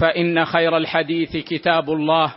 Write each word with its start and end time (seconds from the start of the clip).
فإن 0.00 0.44
خير 0.44 0.76
الحديث 0.76 1.36
كتاب 1.36 1.90
الله 1.90 2.34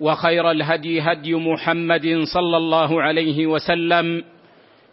وخير 0.00 0.50
الهدي 0.50 1.00
هدي 1.00 1.34
محمد 1.34 2.22
صلى 2.34 2.56
الله 2.56 3.02
عليه 3.02 3.46
وسلم 3.46 4.24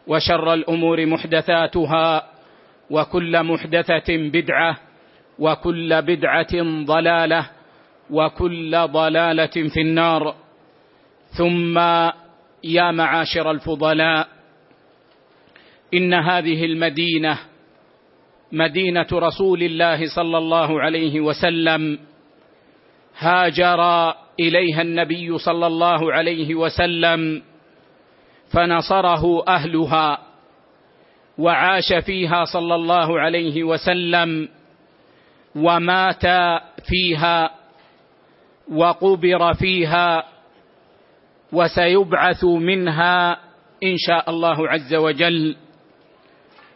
وشر 0.08 0.54
الأمور 0.54 1.06
محدثاتها 1.06 2.28
وكل 2.90 3.44
محدثة 3.44 4.09
بدعة 4.09 4.78
وكل 5.40 6.02
بدعة 6.02 6.84
ضلالة 6.86 7.50
وكل 8.09 8.88
ضلالة 8.88 9.70
في 9.74 9.81
النار. 9.81 10.36
ثم 11.38 11.78
يا 12.64 12.92
معاشر 12.92 13.52
الفضلاء 13.52 14.28
إن 15.94 16.14
هذه 16.14 16.66
المدينة 16.66 17.40
مدينة 18.54 19.08
رسول 19.14 19.64
الله 19.64 20.16
صلى 20.16 20.38
الله 20.38 20.82
عليه 20.82 21.22
وسلم 21.22 22.00
هاجر 23.18 24.14
إليها 24.40 24.82
النبي 24.82 25.38
صلى 25.38 25.68
الله 25.68 26.14
عليه 26.14 26.56
وسلم 26.56 27.42
فنصره 28.54 29.48
أهلها 29.48 30.18
وعاش 31.38 31.94
فيها 31.94 32.44
صلى 32.46 32.76
الله 32.76 33.20
عليه 33.20 33.64
وسلم 33.64 34.50
ومات 35.56 36.25
فيها 36.86 37.52
وقبر 38.72 39.53
فيها 39.53 40.24
وسيبعث 41.52 42.44
منها 42.44 43.31
إن 43.84 43.96
شاء 43.97 44.30
الله 44.30 44.69
عز 44.69 44.96
وجل. 44.96 45.56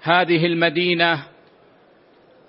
هذه 0.02 0.46
المدينة 0.46 1.37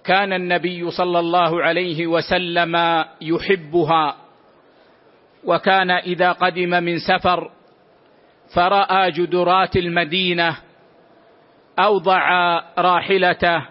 كان 0.08 0.32
النبي 0.32 0.90
صلى 0.90 1.18
الله 1.18 1.62
عليه 1.62 2.06
وسلم 2.06 3.04
يحبها 3.20 4.16
وكان 5.44 5.90
إذا 5.90 6.32
قدم 6.32 6.70
من 6.70 6.98
سفر 6.98 7.50
فرأى 8.54 9.10
جدرات 9.10 9.76
المدينة 9.76 10.56
أوضع 11.78 12.24
راحلته 12.78 13.66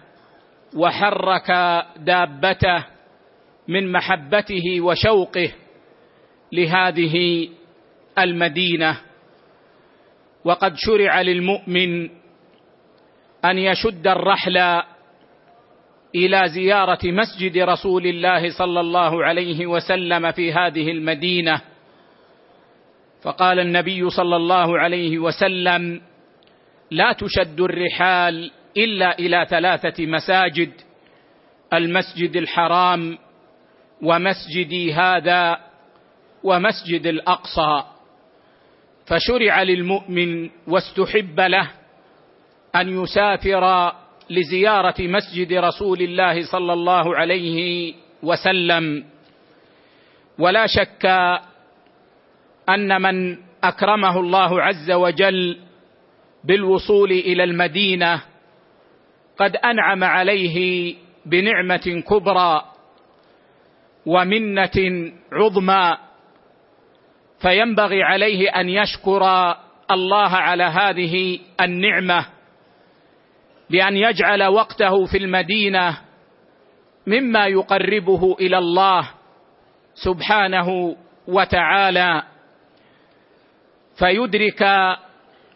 وحرك 0.76 1.50
دابته 1.96 2.84
من 3.68 3.92
محبته 3.92 4.80
وشوقه 4.80 5.52
لهذه 6.52 7.48
المدينة. 8.18 9.00
وقد 10.44 10.74
شرع 10.76 11.20
للمؤمن 11.20 12.10
أن 13.44 13.58
يشد 13.58 14.06
الرحل 14.06 14.82
إلى 16.14 16.48
زيارة 16.48 16.98
مسجد 17.04 17.58
رسول 17.58 18.06
الله 18.06 18.50
صلى 18.58 18.80
الله 18.80 19.24
عليه 19.24 19.66
وسلم 19.66 20.32
في 20.32 20.52
هذه 20.52 20.90
المدينة. 20.90 21.60
فقال 23.22 23.60
النبي 23.60 24.10
صلى 24.10 24.36
الله 24.36 24.78
عليه 24.78 25.18
وسلم 25.18 26.00
لا 26.90 27.12
تشد 27.12 27.60
الرحال 27.60 28.50
إلا 28.76 29.18
إلى 29.18 29.46
ثلاثة 29.50 30.06
مساجد 30.06 30.72
المسجد 31.72 32.36
الحرام 32.36 33.18
ومسجدي 34.02 34.94
هذا 34.94 35.58
ومسجد 36.44 37.06
الأقصى. 37.06 37.82
فشرع 39.06 39.62
للمؤمن 39.62 40.50
واستحب 40.66 41.40
له 41.40 41.70
أن 42.76 43.02
يسافر 43.02 43.92
لزيارة 44.30 44.94
مسجد 45.00 45.52
رسول 45.52 46.02
الله 46.02 46.52
صلى 46.52 46.72
الله 46.72 47.16
عليه 47.16 47.94
وسلم. 48.22 49.04
ولا 50.38 50.66
شك 50.66 51.06
أن 52.68 53.02
من 53.02 53.38
أكرمه 53.64 54.20
الله 54.20 54.62
عز 54.62 54.90
وجل 54.90 55.58
بالوصول 56.44 57.10
إلى 57.10 57.44
المدينة 57.44 58.22
قد 59.38 59.56
أنعم 59.56 60.04
عليه 60.04 60.94
بنعمة 61.26 62.02
كبرى 62.08 62.62
ومنة 64.06 65.12
عظمى. 65.32 65.96
فينبغي 67.40 68.02
عليه 68.02 68.48
أن 68.48 68.68
يشكر 68.68 69.22
الله 69.90 70.30
على 70.30 70.64
هذه 70.64 71.38
النعمة. 71.60 72.37
بأن 73.70 73.96
يجعل 73.96 74.42
وقته 74.42 75.06
في 75.06 75.18
المدينة 75.18 75.98
مما 77.06 77.46
يقربه 77.46 78.36
إلى 78.40 78.58
الله 78.58 79.10
سبحانه 79.94 80.96
وتعالى. 81.28 82.22
فيدرك 83.98 84.62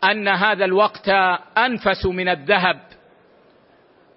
أن 0.04 0.28
هذا 0.28 0.64
الوقت 0.64 1.08
أنفس 1.58 2.06
من 2.06 2.28
الذهب 2.28 2.80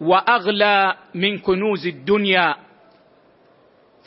وأغلى 0.02 0.96
من 1.16 1.40
كنوز 1.40 1.88
الدنيا 1.88 2.56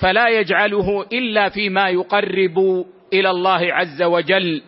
فلا 0.01 0.29
يجعله 0.29 1.03
إلا 1.13 1.49
فيما 1.49 1.89
يقرب 1.89 2.87
إلى 3.13 3.31
الله 3.31 3.73
عز 3.73 4.03
وجل. 4.03 4.63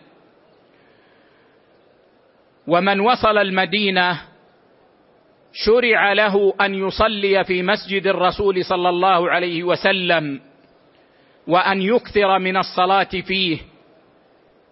ومن 2.67 2.99
وصل 2.99 3.37
المدينة 3.37 4.30
شرع 5.53 6.13
له 6.13 6.53
أن 6.61 6.75
يصلي 6.75 7.43
في 7.43 7.63
مسجد 7.63 8.07
الرسول 8.07 8.65
صلى 8.65 8.89
الله 8.89 9.29
عليه 9.31 9.63
وسلم 9.63 10.39
وأن 11.47 11.81
يكثر 11.81 12.39
من 12.39 12.57
الصلاة 12.57 13.09
فيه. 13.27 13.57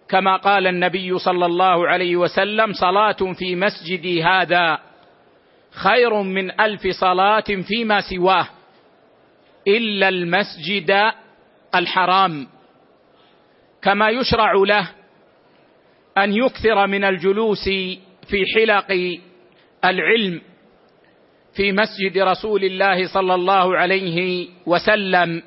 كما 0.08 0.36
قال 0.36 0.66
النبي 0.66 1.18
صلى 1.18 1.46
الله 1.46 1.88
عليه 1.88 2.16
وسلم 2.16 2.72
صلاة 2.72 3.32
في 3.38 3.56
مسجدي 3.56 4.22
هذا 4.24 4.78
خير 5.70 6.22
من 6.22 6.60
ألف 6.60 6.86
صلاة 7.00 7.44
فيما 7.68 8.00
سواه 8.00 8.46
إلا 9.68 10.08
المسجد 10.08 11.12
الحرام. 11.74 12.46
كما 13.82 14.10
يشرع 14.10 14.52
له 14.52 14.90
أن 16.18 16.32
يكثر 16.32 16.86
من 16.86 17.04
الجلوس 17.04 17.64
في 18.28 18.44
حلق 18.54 19.18
العلم 19.84 20.40
في 21.56 21.72
مسجد 21.72 22.18
رسول 22.18 22.64
الله 22.64 23.06
صلى 23.14 23.34
الله 23.34 23.76
عليه 23.76 24.48
وسلم 24.66 25.42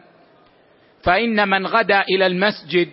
فإن 1.03 1.50
من 1.50 1.67
غدا 1.67 2.01
إلى 2.01 2.27
المسجد 2.27 2.89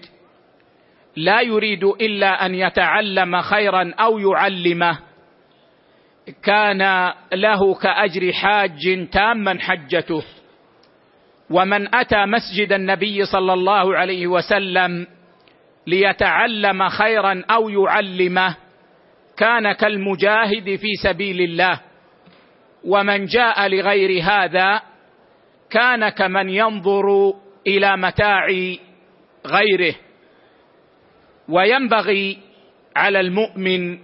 لا 1.16 1.40
يريد 1.40 1.84
إلا 1.84 2.46
أن 2.46 2.54
يتعلم 2.54 3.40
خيرا 3.40 3.94
أو 4.00 4.18
يعلمه 4.18 4.98
كان 6.42 7.12
له 7.32 7.74
كأجر 7.74 8.32
حاج 8.32 9.08
تاما 9.12 9.58
حجته. 9.60 10.22
ومن 11.50 11.94
أتى 11.94 12.26
مسجد 12.26 12.72
النبي 12.72 13.24
صلى 13.24 13.52
الله 13.52 13.96
عليه 13.96 14.26
وسلم 14.26 15.06
ليتعلم 15.86 16.88
خيرا 16.88 17.42
أو 17.50 17.68
يعلمه 17.68 18.56
كان 19.36 19.72
كالمجاهد 19.72 20.76
في 20.76 20.88
سبيل 21.02 21.40
الله. 21.40 21.80
ومن 22.84 23.26
جاء 23.26 23.68
لغير 23.68 24.22
هذا 24.22 24.82
كان 25.70 26.08
كمن 26.08 26.48
ينظر 26.48 27.34
إلى 27.66 27.96
متاع 27.96 28.46
غيره. 29.46 29.94
وينبغي 31.48 32.38
على 32.96 33.20
المؤمن 33.20 33.98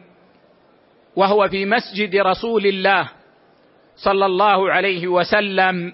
وهو 1.16 1.48
في 1.48 1.64
مسجد 1.64 2.16
رسول 2.16 2.66
الله 2.66 3.08
صلى 3.96 4.26
الله 4.26 4.72
عليه 4.72 5.08
وسلم 5.08 5.92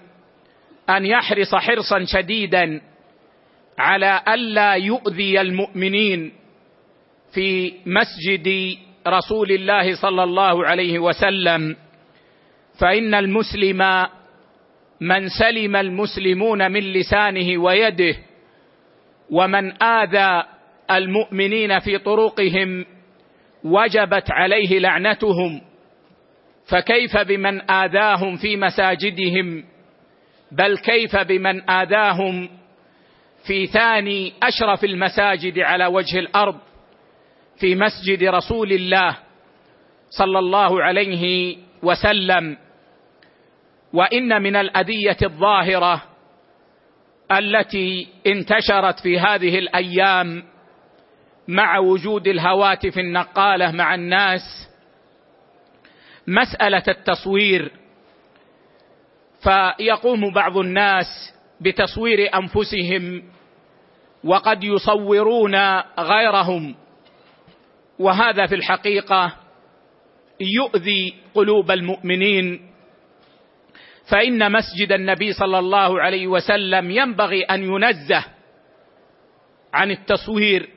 أن 0.89 1.05
يحرص 1.05 1.55
حرصا 1.55 2.05
شديدا 2.05 2.81
على 3.79 4.21
ألا 4.27 4.73
يؤذي 4.73 5.41
المؤمنين 5.41 6.31
في 7.33 7.73
مسجد 7.85 8.77
رسول 9.07 9.51
الله 9.51 9.95
صلى 9.95 10.23
الله 10.23 10.65
عليه 10.67 10.99
وسلم. 10.99 11.75
فإن 12.79 13.13
المسلم 13.13 14.07
من 15.01 15.27
سلم 15.29 15.75
المسلمون 15.75 16.71
من 16.71 16.79
لسانه 16.79 17.57
ويده 17.63 18.15
ومن 19.29 19.83
آذى 19.83 20.43
المؤمنين 20.91 21.79
في 21.79 21.97
طرقهم 21.97 22.85
وجبت 23.63 24.31
عليه 24.31 24.79
لعنتهم 24.79 25.61
فكيف 26.69 27.17
بمن 27.17 27.71
آذاهم 27.71 28.35
في 28.37 28.57
مساجدهم؟ 28.57 29.63
بل 30.51 30.77
كيف 30.77 31.15
بمن 31.15 31.69
آذاهم 31.69 32.49
في 33.47 33.67
ثاني 33.67 34.33
أشرف 34.43 34.83
المساجد 34.83 35.59
على 35.59 35.85
وجه 35.85 36.19
الأرض؟ 36.19 36.57
في 37.59 37.75
مسجد 37.75 38.23
رسول 38.23 38.71
الله 38.71 39.17
صلى 40.09 40.39
الله 40.39 40.83
عليه 40.83 41.55
وسلم. 41.83 42.57
وإن 43.93 44.41
من 44.41 44.55
الأذية 44.55 45.17
الظاهرة 45.23 46.03
التي 47.31 48.07
انتشرت 48.27 48.99
في 48.99 49.19
هذه 49.19 49.59
الأيام 49.59 50.43
مع 51.47 51.77
وجود 51.77 52.27
الهواتف 52.27 52.97
النقالة 52.97 53.71
مع 53.71 53.95
الناس 53.95 54.69
مسألة 56.27 56.83
التصوير. 56.87 57.71
فيقوم 59.43 60.33
بعض 60.33 60.57
الناس 60.57 61.05
بتصوير 61.61 62.35
أنفسهم 62.35 63.23
وقد 64.23 64.63
يصورون 64.63 65.55
غيرهم. 65.99 66.75
وهذا 67.99 68.45
في 68.45 68.55
الحقيقة 68.55 69.35
يؤذي 70.39 71.13
قلوب 71.35 71.71
المؤمنين. 71.71 72.72
فإن 74.13 74.51
مسجد 74.51 74.91
النبي 74.91 75.33
صلى 75.33 75.59
الله 75.59 76.01
عليه 76.01 76.27
وسلم 76.27 76.91
ينبغي 76.91 77.43
أن 77.43 77.63
ينزه 77.63 78.25
عن 79.73 79.91
التصوير 79.91 80.69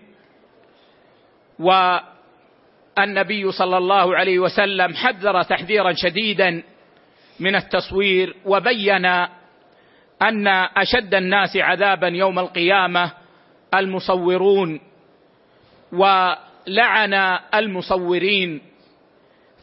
والنبي 1.59 3.53
صلى 3.53 3.79
الله 3.79 4.17
عليه 4.17 4.39
وسلم 4.39 4.95
حذر 4.95 5.43
تحذيرا 5.43 5.93
شديدا 5.93 6.63
من 7.41 7.55
التصوير 7.55 8.37
وبين 8.45 9.05
أن 10.23 10.47
أشد 10.77 11.15
الناس 11.15 11.57
عذابا 11.57 12.09
يوم 12.09 12.39
القيامة 12.39 13.13
المصورون 13.75 14.81
ولعن 15.93 17.39
المصورين 17.55 18.61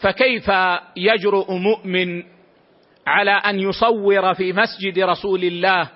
فكيف 0.02 0.52
يجرؤ 0.96 1.52
مؤمن 1.52 2.33
على 3.08 3.32
أن 3.32 3.60
يصور 3.60 4.34
في 4.34 4.54
مسجد 4.54 5.00
رسول 5.00 5.44
الله 5.44 5.90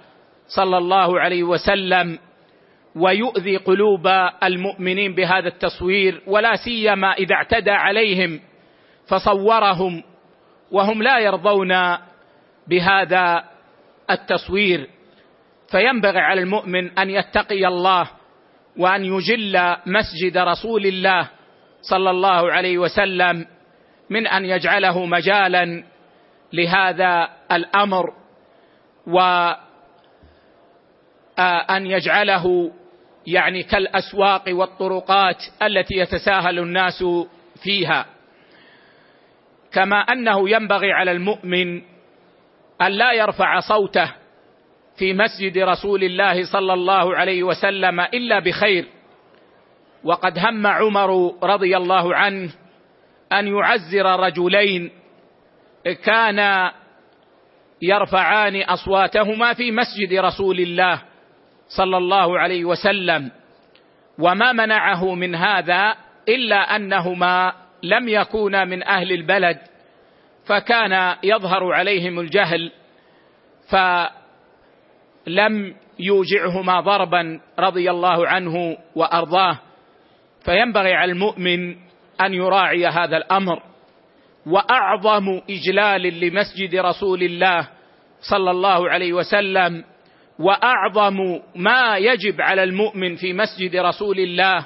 صلى 0.47 0.77
الله 0.77 1.19
عليه 1.19 1.43
وسلم 1.43 2.19
ويؤذي 2.95 3.57
قلوب 3.57 4.07
المؤمنين 4.43 5.13
بهذا 5.15 5.47
التصوير 5.47 6.21
ولا 6.27 6.55
سيما 6.55 7.13
إذا 7.13 7.35
اعتدى 7.35 7.71
عليهم 7.71 8.39
فصورهم 9.07 10.03
وهم 10.71 11.03
لا 11.03 11.19
يرضون 11.19 11.73
بهذا 12.67 13.43
التصوير. 14.11 14.87
فينبغي 15.71 16.19
على 16.19 16.41
المؤمن 16.41 16.99
أن 16.99 17.09
يتقي 17.09 17.67
الله 17.67 18.09
وأن 18.77 19.05
يجل 19.05 19.75
مسجد 19.85 20.37
رسول 20.37 20.85
الله 20.85 21.29
صلى 21.81 22.09
الله 22.09 22.51
عليه 22.51 22.77
وسلم 22.77 23.45
من 24.09 24.27
أن 24.27 24.45
يجعله 24.45 25.05
مجالا 25.05 25.83
لهذا 26.53 27.29
الأمر 27.51 28.13
وان 29.07 29.57
يجعله 31.85 32.71
يعني 33.27 33.63
كالأسواق 33.63 34.43
والطرقات 34.49 35.43
التي 35.63 35.95
يتساهل 35.95 36.59
الناس 36.59 37.03
فيها. 37.63 38.05
كما 39.71 39.99
أنه 39.99 40.49
ينبغي 40.49 40.91
على 40.91 41.11
المؤمن 41.11 41.81
أن 42.81 42.91
لا 42.91 43.13
يرفع 43.13 43.59
صوته 43.59 44.11
في 44.97 45.13
مسجد 45.13 45.57
رسول 45.57 46.03
الله 46.03 46.51
صلى 46.51 46.73
الله 46.73 47.15
عليه 47.15 47.43
وسلم 47.43 47.99
إلا 47.99 48.39
بخير. 48.39 48.85
وقد 50.03 50.39
هم 50.39 50.67
عمر 50.67 51.33
رضي 51.43 51.77
الله 51.77 52.15
عنه 52.15 52.51
أن 53.31 53.47
يعزر 53.47 54.05
رجلين 54.19 54.91
كان 55.93 56.71
يرفعان 57.81 58.61
أصواتهما 58.61 59.53
في 59.53 59.71
مسجد 59.71 60.13
رسول 60.13 60.59
الله 60.59 61.01
صلى 61.77 61.97
الله 61.97 62.39
عليه 62.39 62.65
وسلم 62.65 63.31
وما 64.19 64.51
منعه 64.51 65.15
من 65.15 65.35
هذا 65.35 65.95
إلا 66.29 66.75
أنهما 66.75 67.53
لم 67.83 68.09
يكونا 68.09 68.65
من 68.65 68.83
أهل 68.83 69.11
البلد 69.11 69.57
فكان 70.45 71.15
يظهر 71.23 71.73
عليهم 71.73 72.19
الجهل 72.19 72.71
فلم 73.69 75.75
يوجعهما 75.99 76.79
ضربا 76.79 77.39
رضي 77.59 77.91
الله 77.91 78.27
عنه 78.27 78.77
وأرضاه 78.95 79.59
فينبغي 80.45 80.93
على 80.93 81.11
المؤمن 81.11 81.75
أن 82.21 82.33
يراعي 82.33 82.87
هذا 82.87 83.17
الأمر. 83.17 83.63
وأعظم 84.47 85.41
إجلال 85.49 86.19
لمسجد 86.19 86.75
رسول 86.75 87.23
الله 87.23 87.67
صلى 88.21 88.51
الله 88.51 88.89
عليه 88.89 89.13
وسلم 89.13 89.83
وأعظم 90.39 91.39
ما 91.55 91.97
يجب 91.97 92.41
على 92.41 92.63
المؤمن 92.63 93.15
في 93.15 93.33
مسجد 93.33 93.75
رسول 93.75 94.19
الله 94.19 94.65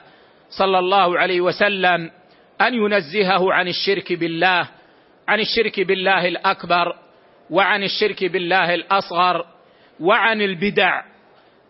صلى 0.50 0.80
الله 0.80 1.20
عليه 1.20 1.42
وسلم 1.42 2.12
أن 2.62 2.74
ينزهه 2.74 3.54
عن 3.54 3.68
الشرك 3.68 4.14
بالله 4.14 4.68
عن 5.28 5.40
الشرك 5.40 5.80
بالله 5.80 6.28
الأكبر 6.28 6.96
وعن 7.50 7.84
الشرك 7.84 8.26
بالله 8.26 8.74
الأصغر 8.74 9.46
وعن 10.00 10.42
البدع 10.42 11.04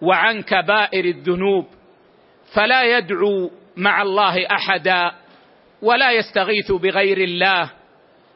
وعن 0.02 0.42
كبائر 0.42 1.06
الذنوب. 1.06 1.68
فلا 2.54 2.98
يدعو 2.98 3.52
مع 3.78 4.02
الله 4.02 4.46
أحدا 4.46 5.12
ولا 5.82 6.12
يستغيث 6.12 6.72
بغير 6.72 7.18
الله. 7.18 7.81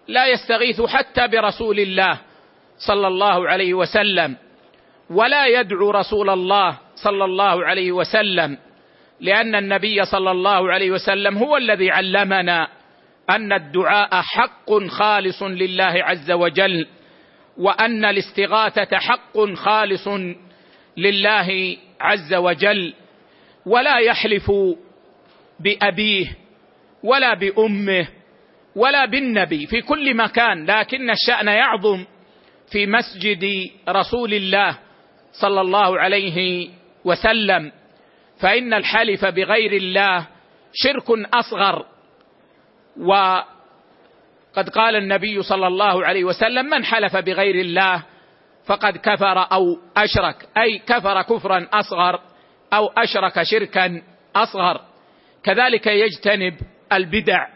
لا 0.08 0.28
يستغيث 0.28 0.82
حتى 0.82 1.28
برسول 1.28 1.80
الله 1.80 2.18
صلى 2.78 3.08
الله 3.08 3.50
عليه 3.50 3.74
وسلم 3.74 4.36
ولا 5.10 5.46
يدعو 5.48 5.92
رسول 5.92 6.30
الله 6.30 6.78
صلى 6.96 7.26
الله 7.26 7.66
عليه 7.66 7.92
وسلم 7.92 8.58
لأن 9.20 9.56
النبي 9.56 10.06
صلى 10.06 10.32
الله 10.32 10.72
عليه 10.72 10.92
وسلم 10.92 11.38
هو 11.38 11.58
الذي 11.58 11.92
علمنا 11.92 12.68
أن 13.30 13.54
الدعاء 13.54 14.22
حق 14.22 14.74
خالص 14.88 15.44
لله 15.44 16.04
عز 16.04 16.32
وجل 16.32 16.88
وأن 17.58 18.06
الاستغاثة 18.06 18.98
حق 18.98 19.54
خالص 19.54 20.08
لله 20.98 21.78
عز 22.00 22.34
وجل 22.34 22.94
ولا 23.66 23.98
يحلف 24.00 24.52
بأبيه 25.60 26.28
ولا 27.04 27.34
بأمه 27.34 28.08
ولا 28.76 29.06
بالنبي 29.06 29.68
في 29.68 29.82
كل 29.82 30.18
مكان 30.18 30.66
لكن 30.66 31.10
الشأن 31.10 31.48
يعظم 31.48 32.06
في 32.72 32.88
مسجد 32.88 33.46
رسول 33.90 34.34
الله 34.34 34.78
صلى 35.32 35.62
الله 35.62 36.00
عليه 36.00 36.70
وسلم. 37.06 37.72
فإن 38.40 38.74
الحلف 38.74 39.26
بغير 39.26 39.74
الله 39.74 40.28
شرك 40.74 41.10
أصغر. 41.34 41.86
وقد 42.98 44.70
قال 44.70 44.96
النبي 44.96 45.42
صلى 45.42 45.68
الله 45.68 46.06
عليه 46.06 46.24
وسلم 46.24 46.66
من 46.66 46.86
حلف 46.86 47.18
بغير 47.18 47.56
الله 47.56 48.04
فقد 48.66 48.98
كفر 48.98 49.52
أو 49.52 49.78
أشرك. 49.98 50.48
أي 50.58 50.78
كفر 50.78 51.22
كفرا 51.22 51.68
أصغر 51.74 52.20
أو 52.74 52.88
أشرك 52.88 53.44
شركا 53.44 54.02
أصغر. 54.36 54.82
كذلك 55.44 55.88
يجتنب 55.88 56.54
البدع. 56.94 57.55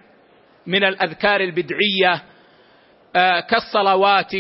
من 0.67 0.83
الأذكار 0.83 1.41
البدعية 1.41 2.21
آه، 3.15 3.39
كالصلوات 3.39 4.31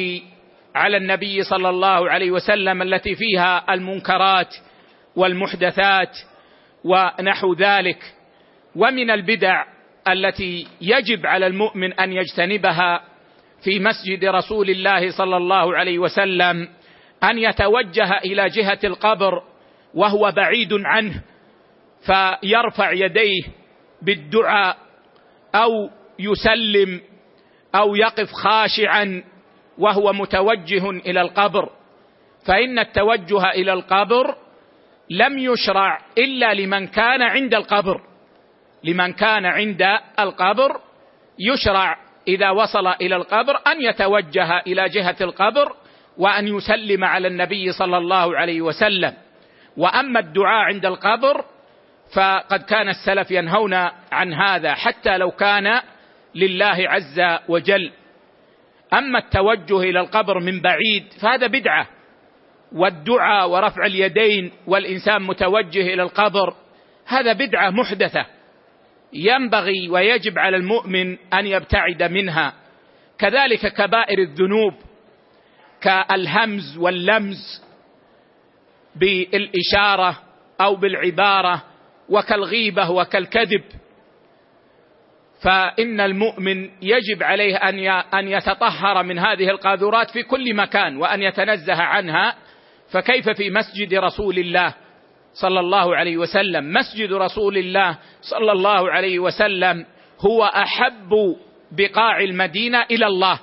على 0.75 0.97
النبي 0.97 1.43
صلى 1.43 1.69
الله 1.69 2.09
عليه 2.09 2.31
وسلم 2.31 2.81
التي 2.81 3.15
فيها 3.15 3.73
المنكرات 3.73 4.55
والمحدثات 5.15 6.17
ونحو 6.83 7.53
ذلك. 7.53 7.99
ومن 8.75 9.11
البدع 9.11 9.65
التي 10.07 10.67
يجب 10.81 11.25
على 11.25 11.47
المؤمن 11.47 11.93
أن 11.93 12.13
يجتنبها 12.13 13.01
في 13.63 13.79
مسجد 13.79 14.25
رسول 14.25 14.69
الله 14.69 15.11
صلى 15.11 15.37
الله 15.37 15.77
عليه 15.77 15.99
وسلم 15.99 16.67
أن 17.23 17.37
يتوجه 17.37 18.17
إلى 18.17 18.49
جهة 18.49 18.79
القبر 18.83 19.43
وهو 19.93 20.31
بعيد 20.31 20.73
عنه 20.73 21.21
فيرفع 22.05 22.91
يديه 22.91 23.43
بالدعاء 24.01 24.77
أو 25.55 25.89
يسلم 26.19 27.01
أو 27.75 27.95
يقف 27.95 28.31
خاشعا 28.31 29.23
وهو 29.77 30.13
متوجه 30.13 30.89
إلى 30.89 31.21
القبر. 31.21 31.69
فإن 32.45 32.79
التوجه 32.79 33.49
إلى 33.49 33.73
القبر 33.73 34.35
لم 35.09 35.39
يشرع 35.39 35.99
إلا 36.17 36.53
لمن 36.53 36.87
كان 36.87 37.21
عند 37.21 37.53
القبر. 37.53 38.01
لمن 38.83 39.13
كان 39.13 39.45
عند 39.45 39.81
القبر 40.19 40.81
يشرع 41.39 41.97
إذا 42.27 42.49
وصل 42.49 42.87
إلى 42.87 43.15
القبر 43.15 43.59
أن 43.67 43.81
يتوجه 43.81 44.59
إلى 44.67 44.89
جهة 44.89 45.15
القبر 45.21 45.75
وأن 46.17 46.47
يسلم 46.47 47.03
على 47.03 47.27
النبي 47.27 47.71
صلى 47.71 47.97
الله 47.97 48.37
عليه 48.37 48.61
وسلم. 48.61 49.13
وأما 49.77 50.19
الدعاء 50.19 50.65
عند 50.65 50.85
القبر 50.85 51.45
فقد 52.15 52.63
كان 52.63 52.89
السلف 52.89 53.31
ينهون 53.31 53.73
عن 54.11 54.33
هذا 54.33 54.73
حتى 54.73 55.17
لو 55.17 55.31
كان 55.31 55.81
لله 56.35 56.89
عز 56.89 57.21
وجل. 57.47 57.91
أما 58.93 59.19
التوجه 59.19 59.79
إلى 59.79 59.99
القبر 59.99 60.39
من 60.39 60.61
بعيد 60.61 61.03
فهذا 61.21 61.47
بدعة 61.47 61.87
والدعاء 62.71 63.49
ورفع 63.49 63.85
اليدين 63.85 64.51
والإنسان 64.67 65.21
متوجه 65.21 65.93
إلى 65.93 66.03
القبر 66.03 66.53
هذا 67.05 67.33
بدعة 67.33 67.69
محدثة 67.69 68.25
ينبغي 69.13 69.89
ويجب 69.89 70.39
على 70.39 70.57
المؤمن 70.57 71.17
أن 71.33 71.47
يبتعد 71.47 72.03
منها. 72.03 72.53
كذلك 73.19 73.73
كبائر 73.73 74.19
الذنوب 74.19 74.73
كالهمز 75.81 76.77
واللمز 76.77 77.63
بالإشارة 78.95 80.19
أو 80.61 80.75
بالعبارة 80.75 81.63
وكالغيبة 82.09 82.89
وكالكذب. 82.89 83.63
فإن 85.41 86.01
المؤمن 86.01 86.69
يجب 86.81 87.23
عليه 87.23 87.55
أن 87.55 87.79
أن 88.13 88.27
يتطهر 88.27 89.03
من 89.03 89.19
هذه 89.19 89.49
القاذورات 89.49 90.11
في 90.11 90.23
كل 90.23 90.55
مكان 90.55 90.97
وأن 90.97 91.21
يتنزه 91.21 91.75
عنها. 91.75 92.35
فكيف 92.91 93.29
في 93.29 93.49
مسجد 93.49 93.93
رسول 93.93 94.39
الله 94.39 94.73
صلى 95.33 95.59
الله 95.59 95.95
عليه 95.95 96.17
وسلم؟ 96.17 96.73
مسجد 96.73 97.13
رسول 97.13 97.57
الله 97.57 97.97
صلى 98.21 98.51
الله 98.51 98.91
عليه 98.91 99.19
وسلم 99.19 99.85
هو 100.19 100.43
أحب 100.45 101.35
بقاع 101.71 102.19
المدينة 102.19 102.85
إلى 102.91 103.07
الله 103.07 103.39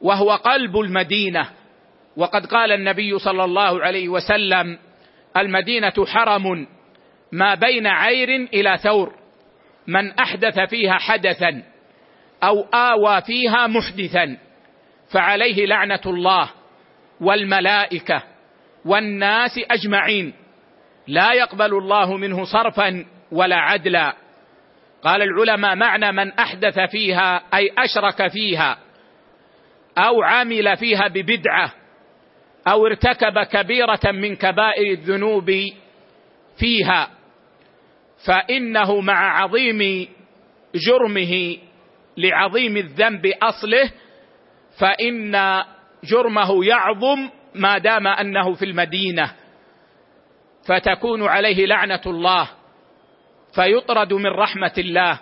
وهو 0.00 0.30
قلب 0.30 0.76
المدينة. 0.76 1.48
وقد 2.16 2.46
قال 2.46 2.72
النبي 2.72 3.18
صلى 3.18 3.44
الله 3.44 3.82
عليه 3.82 4.08
وسلم 4.08 4.78
المدينة 5.36 6.06
حرم 6.06 6.66
ما 7.32 7.54
بين 7.54 7.86
عير 7.86 8.28
إلى 8.54 8.78
ثور. 8.82 9.25
من 9.86 10.10
أحدث 10.10 10.60
فيها 10.60 10.94
حدثا 10.94 11.62
أو 12.42 12.62
آوى 12.62 13.22
فيها 13.22 13.66
محدثا 13.66 14.36
فعليه 15.12 15.66
لعنة 15.66 16.00
الله 16.06 16.50
والملائكة 17.20 18.22
والناس 18.84 19.60
أجمعين. 19.70 20.32
لا 21.06 21.32
يقبل 21.32 21.74
الله 21.78 22.16
منه 22.16 22.44
صرفا 22.44 23.06
ولا 23.32 23.56
عدلا. 23.56 24.16
قال 25.02 25.22
العلماء 25.22 25.74
معنى 25.74 26.12
من 26.12 26.32
أحدث 26.32 26.80
فيها 26.80 27.42
أي 27.54 27.70
أشرك 27.78 28.28
فيها 28.28 28.78
أو 29.98 30.22
عمل 30.22 30.76
فيها 30.76 31.08
ببدعة 31.08 31.72
أو 32.68 32.86
ارتكب 32.86 33.38
كبيرة 33.38 34.00
من 34.04 34.36
كبائر 34.36 34.92
الذنوب 34.92 35.50
فيها. 36.58 37.15
فإنه 38.26 39.00
مع 39.00 39.42
عظيم 39.42 40.08
جرمه 40.74 41.56
لعظيم 42.16 42.76
الذنب 42.76 43.26
أصله 43.42 43.90
فإن 44.78 45.62
جرمه 46.04 46.64
يعظم 46.64 47.30
ما 47.54 47.78
دام 47.78 48.06
أنه 48.06 48.54
في 48.54 48.64
المدينة. 48.64 49.32
فتكون 50.68 51.22
عليه 51.22 51.66
لعنة 51.66 52.00
الله 52.06 52.48
فيطرد 53.54 54.12
من 54.12 54.26
رحمة 54.26 54.72
الله. 54.78 55.20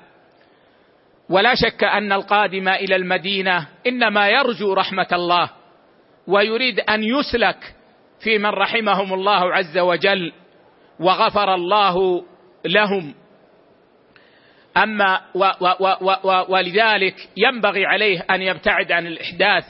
ولا 1.28 1.54
شك 1.54 1.84
أن 1.84 2.12
القادم 2.12 2.68
إلى 2.68 2.96
المدينة 2.96 3.68
إنما 3.86 4.28
يرجو 4.28 4.72
رحمة 4.72 5.08
الله 5.12 5.50
ويريد 6.26 6.80
أن 6.80 7.04
يسلك 7.04 7.74
في 8.20 8.38
من 8.38 8.50
رحمهم 8.50 9.14
الله 9.14 9.54
عز 9.54 9.78
وجل 9.78 10.32
وغفر 11.00 11.54
الله 11.54 12.24
لهم. 12.64 13.14
أما 14.76 15.20
و 15.34 15.44
و 15.60 15.66
و 16.00 16.10
و 16.24 16.44
ولذلك 16.48 17.14
ينبغي 17.36 17.86
عليه 17.86 18.20
أن 18.30 18.42
يبتعد 18.42 18.92
عن 18.92 19.06
الإحداث. 19.06 19.64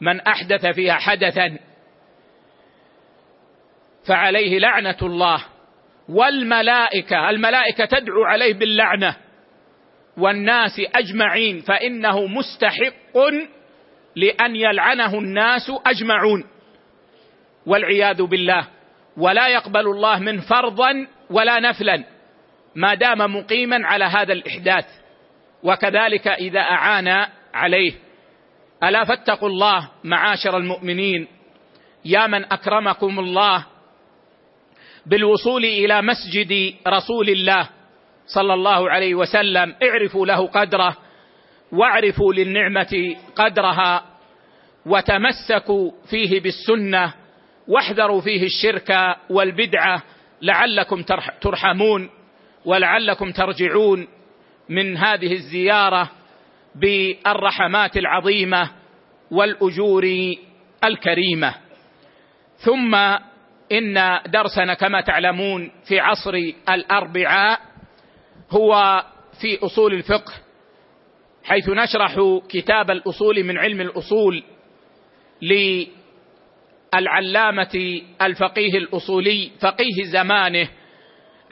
من 0.00 0.20
أحدث 0.20 0.66
فيها 0.66 0.94
حدثا 0.94 1.58
فعليه 4.06 4.58
لعنة 4.58 4.98
الله. 5.02 5.44
والملائكة 6.08 7.30
الملائكة 7.30 7.84
تدعو 7.84 8.24
عليه 8.24 8.54
باللعنة. 8.54 9.16
والناس 10.16 10.80
أجمعين 10.94 11.60
فإنه 11.60 12.26
مستحق 12.26 13.16
لأن 14.16 14.56
يلعنه 14.56 15.18
الناس 15.18 15.72
أجمعون. 15.86 16.44
والعياذ 17.66 18.22
بالله. 18.22 18.79
ولا 19.16 19.48
يقبل 19.48 19.86
الله 19.86 20.18
من 20.18 20.40
فرضا 20.40 21.06
ولا 21.30 21.60
نفلا 21.60 22.04
ما 22.74 22.94
دام 22.94 23.36
مقيما 23.36 23.86
على 23.86 24.04
هذا 24.04 24.32
الإحداث. 24.32 24.84
وكذلك 25.62 26.28
إذا 26.28 26.60
أعان 26.60 27.26
عليه 27.54 27.92
ألا 28.84 29.04
فاتقوا 29.04 29.48
الله 29.48 29.88
معاشر 30.04 30.56
المؤمنين 30.56 31.28
يا 32.04 32.26
من 32.26 32.44
أكرمكم 32.44 33.18
الله 33.18 33.66
بالوصول 35.06 35.64
إلى 35.64 36.02
مسجد 36.02 36.74
رسول 36.88 37.28
الله 37.28 37.68
صلى 38.26 38.54
الله 38.54 38.90
عليه 38.90 39.14
وسلم 39.14 39.74
اعرفوا 39.82 40.26
له 40.26 40.46
قدره 40.46 40.96
واعرفوا 41.72 42.34
للنعمة 42.34 43.16
قدرها 43.36 44.04
وتمسكوا 44.86 45.90
فيه 46.10 46.40
بالسنة 46.40 47.14
واحذروا 47.68 48.20
فيه 48.20 48.42
الشرك 48.42 49.16
والبدعة 49.30 50.02
لعلكم 50.42 51.02
ترحمون 51.40 52.10
ولعلكم 52.64 53.30
ترجعون 53.32 54.08
من 54.68 54.96
هذه 54.96 55.32
الزيارة 55.32 56.10
بالرحمات 56.74 57.96
العظيمة 57.96 58.70
والأجور 59.30 60.06
الكريمة. 60.84 61.54
ثم 62.56 62.94
إن 63.72 64.20
درسنا 64.26 64.74
كما 64.74 65.00
تعلمون 65.00 65.70
في 65.88 66.00
عصر 66.00 66.34
الأربعاء 66.68 67.60
هو 68.50 69.04
في 69.40 69.58
أصول 69.66 69.94
الفقه 69.94 70.32
حيث 71.44 71.68
نشرح 71.68 72.16
كتاب 72.48 72.90
الأصول 72.90 73.44
من 73.44 73.58
علم 73.58 73.80
الأصول 73.80 74.42
للعلامه 76.94 78.02
الفقيه 78.22 78.78
الأصولي 78.78 79.50
فقيه 79.60 80.04
زمانه 80.12 80.68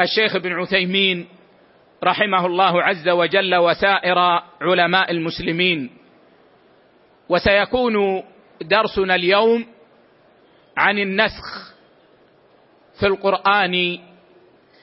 الشيخ 0.00 0.36
ابن 0.36 0.52
عثيمين 0.52 1.28
رحمه 2.04 2.46
الله 2.46 2.82
عز 2.82 3.08
وجل 3.08 3.54
وسائر 3.54 4.18
علماء 4.60 5.10
المسلمين. 5.10 5.90
وسيكون 7.28 8.24
درسنا 8.62 9.14
اليوم 9.14 9.66
عن 10.76 10.98
النسخ 10.98 11.74
في 13.00 13.06
القرآن 13.06 13.98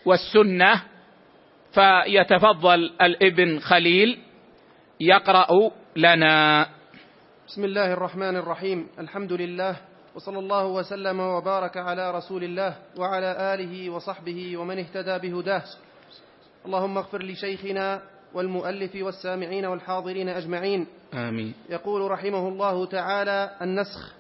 والسنة 0.06 0.82
فيتفضل 1.74 2.92
الابن 3.02 3.60
خليل 3.60 4.20
يقرأ 5.00 5.72
لنا. 5.96 6.68
بسم 7.48 7.64
الله 7.64 7.94
الرحمن 7.94 8.36
الرحيم. 8.36 8.88
الحمد 9.00 9.34
لله 9.34 9.95
وصلى 10.16 10.40
الله 10.40 10.66
وسلم 10.66 11.20
وبارك 11.20 11.78
على 11.78 12.12
رسول 12.12 12.44
الله 12.44 12.76
وعلى 12.98 13.54
آله 13.54 13.90
وصحبه 13.90 14.58
ومن 14.58 14.80
اهتدى 14.80 15.30
بهداه. 15.30 15.64
اللهم 16.66 16.98
اغفر 16.98 17.24
لشيخنا 17.24 18.02
والمؤلف 18.34 18.96
والسامعين 18.96 19.66
والحاضرين 19.66 20.30
أجمعين. 20.30 20.88
آمين. 21.14 21.54
يقول 21.70 22.12
رحمه 22.12 22.48
الله 22.48 22.86
تعالى 22.86 23.52
النسخ 23.62 24.14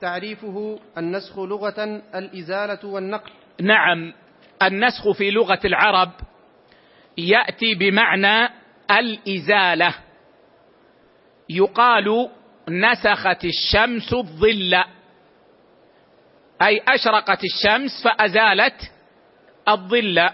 تعريفه 0.00 0.78
النسخ 0.98 1.38
لغة 1.38 2.02
الإزالة 2.14 2.86
والنقل. 2.86 3.30
نعم 3.60 4.12
النسخ 4.62 5.10
في 5.10 5.30
لغة 5.30 5.60
العرب 5.64 6.10
يأتي 7.18 7.74
بمعنى 7.74 8.48
الإزالة. 8.90 9.94
يقال 11.50 12.30
نسخت 12.68 13.44
الشمس 13.44 14.12
الظل. 14.12 14.99
أي 16.62 16.82
أشرقت 16.88 17.40
الشمس 17.44 17.90
فأزالت 18.04 18.92
الظل 19.68 20.30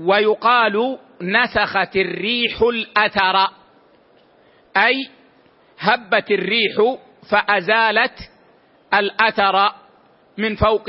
ويقال 0.00 0.98
نسخت 1.22 1.96
الريح 1.96 2.62
الأثر. 2.62 3.48
أي 4.76 4.94
هبت 5.78 6.30
الريح 6.30 6.96
فأزالت 7.30 8.18
الأثر 8.94 9.72
من 10.38 10.56
فوق 10.56 10.88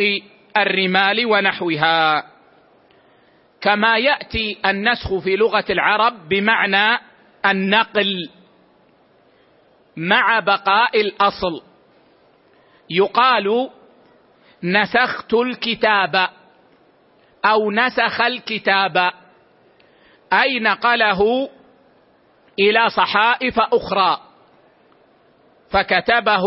الرمال 0.58 1.25
ونحوها. 1.25 2.24
كما 3.62 3.98
يأتي 3.98 4.58
النسخ 4.65 5.17
في 5.17 5.36
لغة 5.36 5.65
العرب 5.70 6.29
بمعنى 6.29 7.00
النقل 7.46 8.29
مع 9.98 10.39
بقاء 10.39 11.01
الأصل. 11.01 11.62
يقال 12.89 13.70
نسخت 14.63 15.34
الكتاب 15.34 16.29
أو 17.46 17.72
نسخ 17.72 18.22
الكتاب. 18.22 19.12
أي 20.34 20.60
نقله 20.60 21.50
إلى 22.60 22.89
صحائف 22.89 23.60
أخرى. 23.60 24.20
فكتبه 25.72 26.43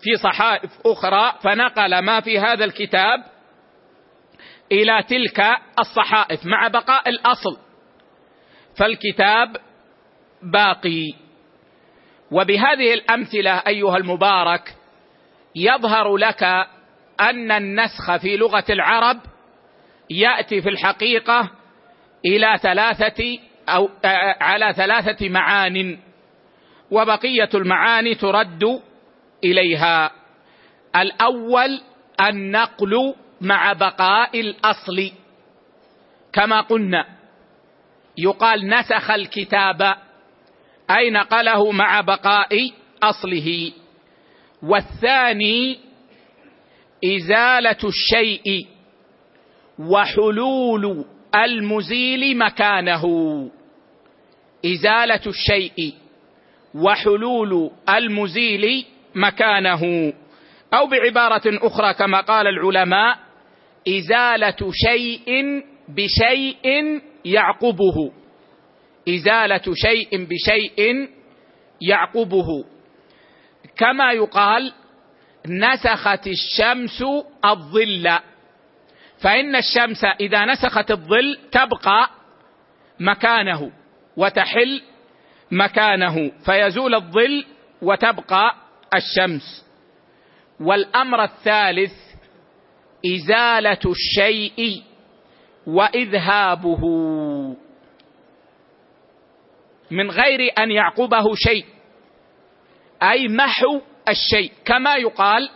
في 0.00 0.16
صحائف 0.22 0.70
أخرى 0.86 1.34
فنقل 1.42 1.98
ما 1.98 2.20
في 2.20 2.38
هذا 2.38 2.64
الكتاب 2.64 3.24
إلى 4.72 5.02
تلك 5.02 5.56
الصحائف 5.78 6.46
مع 6.46 6.68
بقاء 6.68 7.08
الأصل. 7.08 7.58
فالكتاب 8.78 9.56
باقي. 10.42 11.14
وبهذه 12.30 12.94
الأمثلة 12.94 13.62
أيها 13.66 13.96
المبارك 13.96 14.74
يظهر 15.56 16.16
لك 16.16 16.66
أن 17.30 17.52
النسخ 17.52 18.16
في 18.16 18.36
لغة 18.36 18.64
العرب 18.70 19.20
يأتي 20.10 20.62
في 20.62 20.68
الحقيقة 20.68 21.50
إلى 22.26 22.58
ثلاثة 22.62 23.38
أو 23.68 23.88
على 24.40 24.74
ثلاثة 24.76 25.28
معان 25.28 25.98
وبقية 26.90 27.48
المعاني 27.54 28.14
ترد 28.14 28.82
إليها. 29.44 30.10
الأول 30.96 31.80
النقل 32.20 33.14
مع 33.40 33.72
بقاء 33.72 34.40
الأصل 34.40 35.12
كما 36.32 36.60
قلنا. 36.60 37.06
يقال 38.18 38.68
نسخ 38.68 39.10
الكتاب 39.10 39.96
أي 40.90 41.10
نقله 41.10 41.72
مع 41.72 42.00
بقاء 42.00 42.72
أصله. 43.02 43.72
والثاني 44.62 45.91
إزالة 47.04 47.78
الشيء 47.84 48.66
وحلول 49.78 51.04
المزيل 51.34 52.38
مكانه. 52.38 53.04
إزالة 54.66 55.20
الشيء 55.26 55.94
وحلول 56.74 57.70
المزيل 57.88 58.84
مكانه. 59.14 60.12
أو 60.74 60.86
بعبارة 60.86 61.42
أخرى 61.46 61.94
كما 61.94 62.20
قال 62.20 62.46
العلماء 62.46 63.18
إزالة 63.88 64.70
شيء 64.88 65.62
بشيء 65.88 67.00
يعقبه. 67.24 68.12
إزالة 69.08 69.74
شيء 69.74 70.08
بشيء 70.24 71.08
يعقبه. 71.80 72.64
كما 73.76 74.12
يقال 74.12 74.72
نسخت 75.48 76.26
الشمس 76.26 77.04
الظل. 77.44 78.18
فإن 79.18 79.56
الشمس 79.56 80.04
إذا 80.04 80.44
نسخت 80.44 80.90
الظل 80.90 81.38
تبقى 81.52 82.10
مكانه 83.00 83.72
وتحل 84.16 84.82
مكانه 85.50 86.32
فيزول 86.44 86.94
الظل 86.94 87.44
وتبقى 87.82 88.54
الشمس. 88.94 89.66
والأمر 90.60 91.24
الثالث 91.24 91.92
إزالة 93.06 93.80
الشيء 93.86 94.82
وإذهابه. 95.66 96.84
من 99.90 100.10
غير 100.10 100.52
أن 100.58 100.70
يعقبه 100.70 101.34
شيء. 101.34 101.64
أي 103.02 103.28
محو 103.28 103.80
الشيء. 104.08 104.52
كما 104.64 104.96
يقال 104.96 105.50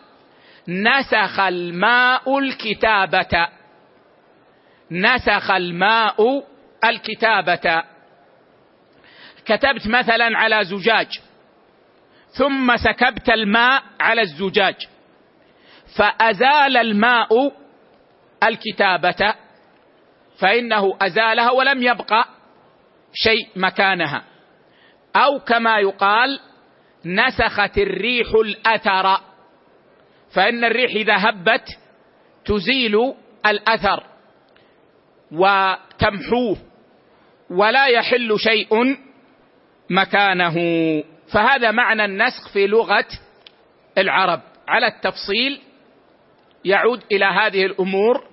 نسخ 0.69 1.41
الماء 1.41 2.39
الكتابة. 2.39 3.49
نسخ 4.91 5.51
الماء 5.51 6.45
الكتابة. 6.85 7.83
كتبت 9.45 9.87
مثلا 9.87 10.39
على 10.39 10.65
زجاج. 10.65 11.21
ثم 12.31 12.77
سكبت 12.77 13.31
الماء 13.31 13.83
على 14.01 14.23
الزجاج. 14.23 14.77
فأزال 15.97 16.77
الماء 16.77 17.53
الكتابة. 18.45 19.35
فإنه 20.39 20.97
أزالها 21.01 21.51
ولم 21.51 21.83
يبقى 21.83 22.25
شيء 23.15 23.49
مكانها. 23.57 24.25
أو 25.17 25.39
كما 25.39 25.79
يقال 25.79 26.41
نسخت 27.07 27.79
الريح 27.79 28.27
الأثر. 28.35 29.21
فإن 30.35 30.64
الريح 30.64 30.90
إذا 30.90 31.16
هبت 31.16 31.79
تزيل 32.45 33.14
الأثر 33.47 34.03
وتمحوه 35.33 36.57
ولا 37.51 37.87
يحل 37.87 38.38
شيء 38.38 38.97
مكانه. 39.90 40.55
فهذا 41.33 41.71
معنى 41.71 42.05
النسخ 42.05 42.53
في 42.53 42.66
لغة 42.66 43.09
العرب. 43.99 44.40
على 44.69 44.87
التفصيل 44.87 45.61
يعود 46.64 47.03
إلى 47.12 47.25
هذه 47.25 47.66
الأمور 47.66 48.25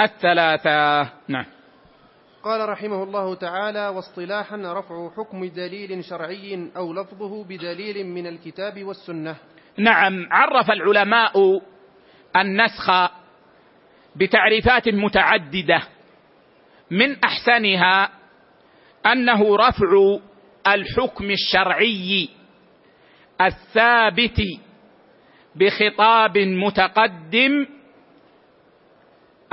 الثلاثة. 0.00 1.10
نعم. 1.28 1.55
قال 2.46 2.68
رحمه 2.68 3.02
الله 3.02 3.34
تعالى 3.34 3.88
واصطلاحا 3.88 4.56
رفع 4.56 5.10
حكم 5.16 5.44
دليل 5.44 6.04
شرعي 6.04 6.70
أو 6.76 6.92
لفظه 6.92 7.44
بدليل 7.44 8.06
من 8.06 8.26
الكتاب 8.26 8.84
والسنة. 8.84 9.36
نعم 9.78 10.26
عرف 10.30 10.70
العلماء 10.70 11.62
النسخ 12.36 13.10
بتعريفات 14.16 14.88
متعددة. 14.88 15.82
من 16.90 17.16
أحسنها 17.24 18.10
أنه 19.06 19.56
رفع 19.56 20.18
الحكم 20.66 21.30
الشرعي 21.30 22.28
الثابت 23.40 24.42
بخطاب 25.56 26.38
متقدم 26.38 27.66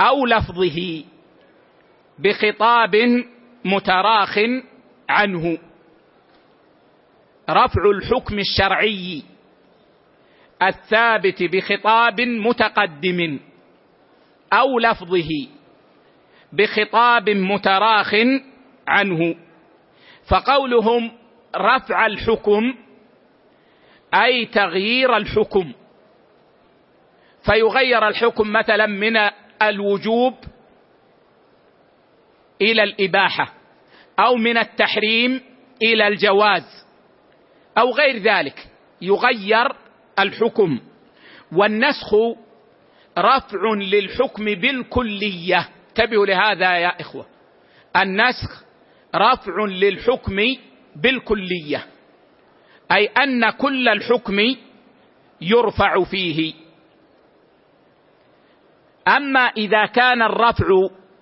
أو 0.00 0.26
لفظه. 0.26 1.04
بخطاب 2.18 3.24
متراخ 3.64 4.38
عنه. 5.08 5.58
رفع 7.50 7.90
الحكم 7.90 8.38
الشرعي 8.38 9.22
الثابت 10.62 11.42
بخطاب 11.42 12.20
متقدم 12.20 13.38
أو 14.52 14.78
لفظه 14.78 15.28
بخطاب 16.52 17.30
متراخ 17.30 18.14
عنه. 18.88 19.34
فقولهم 20.30 21.12
رفع 21.56 22.06
الحكم 22.06 22.74
أي 24.14 24.46
تغيير 24.46 25.16
الحكم. 25.16 25.72
فيغير 27.44 28.08
الحكم 28.08 28.52
مثلا 28.52 28.86
من 28.86 29.16
الوجوب 29.62 30.34
إلى 32.62 32.82
الإباحة 32.82 33.54
أو 34.18 34.36
من 34.36 34.58
التحريم 34.58 35.40
إلى 35.82 36.08
الجواز 36.08 36.86
أو 37.78 37.90
غير 37.90 38.18
ذلك. 38.22 38.68
يغير 39.02 39.68
الحكم. 40.18 40.80
والنسخ 41.52 42.14
رفع 43.18 43.74
للحكم 43.74 44.44
بالكلية. 44.44 45.68
انتبهوا 45.88 46.26
لهذا 46.26 46.76
يا 46.76 47.00
إخوة. 47.00 47.26
النسخ 47.96 48.64
رفع 49.14 49.64
للحكم 49.64 50.36
بالكلية. 50.96 51.86
أي 52.92 53.06
أن 53.06 53.50
كل 53.50 53.88
الحكم 53.88 54.40
يرفع 55.40 56.04
فيه. 56.04 56.54
أما 59.08 59.40
إذا 59.40 59.86
كان 59.86 60.22
الرفع 60.22 60.66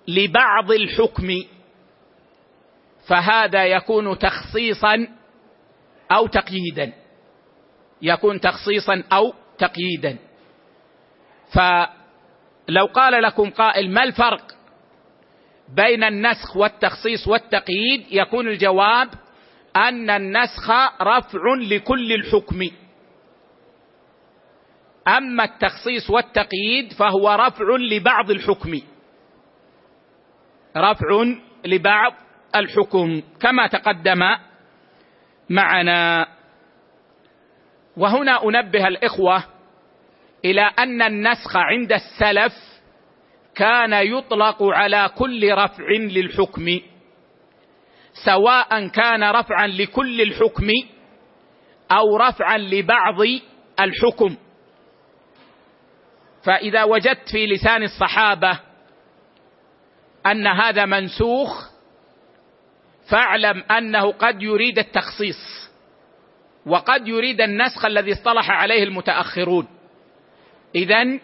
لبعض 0.07 0.71
الحكم 0.71 1.43
فهذا 3.07 3.65
يكون 3.65 4.19
تخصيصا 4.19 5.07
أو 6.11 6.27
تقييدا. 6.27 6.93
يكون 8.01 8.39
تخصيصا 8.39 9.03
أو 9.11 9.33
تقييدا. 9.57 10.17
فلو 11.53 12.85
قال 12.85 13.23
لكم 13.23 13.49
قائل 13.49 13.91
ما 13.91 14.03
الفرق 14.03 14.55
بين 15.69 16.03
النسخ 16.03 16.57
والتخصيص 16.57 17.27
والتقييد 17.27 18.05
يكون 18.11 18.47
الجواب 18.47 19.09
أن 19.75 20.09
النسخ 20.09 20.69
رفع 21.01 21.39
لكل 21.61 22.13
الحكم. 22.13 22.69
أما 25.07 25.43
التخصيص 25.43 26.09
والتقييد 26.09 26.93
فهو 26.93 27.35
رفع 27.35 27.65
لبعض 27.91 28.31
الحكم. 28.31 28.81
رفع 30.77 31.23
لبعض 31.65 32.13
الحكم 32.55 33.21
كما 33.41 33.67
تقدم 33.67 34.19
معنا. 35.49 36.27
وهنا 37.97 38.43
أنبه 38.43 38.87
الإخوة 38.87 39.43
إلى 40.45 40.61
أن 40.61 41.01
النسخ 41.01 41.55
عند 41.55 41.93
السلف 41.93 42.53
كان 43.55 43.93
يطلق 43.93 44.63
على 44.63 45.09
كل 45.17 45.53
رفع 45.53 45.87
للحكم 45.89 46.65
سواء 48.25 48.87
كان 48.87 49.23
رفعا 49.23 49.67
لكل 49.67 50.21
الحكم 50.21 50.67
أو 51.91 52.17
رفعا 52.17 52.57
لبعض 52.57 53.21
الحكم. 53.79 54.35
فإذا 56.45 56.83
وجدت 56.83 57.29
في 57.31 57.47
لسان 57.47 57.83
الصحابة 57.83 58.59
أن 60.25 60.47
هذا 60.47 60.85
منسوخ 60.85 61.69
فاعلم 63.09 63.63
أنه 63.71 64.11
قد 64.11 64.41
يريد 64.41 64.79
التخصيص 64.79 65.71
وقد 66.65 67.07
يريد 67.07 67.41
النسخ 67.41 67.85
الذي 67.85 68.13
اصطلح 68.13 68.51
عليه 68.51 68.83
المتأخرون. 68.83 69.67
اذا 70.75 71.19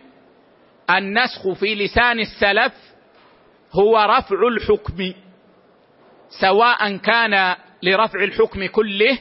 النسخ 0.89 1.51
في 1.53 1.75
لسان 1.75 2.19
السلف 2.19 2.73
هو 3.73 3.97
رفع 3.97 4.47
الحكم 4.47 5.13
سواء 6.41 6.97
كان 6.97 7.55
لرفع 7.83 8.23
الحكم 8.23 8.65
كله 8.65 9.19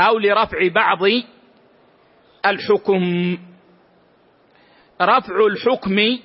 أو 0.00 0.18
لرفع 0.18 0.68
بعض 0.74 0.98
الحكم. 2.46 3.38
رفع 5.02 5.46
الحكم 5.46 6.18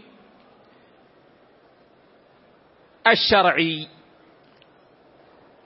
الشرعي. 3.11 3.87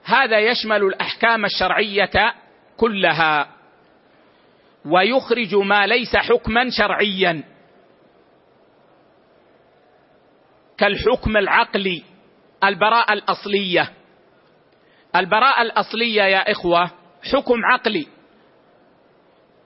هذا 0.04 0.38
يشمل 0.38 0.82
الأحكام 0.82 1.44
الشرعية 1.44 2.34
كلها. 2.76 3.48
ويخرج 4.84 5.54
ما 5.54 5.86
ليس 5.86 6.16
حكما 6.16 6.70
شرعيا. 6.70 7.44
كالحكم 10.78 11.36
العقلي 11.36 12.02
البراءة 12.64 13.12
الأصلية. 13.12 13.92
البراءة 15.16 15.62
الأصلية 15.62 16.22
يا 16.22 16.50
إخوة 16.50 16.90
حكم 17.32 17.64
عقلي. 17.64 18.06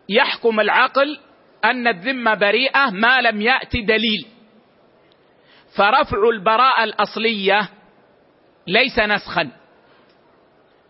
يحكم 0.09 0.61
العقل 0.61 1.19
أن 1.65 1.89
الذمة 1.89 2.35
بريئة 2.35 2.91
ما 2.91 3.21
لم 3.21 3.43
يات 3.43 3.77
دليل. 3.77 4.36
فرفع 5.77 6.29
البراءة 6.33 6.85
الأصلية 6.85 7.69
ليس 8.67 8.99
نسخا 8.99 9.51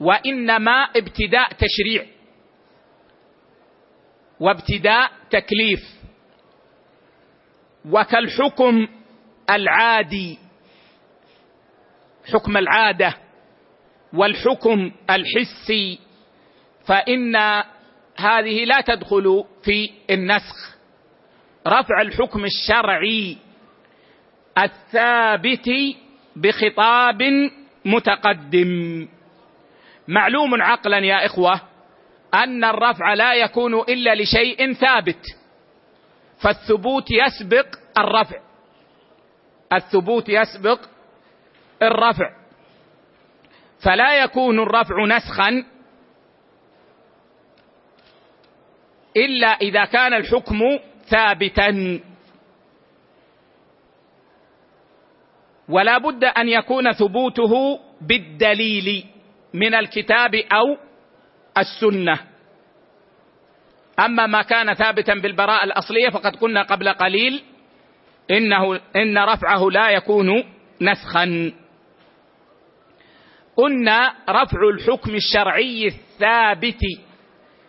وإنما 0.00 0.82
ابتداء 0.96 1.48
تشريع 1.52 2.06
وابتداء 4.40 5.10
تكليف. 5.30 5.80
وكالحكم 7.90 8.88
العادي 9.50 10.38
حكم 12.32 12.56
العادة 12.56 13.14
والحكم 14.12 14.92
الحسي 15.10 15.98
فإن 16.86 17.36
هذه 18.16 18.64
لا 18.64 18.80
تدخل 18.80 19.44
في 19.62 19.90
النسخ. 20.10 20.76
رفع 21.66 22.00
الحكم 22.00 22.44
الشرعي 22.44 23.36
الثابت 24.58 25.70
بخطاب 26.36 27.22
متقدم. 27.84 29.08
معلوم 30.08 30.62
عقلا 30.62 30.98
يا 30.98 31.26
إخوة 31.26 31.60
أن 32.34 32.64
الرفع 32.64 33.14
لا 33.14 33.34
يكون 33.34 33.74
إلا 33.74 34.14
لشيء 34.14 34.72
ثابت 34.72 35.22
فالثبوت 36.42 37.10
يسبق 37.10 37.66
الرفع. 37.98 38.36
الثبوت 39.72 40.28
يسبق 40.28 40.80
الرفع. 41.82 42.30
فلا 43.84 44.22
يكون 44.22 44.60
الرفع 44.60 45.04
نسخا 45.04 45.64
إلا 49.16 49.46
إذا 49.46 49.84
كان 49.84 50.14
الحكم 50.14 50.60
ثابتا. 51.08 52.00
ولا 55.68 55.98
بد 55.98 56.24
أن 56.24 56.48
يكون 56.48 56.92
ثبوته 56.92 57.80
بالدليل 58.00 59.04
من 59.54 59.74
الكتاب 59.74 60.34
أو 60.34 60.76
السنة. 61.58 62.18
أما 64.00 64.26
ما 64.26 64.42
كان 64.42 64.74
ثابتا 64.74 65.14
بالبراءة 65.14 65.64
الأصلية 65.64 66.08
فقد 66.08 66.36
قلنا 66.36 66.62
قبل 66.62 66.88
قليل 66.88 67.42
إنه 68.30 68.80
إن 68.96 69.18
رفعه 69.18 69.70
لا 69.70 69.90
يكون 69.90 70.44
نسخا. 70.80 71.52
قلنا 73.56 74.14
رفع 74.28 74.68
الحكم 74.74 75.14
الشرعي 75.14 75.86
الثابت 75.86 76.80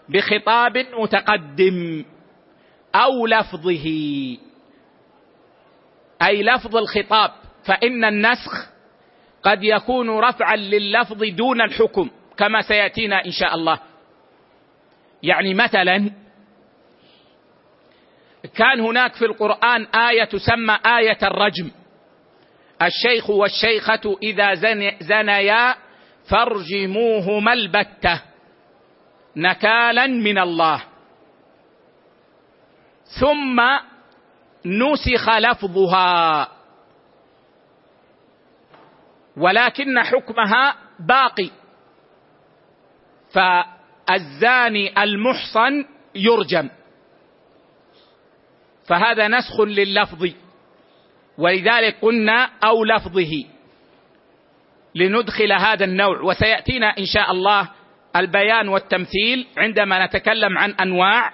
بخطاب 0.10 0.78
متقدم 0.78 2.06
أو 2.96 3.28
لفظه 3.28 3.86
أي 6.22 6.44
لفظ 6.44 6.78
الخطاب. 6.78 7.32
فإن 7.68 8.06
النسخ 8.06 8.70
قد 9.44 9.64
يكون 9.64 10.10
رفعا 10.10 10.56
لللفظ 10.56 11.24
دون 11.24 11.62
الحكم 11.62 12.10
كما 12.38 12.62
سيأتينا 12.62 13.26
إن 13.26 13.32
شاء 13.32 13.56
الله. 13.56 13.80
يعني 15.24 15.54
مثلا 15.54 16.12
كان 18.56 18.80
هناك 18.80 19.14
في 19.14 19.26
القرآن 19.26 19.86
آية 19.86 20.24
تسمى 20.24 20.80
آية 20.86 21.18
الرجم. 21.24 21.72
الشيخ 22.82 23.30
والشيخة 23.30 24.18
إذا 24.24 24.54
زنيا 25.00 25.76
فارجموهما 26.30 27.54
البته 27.54 28.22
نكالا 29.36 30.08
من 30.08 30.38
الله. 30.38 30.84
ثم 33.20 33.62
نسخ 34.66 35.30
لفظها. 35.30 36.48
ولكن 39.38 40.00
حكمها 40.00 40.76
باقي. 41.00 41.50
فالزاني 43.34 45.04
المحصن 45.04 45.86
يرجم. 46.16 46.70
فهذا 48.88 49.28
نسخ 49.28 49.62
لللفظ. 49.62 50.30
ولذلك 51.38 51.98
قلنا 52.02 52.50
أو 52.64 52.84
لفظه. 52.84 53.46
لندخل 54.96 55.52
هذا 55.52 55.86
النوع. 55.86 56.22
وسيأتينا 56.22 56.98
إن 56.98 57.06
شاء 57.06 57.32
الله 57.32 57.70
البيان 58.16 58.68
والتمثيل 58.68 59.48
عندما 59.58 60.06
نتكلم 60.06 60.58
عن 60.58 60.72
أنواع 60.72 61.34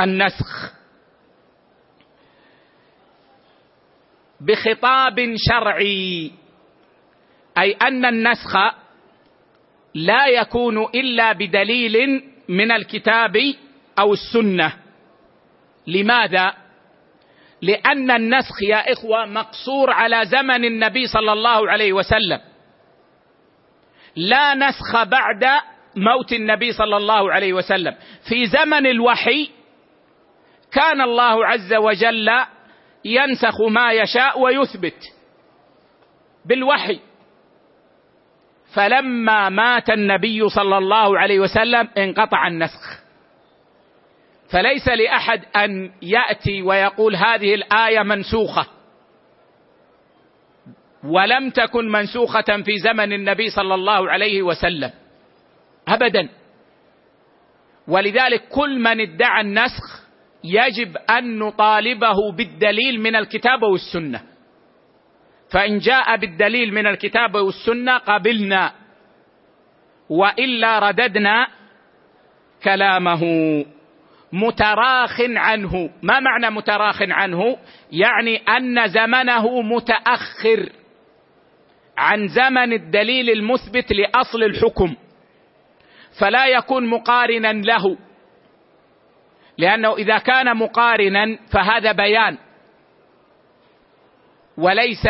النسخ. 0.00 0.72
بخطاب 4.40 5.34
شرعي. 5.48 6.41
أي 7.58 7.72
أن 7.72 8.04
النسخ 8.04 8.56
لا 9.94 10.26
يكون 10.26 10.78
إلا 10.94 11.32
بدليل 11.32 12.22
من 12.48 12.72
الكتاب 12.72 13.36
أو 13.98 14.12
السنة. 14.12 14.72
لماذا؟ 15.86 16.54
لأن 17.62 18.10
النسخ 18.10 18.62
يا 18.62 18.92
إخوة 18.92 19.26
مقصور 19.26 19.90
على 19.90 20.24
زمن 20.24 20.64
النبي 20.64 21.06
صلى 21.06 21.32
الله 21.32 21.70
عليه 21.70 21.92
وسلم. 21.92 22.40
لا 24.16 24.54
نسخ 24.54 25.02
بعد 25.04 25.44
موت 25.96 26.32
النبي 26.32 26.72
صلى 26.72 26.96
الله 26.96 27.32
عليه 27.32 27.52
وسلم. 27.52 27.94
في 28.28 28.46
زمن 28.46 28.86
الوحي 28.86 29.50
كان 30.72 31.00
الله 31.00 31.46
عز 31.46 31.74
وجل 31.74 32.30
ينسخ 33.04 33.60
ما 33.60 33.92
يشاء 33.92 34.40
ويثبت 34.40 34.98
بالوحي. 36.44 37.00
فلما 38.74 39.48
مات 39.48 39.90
النبي 39.90 40.48
صلى 40.48 40.78
الله 40.78 41.18
عليه 41.18 41.40
وسلم 41.40 41.88
انقطع 41.98 42.46
النسخ. 42.46 43.02
فليس 44.50 44.88
لأحد 44.88 45.42
أن 45.56 45.90
يأتي 46.02 46.62
ويقول 46.62 47.16
هذه 47.16 47.54
الآية 47.54 48.02
منسوخة. 48.02 48.66
ولم 51.04 51.50
تكن 51.50 51.88
منسوخة 51.88 52.62
في 52.64 52.78
زمن 52.78 53.12
النبي 53.12 53.50
صلى 53.50 53.74
الله 53.74 54.10
عليه 54.10 54.42
وسلم. 54.42 54.90
ابدا. 55.88 56.28
ولذلك 57.88 58.48
كل 58.48 58.78
من 58.78 59.00
ادعى 59.00 59.40
النسخ 59.40 60.02
يجب 60.44 60.96
أن 60.96 61.38
نطالبه 61.38 62.32
بالدليل 62.36 63.00
من 63.00 63.16
الكتاب 63.16 63.62
والسنة. 63.62 64.31
فإن 65.52 65.78
جاء 65.78 66.16
بالدليل 66.16 66.74
من 66.74 66.86
الكتاب 66.86 67.34
والسنة 67.34 67.98
قبلنا 67.98 68.72
وإلا 70.08 70.78
رددنا 70.78 71.48
كلامه. 72.64 73.24
متراخ 74.32 75.20
عنه. 75.20 75.90
ما 76.02 76.20
معنى 76.20 76.50
متراخ 76.50 77.02
عنه؟ 77.02 77.58
يعني 77.92 78.36
أن 78.36 78.88
زمنه 78.88 79.62
متأخر 79.62 80.68
عن 81.98 82.28
زمن 82.28 82.72
الدليل 82.72 83.30
المثبت 83.30 83.92
لأصل 83.92 84.42
الحكم. 84.42 84.94
فلا 86.20 86.46
يكون 86.46 86.86
مقارنا 86.86 87.52
له. 87.52 87.96
لأنه 89.58 89.96
إذا 89.96 90.18
كان 90.18 90.56
مقارنا 90.56 91.38
فهذا 91.52 91.92
بيان. 91.92 92.38
وليس 94.56 95.08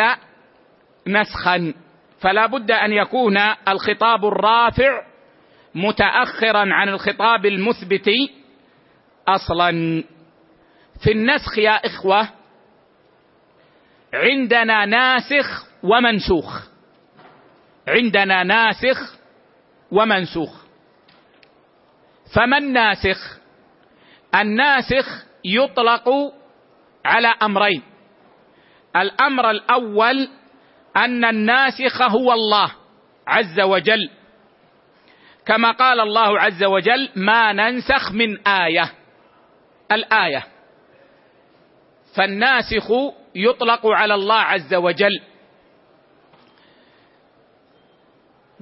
نسخا 1.07 1.73
فلا 2.19 2.45
بد 2.45 2.71
أن 2.71 2.91
يكون 2.91 3.37
الخطاب 3.67 4.25
الرافع 4.25 5.05
متاخرا 5.75 6.73
عن 6.73 6.89
الخطاب 6.89 7.45
المثبت 7.45 8.09
أصلا. 9.27 10.03
في 11.03 11.11
النسخ 11.11 11.57
يا 11.57 11.71
إخوة 11.71 12.29
عندنا 14.13 14.85
ناسخ 14.85 15.65
ومنسوخ. 15.83 16.61
عندنا 17.87 18.43
ناسخ 18.43 19.17
ومنسوخ. 19.91 20.63
فما 22.35 22.57
الناسخ 22.57 23.39
الناسخ 24.35 25.25
يطلق 25.45 26.09
على 27.05 27.27
أمرين. 27.43 27.83
الأمر 28.95 29.51
الأول 29.51 30.29
أن 30.97 31.25
الناسخ 31.25 32.01
هو 32.01 32.33
الله 32.33 32.71
عز 33.27 33.59
وجل. 33.59 34.09
كما 35.45 35.71
قال 35.71 35.99
الله 35.99 36.39
عز 36.39 36.63
وجل 36.63 37.09
ما 37.15 37.53
ننسخ 37.53 38.11
من 38.11 38.47
آية. 38.47 38.93
الآية. 39.91 40.43
فالناسخ 42.15 42.91
يطلق 43.35 43.87
على 43.87 44.13
الله 44.13 44.39
عز 44.39 44.73
وجل. 44.73 45.21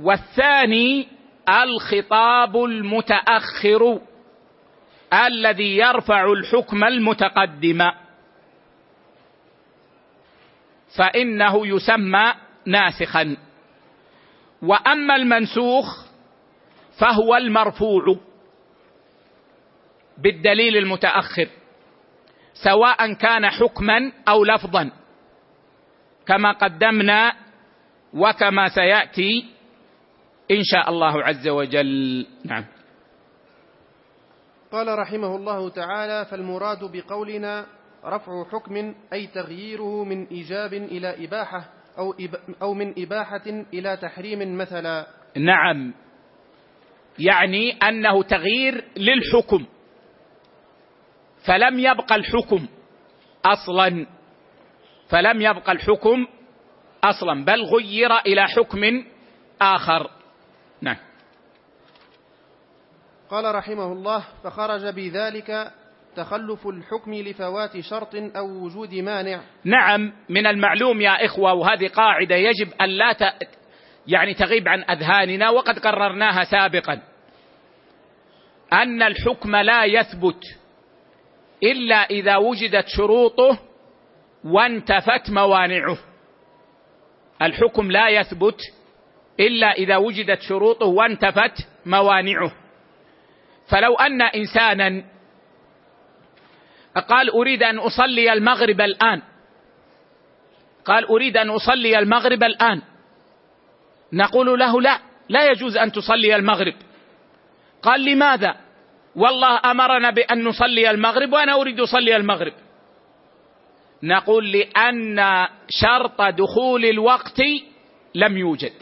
والثاني 0.02 1.08
الخطاب 1.50 2.64
المتأخر 2.64 4.00
الذي 5.28 5.78
يرفع 5.78 6.32
الحكم 6.32 6.84
المتقدم. 6.84 7.92
فإنه 10.98 11.68
يسمى 11.68 12.34
ناسخا. 12.66 13.38
وأما 14.62 15.16
المنسوخ 15.16 16.06
فهو 17.00 17.36
المرفوع 17.36 18.18
بالدليل 20.18 20.78
المتأخر 20.78 21.48
سواء 22.54 23.14
كان 23.14 23.50
حكما 23.50 24.12
أو 24.28 24.46
لفظا 24.46 24.92
كما 26.28 26.52
قدمنا 26.52 27.34
وكما 28.14 28.70
سيأتي 28.70 29.46
إن 30.52 30.64
شاء 30.64 30.90
الله 30.90 31.24
عز 31.24 31.48
وجل. 31.48 32.28
نعم. 32.46 32.66
قال 34.72 35.00
رحمه 35.00 35.36
الله 35.36 35.70
تعالى 35.70 36.26
فالمراد 36.26 36.80
بقولنا 36.84 37.66
رفع 38.06 38.44
حكم 38.44 38.96
أي 39.14 39.28
تغييره 39.28 40.04
من 40.04 40.28
إيجاب 40.28 40.74
إلى 40.74 41.26
إباحة 41.26 41.70
أو 41.98 42.14
أو 42.62 42.74
من 42.74 42.94
إباحة 42.98 43.44
إلى 43.74 43.98
تحريم 43.98 44.58
مثلا. 44.58 45.08
نعم. 45.38 45.94
يعني 47.20 47.72
أنه 47.72 48.24
تغيير 48.24 48.86
للحكم. 48.98 49.66
فلم 51.46 51.80
يبقى 51.80 52.16
الحكم 52.16 52.68
أصلا. 53.46 54.06
فلم 55.10 55.42
يبقى 55.42 55.72
الحكم 55.72 56.28
أصلا. 57.04 57.46
بل 57.46 57.64
غير 57.64 58.18
إلى 58.18 58.48
حكم 58.48 59.04
آخر. 59.62 60.12
نعم. 60.82 60.98
قال 63.30 63.56
رحمه 63.56 63.94
الله 63.94 64.26
فخرج 64.44 64.86
بذلك 64.96 65.72
تخلف 66.16 66.68
الحكم 66.68 67.14
لفوات 67.14 67.80
شرط 67.80 68.16
أو 68.16 68.48
وجود 68.48 68.94
مانع. 68.94 69.42
نعم 69.64 70.14
من 70.30 70.48
المعلوم 70.48 71.02
يا 71.02 71.26
إخوة 71.26 71.54
وهذه 71.54 71.88
قاعدة 71.88 72.36
يجب 72.36 72.74
أن 72.82 72.90
لا 72.90 73.14
ت... 73.14 73.24
يعني 74.08 74.34
تغيب 74.34 74.68
عن 74.68 74.84
أذهاننا 74.84 75.50
وقد 75.50 75.80
قررناها 75.80 76.44
سابقا. 76.44 77.02
أن 78.74 79.02
الحكم 79.02 79.56
لا 79.56 79.86
يثبت 79.86 80.44
إلا 81.64 81.96
إذا 81.96 82.38
وجدت 82.38 82.88
شروطه 82.88 83.60
وانتفت 84.44 85.30
موانعه. 85.30 85.98
الحكم 87.42 87.92
لا 87.92 88.10
يثبت 88.10 88.60
إلا 89.40 89.72
إذا 89.72 89.98
وجدت 89.98 90.42
شروطه 90.42 90.86
وانتفت 90.86 91.68
موانعه. 91.86 92.52
فلو 93.68 93.96
أن 93.96 94.22
انسانا 94.22 95.04
قال 97.00 97.30
أريد 97.30 97.64
أن 97.64 97.80
أصلي 97.80 98.34
المغرب 98.34 98.82
الآن. 98.82 99.22
قال 100.86 101.06
أريد 101.06 101.38
أن 101.38 101.50
أصلي 101.50 102.00
المغرب 102.00 102.44
الآن. 102.44 102.82
نقول 104.14 104.60
له 104.60 104.82
لا 104.82 105.00
لا 105.30 105.52
يجوز 105.52 105.78
أن 105.78 105.92
تصلي 105.92 106.36
المغرب. 106.36 106.74
قال 107.82 108.06
لماذا؟ 108.06 108.56
والله 109.16 109.72
أمرنا 109.72 110.10
بأن 110.10 110.44
نصلي 110.44 110.90
المغرب 110.92 111.34
وأنا 111.34 111.62
أريد 111.62 111.80
أصلي 111.80 112.16
المغرب. 112.16 112.54
نقول 114.04 114.52
لأن 114.52 115.48
شرط 115.70 116.22
دخول 116.22 116.86
الوقت 116.86 117.42
لم 118.16 118.38
يوجد. 118.38 118.74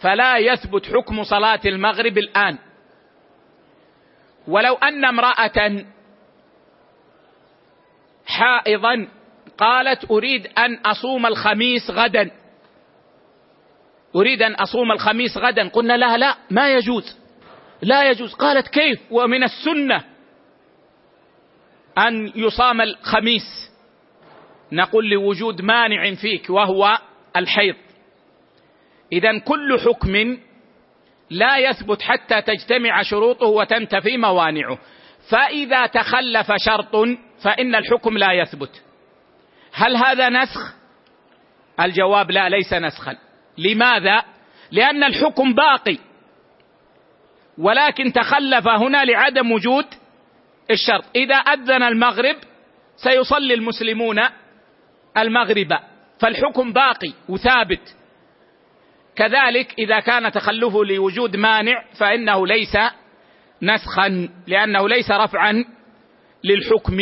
فلا 0.00 0.38
يثبت 0.38 0.86
حكم 0.86 1.24
صلاة 1.24 1.60
المغرب 1.64 2.18
الآن. 2.18 2.58
ولو 4.48 4.74
أن 4.74 5.04
امرأة 5.04 5.84
حائضا. 8.30 9.08
قالت 9.58 10.10
أريد 10.10 10.46
أن 10.46 10.74
أصوم 10.74 11.26
الخميس 11.26 11.90
غدا. 11.90 12.30
أريد 14.16 14.42
أن 14.42 14.54
أصوم 14.54 14.92
الخميس 14.92 15.36
غدا. 15.36 15.68
قلنا 15.68 15.96
لها 15.96 16.16
لا 16.16 16.36
ما 16.50 16.74
يجوز. 16.74 17.18
لا 17.82 18.10
يجوز. 18.10 18.34
قالت 18.34 18.68
كيف؟ 18.68 19.00
ومن 19.10 19.42
السنة 19.42 20.04
أن 21.98 22.32
يصام 22.34 22.80
الخميس. 22.80 23.70
نقول 24.72 25.10
لوجود 25.10 25.62
مانع 25.62 26.14
فيك 26.14 26.50
وهو 26.50 26.98
الحيض. 27.36 27.74
اذا 29.12 29.38
كل 29.38 29.80
حكم 29.80 30.38
لا 31.30 31.56
يثبت 31.58 32.02
حتى 32.02 32.42
تجتمع 32.42 33.02
شروطه 33.02 33.46
وتنتفي 33.46 34.16
موانعه. 34.16 34.78
فإذا 35.28 35.86
تخلف 35.86 36.52
شرط 36.56 36.96
فإن 37.42 37.74
الحكم 37.74 38.18
لا 38.18 38.32
يثبت. 38.32 38.82
هل 39.72 39.96
هذا 39.96 40.28
نسخ؟ 40.28 40.74
الجواب 41.80 42.30
لا 42.30 42.48
ليس 42.48 42.72
نسخا. 42.72 43.16
لماذا؟ 43.58 44.22
لأن 44.70 45.04
الحكم 45.04 45.54
باقي. 45.54 45.98
ولكن 47.58 48.12
تخلف 48.12 48.68
هنا 48.68 49.04
لعدم 49.04 49.52
وجود 49.52 49.86
الشرط. 50.70 51.04
إذا 51.16 51.34
أذن 51.34 51.82
المغرب 51.82 52.36
سيصلي 52.96 53.54
المسلمون 53.54 54.20
المغرب 55.18 55.78
فالحكم 56.20 56.72
باقي 56.72 57.12
وثابت. 57.28 57.96
كذلك 59.16 59.74
إذا 59.78 60.00
كان 60.00 60.32
تخلفه 60.32 60.84
لوجود 60.84 61.36
مانع 61.36 61.84
فإنه 61.98 62.46
ليس 62.46 62.76
نسخا 63.62 64.28
لأنه 64.46 64.88
ليس 64.88 65.10
رفعا 65.10 65.64
للحكم 66.44 66.98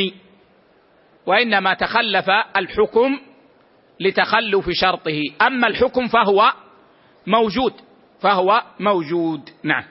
وإنما 1.27 1.75
تخلف 1.75 2.31
الحكم 2.57 3.19
لتخلف 4.01 4.71
شرطه. 4.71 5.23
أما 5.43 5.69
الحكم 5.69 6.09
فهو 6.09 6.53
موجود 7.27 7.73
فهو 8.21 8.63
موجود. 8.81 9.51
نعم. 9.63 9.85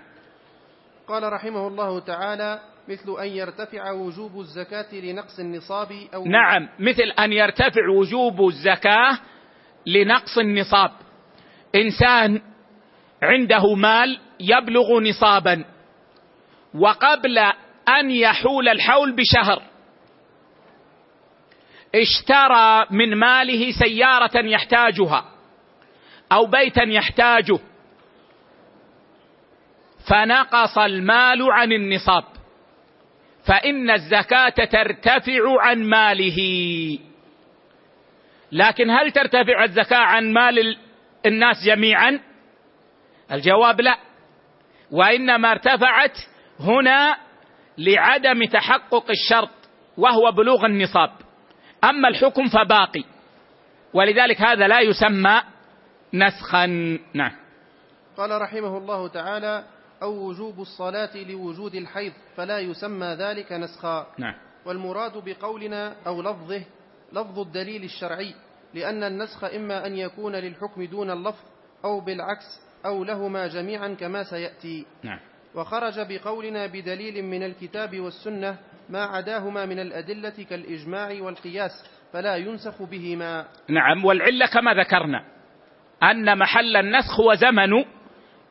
قال 1.08 1.34
رحمه 1.34 1.68
الله 1.68 2.00
تعالى 2.00 2.60
مثل 2.88 3.22
أن 3.22 3.28
يرتفع 3.28 3.92
وجوب 3.92 4.40
الزكاة 4.40 4.96
لنقص 4.96 5.40
النصاب 5.40 5.92
أو 6.14 6.26
نعم. 6.26 6.70
مثل 6.80 7.04
أن 7.04 7.34
يرتفع 7.34 7.90
وجوب 7.90 8.48
الزكاة 8.48 9.20
لنقص 9.86 10.38
النصاب. 10.38 10.92
إنسان 11.76 12.42
عنده 13.24 13.76
مال 13.76 14.20
يبلغ 14.40 15.00
نصابا. 15.00 15.66
وقبل 16.76 17.38
أن 18.00 18.12
يحول 18.12 18.70
الحول 18.70 19.16
بشهر. 19.16 19.62
اشترى 21.96 22.86
من 22.92 23.16
ماله 23.16 23.72
سيارة 23.72 24.46
يحتاجها 24.46 25.26
أو 26.32 26.46
بيتا 26.46 26.84
يحتاجه. 26.84 27.60
فنقص 30.10 30.78
المال 30.78 31.52
عن 31.52 31.72
النصاب. 31.72 32.24
فإن 33.46 33.90
الزكاة 33.90 34.50
ترتفع 34.50 35.62
عن 35.62 35.84
ماله. 35.84 36.40
لكن 38.52 38.90
هل 38.90 39.12
ترتفع 39.12 39.64
الزكاة 39.64 39.98
عن 39.98 40.34
مال 40.34 40.78
الناس 41.26 41.56
جميعا؟ 41.66 42.20
الجواب 43.32 43.82
لا. 43.82 43.98
وإنما 44.92 45.52
ارتفعت 45.52 46.18
هنا 46.60 47.18
لعدم 47.78 48.46
تحقق 48.46 49.06
الشرط 49.10 49.50
وهو 49.98 50.32
بلوغ 50.32 50.66
النصاب. 50.66 51.12
أما 51.84 52.08
الحكم 52.08 52.48
فباقي. 52.48 53.04
ولذلك 53.94 54.42
هذا 54.42 54.68
لا 54.68 54.80
يسمى 54.80 55.42
نسخا. 56.14 56.66
نعم. 57.14 57.32
قال 58.18 58.42
رحمه 58.42 58.78
الله 58.78 59.08
تعالى 59.08 59.64
أو 60.02 60.28
وجوب 60.28 60.60
الصلاة 60.60 61.18
لوجود 61.18 61.76
الحيض 61.76 62.14
فلا 62.36 62.60
يسمى 62.60 63.08
ذلك 63.08 63.52
نسخا. 63.52 64.08
نعم. 64.18 64.36
والمراد 64.66 65.24
بقولنا 65.26 65.96
أو 66.08 66.22
لفظه 66.22 66.64
لفظ 67.14 67.40
الدليل 67.40 67.84
الشرعي 67.84 68.36
لأن 68.74 69.04
النسخ 69.04 69.44
إما 69.44 69.88
أن 69.88 69.98
يكون 69.98 70.36
للحكم 70.36 70.86
دون 70.86 71.12
اللفظ 71.12 71.44
أو 71.86 72.00
بالعكس 72.00 72.60
أو 72.86 73.04
لهما 73.04 73.48
جميعا 73.48 73.96
كما 74.00 74.24
سيأتي. 74.24 74.86
نعم. 75.04 75.20
وخرج 75.58 75.94
بقولنا 76.10 76.68
بدليل 76.68 77.26
من 77.26 77.44
الكتاب 77.44 78.00
والسنة 78.00 78.58
ما 78.90 79.04
عداهما 79.04 79.66
من 79.66 79.80
الأدلة 79.80 80.46
كالإجماع 80.50 81.22
والقياس 81.22 81.72
فلا 82.14 82.36
ينسخ 82.36 82.84
بهما. 82.84 83.46
نعم 83.70 84.06
والعلة 84.06 84.46
كما 84.46 84.74
ذكرنا 84.74 85.24
أن 86.04 86.38
محل 86.38 86.76
النسخ 86.76 87.20
هو 87.20 87.34
زمن 87.34 87.86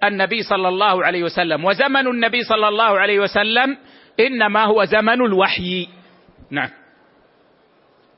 النبي 0.04 0.42
صلى 0.42 0.68
الله 0.68 1.04
عليه 1.04 1.22
وسلم 1.22 1.64
وزمن 1.64 2.06
النبي 2.06 2.42
صلى 2.42 2.68
الله 2.68 2.98
عليه 2.98 3.20
وسلم 3.20 3.78
إنما 4.20 4.64
هو 4.64 4.84
زمن 4.84 5.26
الوحي. 5.26 5.88
نعم. 6.50 6.70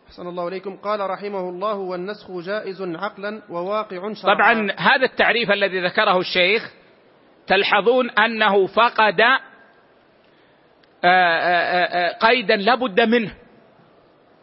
أحسن 0.09 0.27
الله 0.27 0.49
إليكم. 0.49 0.77
قال 0.77 1.01
رحمه 1.01 1.49
الله 1.49 1.75
والنسخ 1.75 2.31
جائز 2.31 2.83
عقلا 2.83 3.43
وواقع 3.51 4.13
شرعا. 4.13 4.35
طبعا 4.35 4.73
هذا 4.79 5.05
التعريف 5.05 5.51
الذي 5.51 5.81
ذكره 5.85 6.19
الشيخ 6.19 6.78
تلحظون 7.49 8.11
أنه 8.11 8.67
فقد 8.67 9.21
آه، 9.21 9.39
آه، 11.05 11.85
آه، 11.85 12.19
قيدا 12.19 12.57
لابد 12.57 13.01
منه 13.01 13.35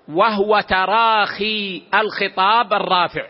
وهو 0.08 0.60
تراخي 0.60 1.84
الخطاب 1.94 2.74
الرافع. 2.74 3.28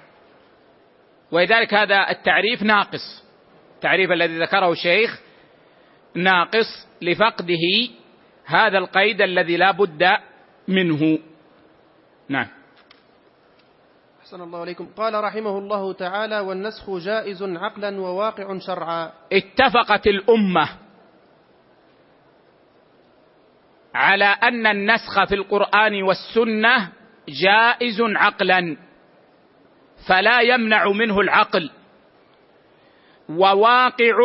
ولذلك 1.32 1.74
هذا 1.74 2.10
التعريف 2.10 2.64
ناقص 2.64 3.24
التعريف 3.76 4.12
الذي 4.12 4.40
ذكره 4.40 4.72
الشيخ 4.72 5.22
ناقص 6.16 6.88
لفقده 7.02 7.90
هذا 8.46 8.78
القيد 8.78 9.22
الذي 9.22 9.58
لا 9.58 9.72
بد 9.72 10.18
منه. 10.68 11.20
نعم. 12.30 12.48
أحسن 14.26 14.42
الله 14.42 14.60
عليكم. 14.60 14.88
قال 14.98 15.24
رحمه 15.24 15.58
الله 15.58 15.94
تعالى 15.94 16.40
والنسخ 16.40 16.90
جائز 16.90 17.44
عقلا 17.44 18.02
وواقع 18.02 18.58
شرعا. 18.58 19.12
اتفقت 19.34 20.08
الأمة 20.08 20.70
على 23.96 24.26
أن 24.26 24.68
النسخ 24.68 25.24
في 25.24 25.36
القرآن 25.36 26.04
والسنة 26.04 26.92
جائز 27.30 28.02
عقلا 28.02 28.78
فلا 30.08 30.42
يمنع 30.42 30.88
منه 30.90 31.20
العقل 31.20 31.70
وواقع 33.30 34.18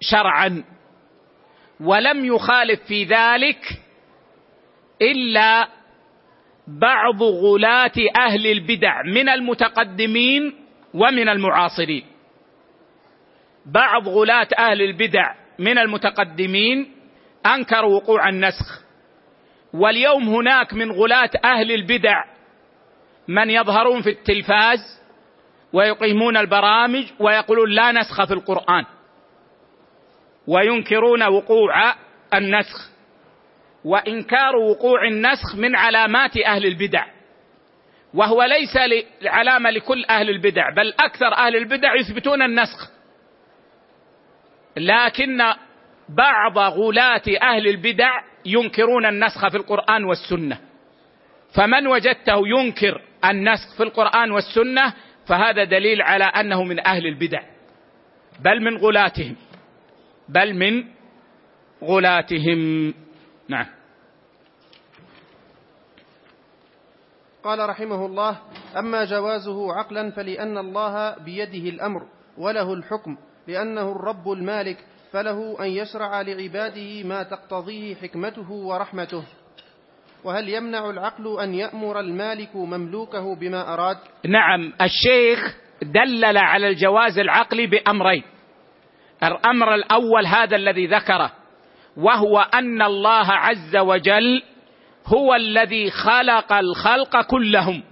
شرعا 0.00 0.64
ولم 1.80 2.24
يخالف 2.24 2.80
في 2.88 3.04
ذلك 3.04 3.64
إلا 5.02 5.79
بعض 6.78 7.22
غلاة 7.22 7.92
أهل 8.16 8.46
البدع 8.46 9.02
من 9.02 9.28
المتقدمين 9.28 10.54
ومن 10.94 11.28
المعاصرين. 11.28 12.04
بعض 13.66 14.08
غلاة 14.08 14.48
أهل 14.58 14.82
البدع 14.82 15.34
من 15.58 15.78
المتقدمين 15.78 16.92
انكروا 17.46 17.94
وقوع 17.96 18.28
النسخ. 18.28 18.82
واليوم 19.74 20.28
هناك 20.28 20.74
من 20.74 20.90
غلاة 20.92 21.30
أهل 21.44 21.72
البدع 21.72 22.24
من 23.28 23.50
يظهرون 23.50 24.02
في 24.02 24.10
التلفاز 24.10 25.00
ويقيمون 25.72 26.36
البرامج 26.36 27.04
ويقولون 27.18 27.70
لا 27.70 27.92
نسخ 27.92 28.24
في 28.24 28.34
القرآن 28.34 28.84
وينكرون 30.46 31.22
وقوع 31.22 31.94
النسخ. 32.34 32.90
وإنكار 33.84 34.56
وقوع 34.56 35.08
النسخ 35.08 35.54
من 35.56 35.76
علامات 35.76 36.36
أهل 36.36 36.66
البدع. 36.66 37.06
وهو 38.14 38.42
ليس 38.42 39.02
علامة 39.24 39.70
لكل 39.70 40.04
أهل 40.10 40.30
البدع 40.30 40.70
بل 40.70 40.94
أكثر 41.00 41.34
أهل 41.34 41.56
البدع 41.56 41.94
يثبتون 41.94 42.42
النسخ. 42.42 42.90
لكن 44.76 45.38
بعض 46.08 46.58
غلاة 46.58 47.22
أهل 47.42 47.68
البدع 47.68 48.20
ينكرون 48.46 49.06
النسخ 49.06 49.48
في 49.48 49.56
القرآن 49.56 50.04
والسنة. 50.04 50.58
فمن 51.54 51.86
وجدته 51.86 52.42
ينكر 52.48 53.02
النسخ 53.24 53.76
في 53.76 53.82
القرآن 53.82 54.30
والسنة 54.30 54.94
فهذا 55.26 55.64
دليل 55.64 56.02
على 56.02 56.24
أنه 56.24 56.64
من 56.64 56.86
أهل 56.86 57.06
البدع. 57.06 57.42
بل 58.44 58.62
من 58.62 58.76
غلاتهم. 58.76 59.36
بل 60.28 60.54
من 60.54 60.84
غلاتهم. 61.84 62.94
نعم. 63.50 63.66
قال 67.44 67.68
رحمه 67.68 68.06
الله 68.06 68.36
أما 68.78 69.04
جوازه 69.04 69.72
عقلا 69.72 70.10
فلأن 70.10 70.58
الله 70.58 71.14
بيده 71.18 71.68
الأمر 71.68 72.06
وله 72.38 72.74
الحكم 72.74 73.16
لأنه 73.46 73.92
الرب 73.92 74.32
المالك 74.32 74.78
فله 75.12 75.56
أن 75.60 75.66
يشرع 75.66 76.20
لعباده 76.20 77.02
ما 77.02 77.22
تقتضيه 77.22 77.94
حكمته 77.94 78.50
ورحمته. 78.50 79.24
وهل 80.24 80.48
يمنع 80.48 80.90
العقل 80.90 81.40
أن 81.40 81.54
يأمر 81.54 82.00
المالك 82.00 82.56
مملوكه 82.56 83.34
بما 83.34 83.74
أراد؟ 83.74 83.98
نعم 84.26 84.72
الشيخ 84.80 85.56
دلل 85.82 86.36
على 86.38 86.68
الجواز 86.68 87.18
العقلي 87.18 87.66
بأمرين. 87.66 88.22
الأمر 89.22 89.74
الأول 89.74 90.26
هذا 90.26 90.56
الذي 90.56 90.86
ذكره. 90.86 91.39
وهو 91.96 92.40
أن 92.40 92.82
الله 92.82 93.32
عز 93.32 93.76
وجل 93.76 94.42
هو 95.06 95.34
الذي 95.34 95.90
خلق 95.90 96.52
الخلق 96.52 97.20
كلهم 97.26 97.82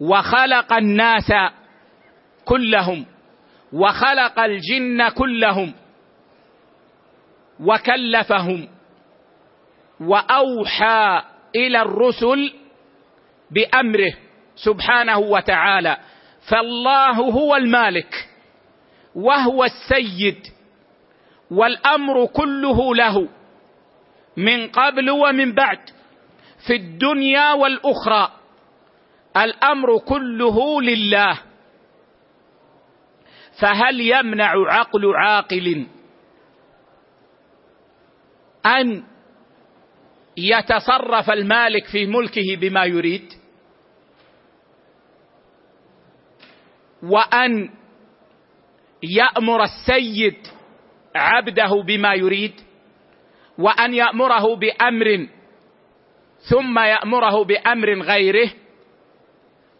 وخلق 0.00 0.72
الناس 0.72 1.32
كلهم 2.44 3.06
وخلق 3.72 4.40
الجن 4.40 5.08
كلهم 5.08 5.74
وكلفهم 7.60 8.68
وأوحى 10.00 11.22
إلى 11.56 11.82
الرسل 11.82 12.52
بأمره 13.50 14.12
سبحانه 14.56 15.18
وتعالى 15.18 15.96
فالله 16.50 17.10
هو 17.10 17.56
المالك 17.56 18.28
وهو 19.14 19.64
السيد 19.64 20.46
والأمر 21.52 22.26
كله 22.26 22.94
له 22.94 23.28
من 24.36 24.68
قبل 24.68 25.10
ومن 25.10 25.52
بعد 25.54 25.78
في 26.66 26.76
الدنيا 26.76 27.52
والأخرى. 27.52 28.32
الأمر 29.36 29.98
كله 29.98 30.82
لله. 30.82 31.38
فهل 33.60 34.00
يمنع 34.00 34.52
عقل 34.68 35.16
عاقل 35.16 35.86
أن 38.66 39.04
يتصرف 40.36 41.30
المالك 41.30 41.86
في 41.86 42.06
ملكه 42.06 42.56
بما 42.56 42.84
يريد؟ 42.84 43.32
وأن 47.02 47.70
يأمر 49.02 49.62
السيد 49.62 50.46
عبده 51.14 51.82
بما 51.86 52.14
يريد 52.14 52.52
وأن 53.58 53.94
يأمره 53.94 54.56
بأمر 54.56 55.26
ثم 56.50 56.78
يأمره 56.78 57.44
بأمر 57.44 58.02
غيره 58.02 58.50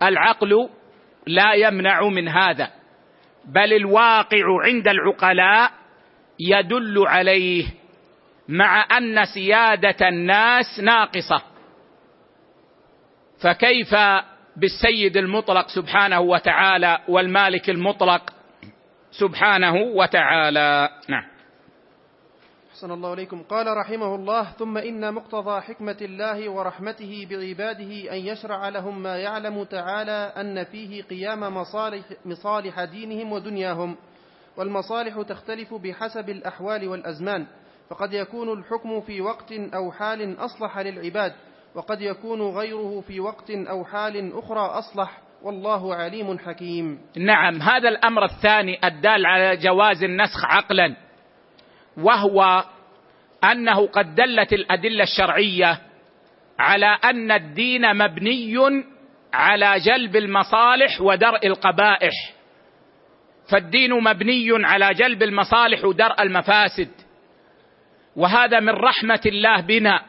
العقل 0.03 0.68
لا 1.26 1.55
يمنع 1.55 2.09
من 2.09 2.28
هذا 2.28 2.70
بل 3.45 3.72
الواقع 3.72 4.62
عند 4.64 4.89
العقلاء 4.89 5.72
يدل 6.41 7.07
عليه 7.07 7.64
مع 8.49 8.87
أن 8.99 9.24
سيادة 9.35 10.09
الناس 10.09 10.80
ناقصة. 10.83 11.43
فكيف 13.43 13.95
بالسيد 14.57 15.16
المطلق 15.16 15.66
سبحانه 15.68 16.20
وتعالى 16.20 16.99
والمالك 17.09 17.70
المطلق 17.70 18.30
سبحانه 19.13 19.75
وتعالى. 19.75 20.89
نعم. 21.09 21.25
أحسن 22.71 22.91
الله 22.91 23.13
إليكم. 23.13 23.43
قال 23.43 23.77
رحمه 23.77 24.15
الله 24.15 24.45
ثم 24.45 24.79
إن 24.79 25.15
مقتضى 25.15 25.61
حكمة 25.61 25.97
الله 26.03 26.49
ورحمته 26.49 27.27
بعباده 27.31 28.13
أن 28.13 28.19
يشرع 28.19 28.69
لهم 28.69 29.03
ما 29.03 29.17
يعلم 29.17 29.65
تعالى 29.65 30.33
أن 30.37 30.65
فيه 30.65 31.03
قيام 31.03 31.41
مصالح, 31.41 32.05
مصالح 32.25 32.85
دينهم 32.85 33.33
ودنياهم 33.33 33.97
والمصالح 34.57 35.23
تختلف 35.23 35.75
بحسب 35.75 36.31
الأحوال 36.31 36.89
والأزمان 36.89 37.47
فقد 37.91 38.13
يكون 38.13 38.59
الحكم 38.59 39.01
في 39.01 39.21
وقت 39.21 39.53
أو 39.53 39.93
حال 39.93 40.39
أصلح 40.39 40.79
للعباد 40.79 41.33
وقد 41.75 42.01
يكون 42.01 42.43
غيره 42.43 43.01
في 43.01 43.21
وقت 43.21 43.51
أو 43.51 43.85
حال 43.85 44.39
أخرى 44.39 44.61
أصلح 44.61 45.22
والله 45.43 45.95
عليم 45.95 46.38
حكيم. 46.38 46.99
نعم 47.16 47.62
هذا 47.62 47.88
الأمر 47.88 48.24
الثاني 48.24 48.78
الدال 48.84 49.26
على 49.26 49.57
جواز 49.57 50.05
النسخ 50.05 50.45
عقلا 50.45 50.97
وهو 51.97 52.64
أنه 53.45 53.86
قد 53.86 54.14
دلت 54.14 54.53
الأدلة 54.53 55.03
الشرعية 55.03 55.78
على 56.59 56.99
أن 57.05 57.30
الدين 57.30 57.95
مبني 57.97 58.84
على 59.34 59.74
جلب 59.80 60.16
المصالح 60.16 61.01
ودرء 61.01 61.47
القبائح. 61.47 62.12
فالدين 63.51 63.93
مبني 63.93 64.66
على 64.66 64.95
جلب 64.95 65.22
المصالح 65.22 65.84
ودرء 65.84 66.22
المفاسد. 66.22 66.90
وهذا 68.16 68.61
من 68.61 68.72
رحمة 68.72 69.20
الله 69.26 69.61
بنا 69.61 70.03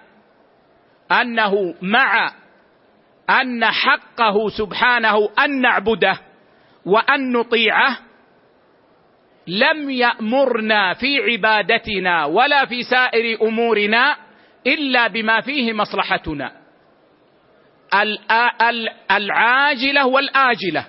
أنه 1.11 1.75
مع 1.81 2.42
أن 3.41 3.65
حقه 3.65 4.49
سبحانه 4.57 5.29
أن 5.39 5.61
نعبده 5.61 6.19
وأن 6.85 7.31
نطيعه 7.31 7.97
لم 9.47 9.89
يأمرنا 9.89 10.93
في 10.93 11.19
عبادتنا 11.19 12.25
ولا 12.25 12.65
في 12.65 12.83
سائر 12.83 13.41
أمورنا 13.41 14.15
إلا 14.67 15.07
بما 15.07 15.41
فيه 15.41 15.73
مصلحتنا. 15.73 16.51
العاجلة 19.11 20.05
والآجلة 20.07 20.85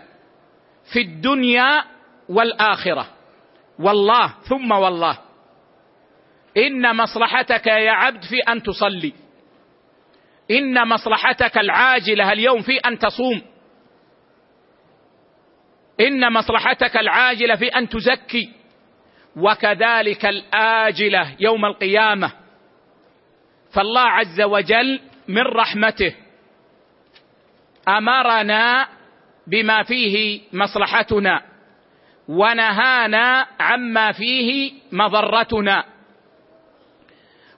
في 0.93 1.01
الدنيا 1.01 1.85
والآخرة. 2.29 3.07
والله 3.79 4.35
ثم 4.49 4.73
والله. 4.73 5.19
إن 6.57 6.97
مصلحتك 6.97 7.67
يا 7.67 7.91
عبد 7.93 8.23
في 8.23 8.39
أن 8.53 8.63
تصلي. 8.63 9.13
إن 10.51 10.89
مصلحتك 10.89 11.59
العاجلة 11.59 12.33
اليوم 12.33 12.63
في 12.63 12.77
أن 12.79 12.99
تصوم. 12.99 13.43
إن 16.01 16.33
مصلحتك 16.33 16.97
العاجلة 16.97 17.57
في 17.57 17.67
أن 17.67 17.89
تزكي. 17.89 18.53
وكذلك 19.37 20.27
الآجلة 20.27 21.37
يوم 21.41 21.65
القيامة. 21.65 22.33
فالله 23.73 24.01
عز 24.01 24.41
وجل 24.41 25.01
من 25.29 25.43
رحمته 25.43 26.15
أمرنا 27.89 28.89
بما 29.47 29.83
فيه 29.83 30.41
مصلحتنا 30.53 31.43
ونهانا 32.29 33.47
عما 33.61 34.13
فيه 34.13 34.73
مضرتنا. 34.93 35.85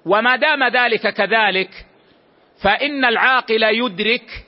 وما 0.07 0.37
دام 0.37 0.65
ذلك 0.65 1.15
كذلك 1.15 1.87
فإن 2.63 3.05
العاقل 3.05 3.63
يدرك 3.63 4.45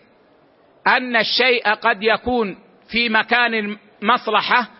أن 0.86 1.16
الشيء 1.16 1.68
قد 1.74 2.02
يكون 2.02 2.58
في 2.90 3.08
مكان 3.08 3.76
مصلحة 4.02 4.70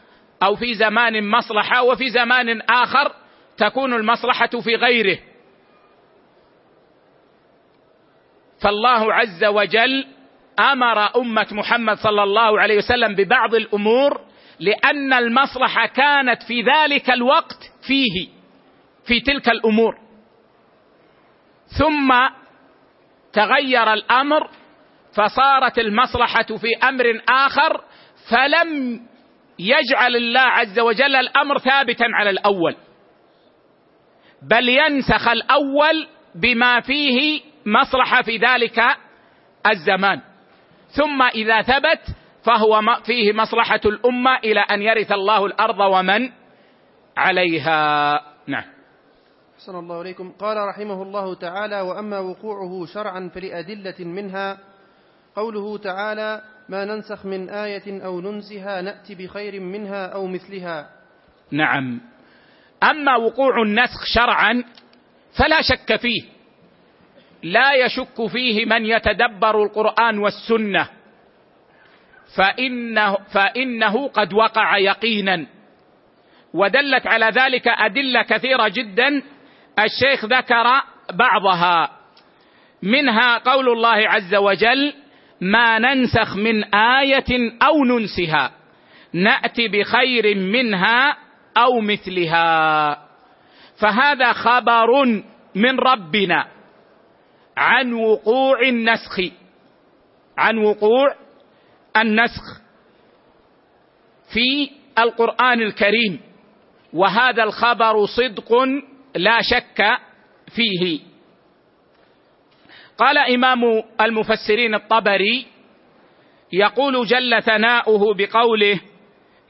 أو 0.42 0.56
في 0.56 0.74
زمان 0.74 1.30
مصلحة 1.30 1.82
وفي 1.82 2.10
زمان 2.10 2.60
آخر 2.60 3.14
تكون 3.56 3.94
المصلحة 3.94 4.60
في 4.60 4.74
غيره. 4.76 5.18
فالله 8.62 9.14
عز 9.14 9.44
وجل 9.44 10.06
أمر 10.58 11.16
أمة 11.16 11.46
محمد 11.52 11.96
صلى 11.96 12.22
الله 12.22 12.60
عليه 12.60 12.76
وسلم 12.76 13.14
ببعض 13.14 13.54
الأمور 13.54 14.20
لأن 14.60 15.12
المصلحة 15.12 15.86
كانت 15.86 16.42
في 16.42 16.62
ذلك 16.62 17.10
الوقت 17.10 17.58
فيه 17.86 18.28
في 19.06 19.20
تلك 19.20 19.48
الأمور. 19.48 19.98
ثم 21.78 22.12
تغير 23.38 23.92
الأمر 23.92 24.48
فصارت 25.16 25.78
المصلحة 25.78 26.42
في 26.42 26.88
أمر 26.88 27.20
آخر 27.28 27.84
فلم 28.30 29.00
يجعل 29.58 30.16
الله 30.16 30.40
عز 30.40 30.78
وجل 30.78 31.16
الأمر 31.16 31.58
ثابتا 31.58 32.04
على 32.14 32.30
الأول. 32.30 32.76
بل 34.42 34.68
ينسخ 34.68 35.28
الأول 35.28 36.06
بما 36.34 36.80
فيه 36.80 37.40
مصلحة 37.66 38.22
في 38.22 38.36
ذلك 38.36 38.82
الزمان. 39.66 40.20
ثم 40.88 41.22
إذا 41.22 41.62
ثبت 41.62 42.02
فهو 42.44 42.80
فيه 43.06 43.32
مصلحة 43.32 43.80
الأمة 43.86 44.36
إلى 44.36 44.60
أن 44.60 44.82
يرث 44.82 45.12
الله 45.12 45.46
الأرض 45.46 45.80
ومن 45.80 46.30
عليها. 47.16 48.20
نعم. 48.46 48.77
أحسن 49.58 49.74
الله 49.74 50.02
إليكم. 50.02 50.32
قال 50.38 50.56
رحمه 50.56 51.02
الله 51.02 51.34
تعالى 51.34 51.80
وأما 51.80 52.18
وقوعه 52.18 52.86
شرعا 52.94 53.30
فلأدلة 53.34 53.94
منها 53.98 54.58
قوله 55.36 55.78
تعالى 55.78 56.42
ما 56.68 56.84
ننسخ 56.84 57.26
من 57.26 57.50
آية 57.50 58.04
أو 58.04 58.20
ننسها 58.20 58.82
نأتي 58.82 59.14
بخير 59.14 59.60
منها 59.60 60.06
أو 60.06 60.26
مثلها. 60.26 60.90
نعم. 61.50 62.00
أما 62.82 63.16
وقوع 63.16 63.62
النسخ 63.62 64.04
شرعا 64.14 64.64
فلا 65.38 65.62
شك 65.62 65.96
فيه. 65.96 66.22
لا 67.42 67.74
يشك 67.74 68.26
فيه 68.26 68.64
من 68.64 68.86
يتدبر 68.86 69.62
القرآن 69.62 70.18
والسنة. 70.18 70.88
فإنه, 72.36 73.16
فإنه 73.34 74.08
قد 74.08 74.32
وقع 74.32 74.78
يقينا. 74.78 75.46
ودلت 76.54 77.06
على 77.06 77.26
ذلك 77.26 77.68
أدلة 77.68 78.22
كثيرة 78.22 78.68
جدا 78.68 79.22
الشيخ 79.78 80.24
ذكر 80.24 80.82
بعضها. 81.12 81.90
منها 82.82 83.38
قول 83.38 83.68
الله 83.68 84.08
عز 84.08 84.34
وجل 84.34 84.94
ما 85.40 85.78
ننسخ 85.78 86.36
من 86.36 86.74
آية 86.74 87.58
أو 87.62 87.84
ننسها 87.84 88.52
نأتي 89.12 89.68
بخير 89.68 90.36
منها 90.36 91.16
أو 91.56 91.80
مثلها. 91.80 93.08
فهذا 93.80 94.32
خبر 94.32 95.04
من 95.54 95.78
ربنا 95.78 96.46
عن 97.56 97.92
وقوع 97.92 98.62
النسخ. 98.62 99.20
عن 100.38 100.58
وقوع 100.58 101.14
النسخ 101.96 102.60
في 104.32 104.70
القرآن 104.98 105.62
الكريم. 105.62 106.20
وهذا 106.92 107.42
الخبر 107.42 108.06
صدق 108.06 108.52
لا 109.18 109.38
شك 109.42 109.98
فيه. 110.56 111.00
قال 112.98 113.18
إمام 113.18 113.82
المفسرين 114.00 114.74
الطبري 114.74 115.46
يقول 116.52 117.06
جل 117.06 117.42
ثناؤه 117.42 118.14
بقوله 118.14 118.80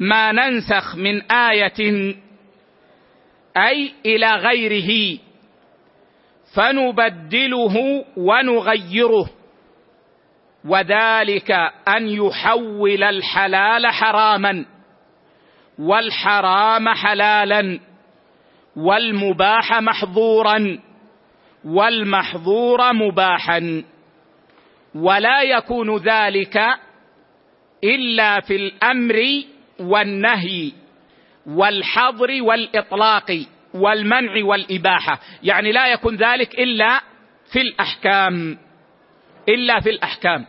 ما 0.01 0.33
ننسخ 0.33 0.97
من 0.97 1.33
آية 1.33 2.15
أي 3.57 3.93
إلى 4.07 4.35
غيره 4.35 5.19
فنبدله 6.55 8.05
ونغيره 8.17 9.31
وذلك 10.65 11.51
أن 11.89 12.09
يحول 12.09 13.03
الحلال 13.03 13.87
حراما 13.87 14.65
والحرام 15.79 16.89
حلالا. 16.89 17.81
والمباح 18.79 19.81
محظورا 19.81 20.79
والمحظور 21.65 22.93
مباحا. 22.93 23.85
ولا 24.95 25.43
يكون 25.43 25.97
ذلك 25.97 26.59
إلا 27.85 28.41
في 28.41 28.57
الأمر 28.57 29.23
والنهي 29.81 30.73
والحظر 31.47 32.43
والإطلاق 32.43 33.45
والمنع 33.75 34.45
والإباحة. 34.45 35.21
يعني 35.43 35.73
لا 35.73 35.87
يكون 35.87 36.17
ذلك 36.17 36.61
إلا 36.61 37.01
في 37.53 37.61
الأحكام 37.61 38.59
إلا 39.49 39.81
في 39.81 39.91
الأحكام. 39.91 40.47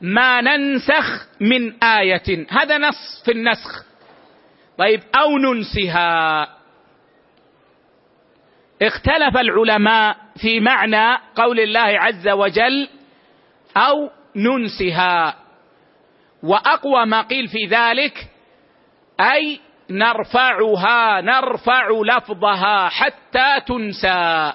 ما 0.00 0.40
ننسخ 0.40 1.28
من 1.40 1.82
آية 1.82 2.46
هذا 2.50 2.78
نص 2.78 3.22
في 3.24 3.32
النسخ. 3.32 3.84
طيب 4.78 5.00
أو 5.14 5.38
ننسها. 5.38 6.59
اختلف 8.82 9.36
العلماء 9.36 10.16
في 10.40 10.60
معنى 10.60 11.18
قول 11.36 11.60
الله 11.60 11.80
عز 11.80 12.28
وجل 12.28 12.88
أو 13.76 14.10
ننسها. 14.36 15.36
وأقوى 16.42 17.06
ما 17.06 17.22
قيل 17.22 17.48
في 17.48 17.66
ذلك 17.66 18.28
أي 19.20 19.60
نرفعها 19.90 21.20
نرفع 21.20 21.88
لفظها 21.90 22.88
حتى 22.88 23.60
تنسى. 23.66 24.52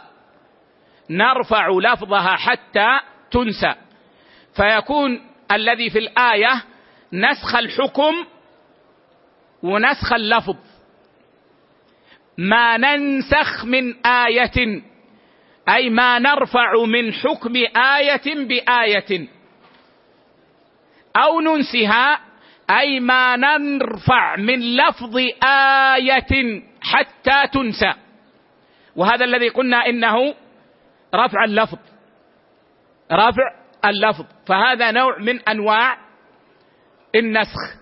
نرفع 1.09 1.67
لفظها 1.69 2.35
حتى 2.35 2.99
تنسى. 3.31 3.75
فيكون 4.55 5.21
الذي 5.51 5.89
في 5.89 5.99
الآية 5.99 6.63
نسخ 7.13 7.55
الحكم 7.55 8.13
ونسخ 9.63 10.13
اللفظ. 10.13 10.57
ما 12.37 12.77
ننسخ 12.77 13.65
من 13.65 14.05
آية 14.05 14.83
أي 15.69 15.89
ما 15.89 16.19
نرفع 16.19 16.83
من 16.85 17.13
حكم 17.13 17.53
آية 17.77 18.45
بآية. 18.47 19.27
أو 21.15 21.39
ننسها 21.39 22.19
أي 22.69 22.99
ما 22.99 23.35
نرفع 23.35 24.35
من 24.35 24.59
لفظ 24.59 25.17
آية 25.43 26.63
حتى 26.81 27.47
تنسى. 27.53 27.93
وهذا 28.95 29.25
الذي 29.25 29.49
قلنا 29.49 29.85
إنه 29.85 30.35
رفع 31.15 31.43
اللفظ 31.43 31.79
رفع 33.11 33.55
اللفظ. 33.85 34.25
فهذا 34.47 34.91
نوع 34.91 35.19
من 35.19 35.39
أنواع 35.39 35.97
النسخ. 37.15 37.75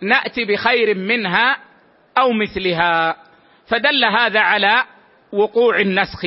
نأتي 0.00 0.44
بخير 0.44 0.94
منها 0.94 1.71
أو 2.18 2.32
مثلها 2.32 3.16
فدل 3.66 4.04
هذا 4.04 4.40
على 4.40 4.84
وقوع 5.32 5.80
النسخ. 5.80 6.24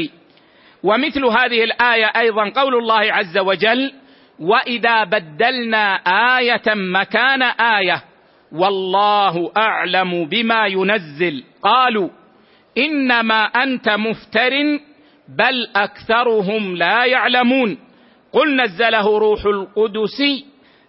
ومثل 0.83 1.25
هذه 1.25 1.63
الآية 1.63 2.05
أيضا 2.05 2.49
قول 2.49 2.75
الله 2.75 3.13
عز 3.13 3.37
وجل 3.37 3.93
وإذا 4.39 5.03
بدلنا 5.03 5.95
آية 6.37 6.63
مكان 6.75 7.41
آية 7.41 8.03
والله 8.51 9.51
أعلم 9.57 10.25
بما 10.25 10.65
ينزل. 10.67 11.43
قالوا 11.61 12.09
إنما 12.77 13.45
أنت 13.45 13.89
مفتر 13.89 14.51
بل 15.29 15.67
أكثرهم 15.75 16.75
لا 16.75 17.05
يعلمون. 17.05 17.77
قل 18.33 18.61
نزله 18.63 19.17
روح 19.17 19.45
القدس 19.45 20.21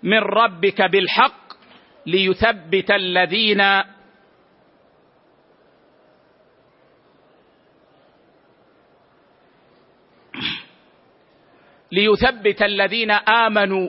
من 0.03 0.19
ربك 0.19 0.83
بالحق 0.83 1.47
ليثبت 2.07 2.91
الذين 2.91 3.63
ليثبت 11.93 12.63
الذين 12.63 13.11
آمنوا 13.11 13.89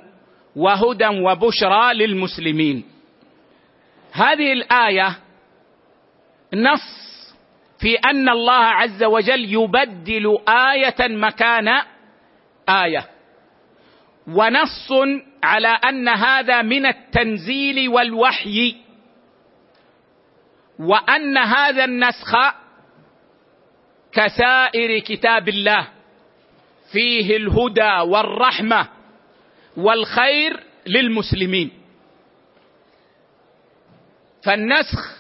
وهدى 0.56 1.08
وبشرى 1.08 1.93
للمسلمين. 1.93 2.84
هذه 4.12 4.54
الآية 4.54 5.18
نص 6.54 6.98
في 7.80 7.95
أن 7.95 8.30
الله 8.30 8.64
عز 8.64 9.04
وجل 9.04 9.54
يبدل 9.54 10.38
آية 10.48 11.08
مكان 11.18 11.68
آية 12.70 13.06
ونص 14.28 14.91
على 15.43 15.68
أن 15.68 16.08
هذا 16.10 16.62
من 16.62 16.86
التنزيل 16.86 17.89
والوحي 17.89 18.76
وأن 20.80 21.38
هذا 21.38 21.86
النسخ 21.86 22.32
كسائر 24.12 25.00
كتاب 25.00 25.50
الله. 25.50 25.88
فيه 26.92 27.38
الهدى 27.38 28.12
والرحمة 28.12 28.88
والخير 29.78 30.64
للمسلمين. 30.88 31.72
فالنسخ 34.44 35.18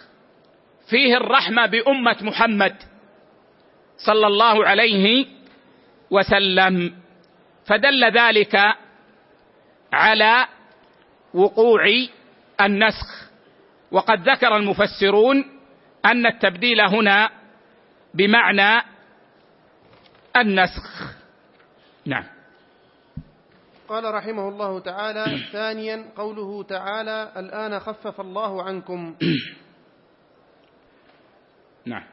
فيه 0.89 1.17
الرحمة 1.17 1.65
بأمة 1.65 2.17
محمد 2.21 2.75
صلى 3.97 4.27
الله 4.27 4.65
عليه 4.65 5.25
وسلم 6.11 6.95
فدل 7.65 8.03
ذلك 8.11 8.75
على 9.93 10.47
وقوع 11.33 11.83
النسخ. 12.61 13.27
وقد 13.91 14.29
ذكر 14.29 14.55
المفسرون 14.55 15.45
أن 16.05 16.25
التبديل 16.25 16.81
هنا 16.81 17.29
بمعنى 18.13 18.81
النسخ. 20.37 21.16
نعم. 22.07 22.23
قال 23.87 24.13
رحمه 24.13 24.49
الله 24.49 24.79
تعالى 24.79 25.25
ثانيا 25.51 26.05
قوله 26.15 26.63
تعالى 26.63 27.31
الآن 27.37 27.79
خفف 27.79 28.21
الله 28.21 28.63
عنكم. 28.63 29.15
نعم. 31.85 32.03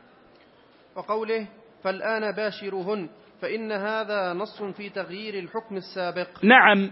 وقوله 0.97 1.47
فالآن 1.83 2.33
باشرهن 2.33 3.09
فإن 3.43 3.73
هذا 3.73 4.33
نص 4.33 4.63
في 4.63 4.91
تغيير 4.91 5.39
الحكم 5.39 5.77
السابق. 5.77 6.45
نعم. 6.45 6.91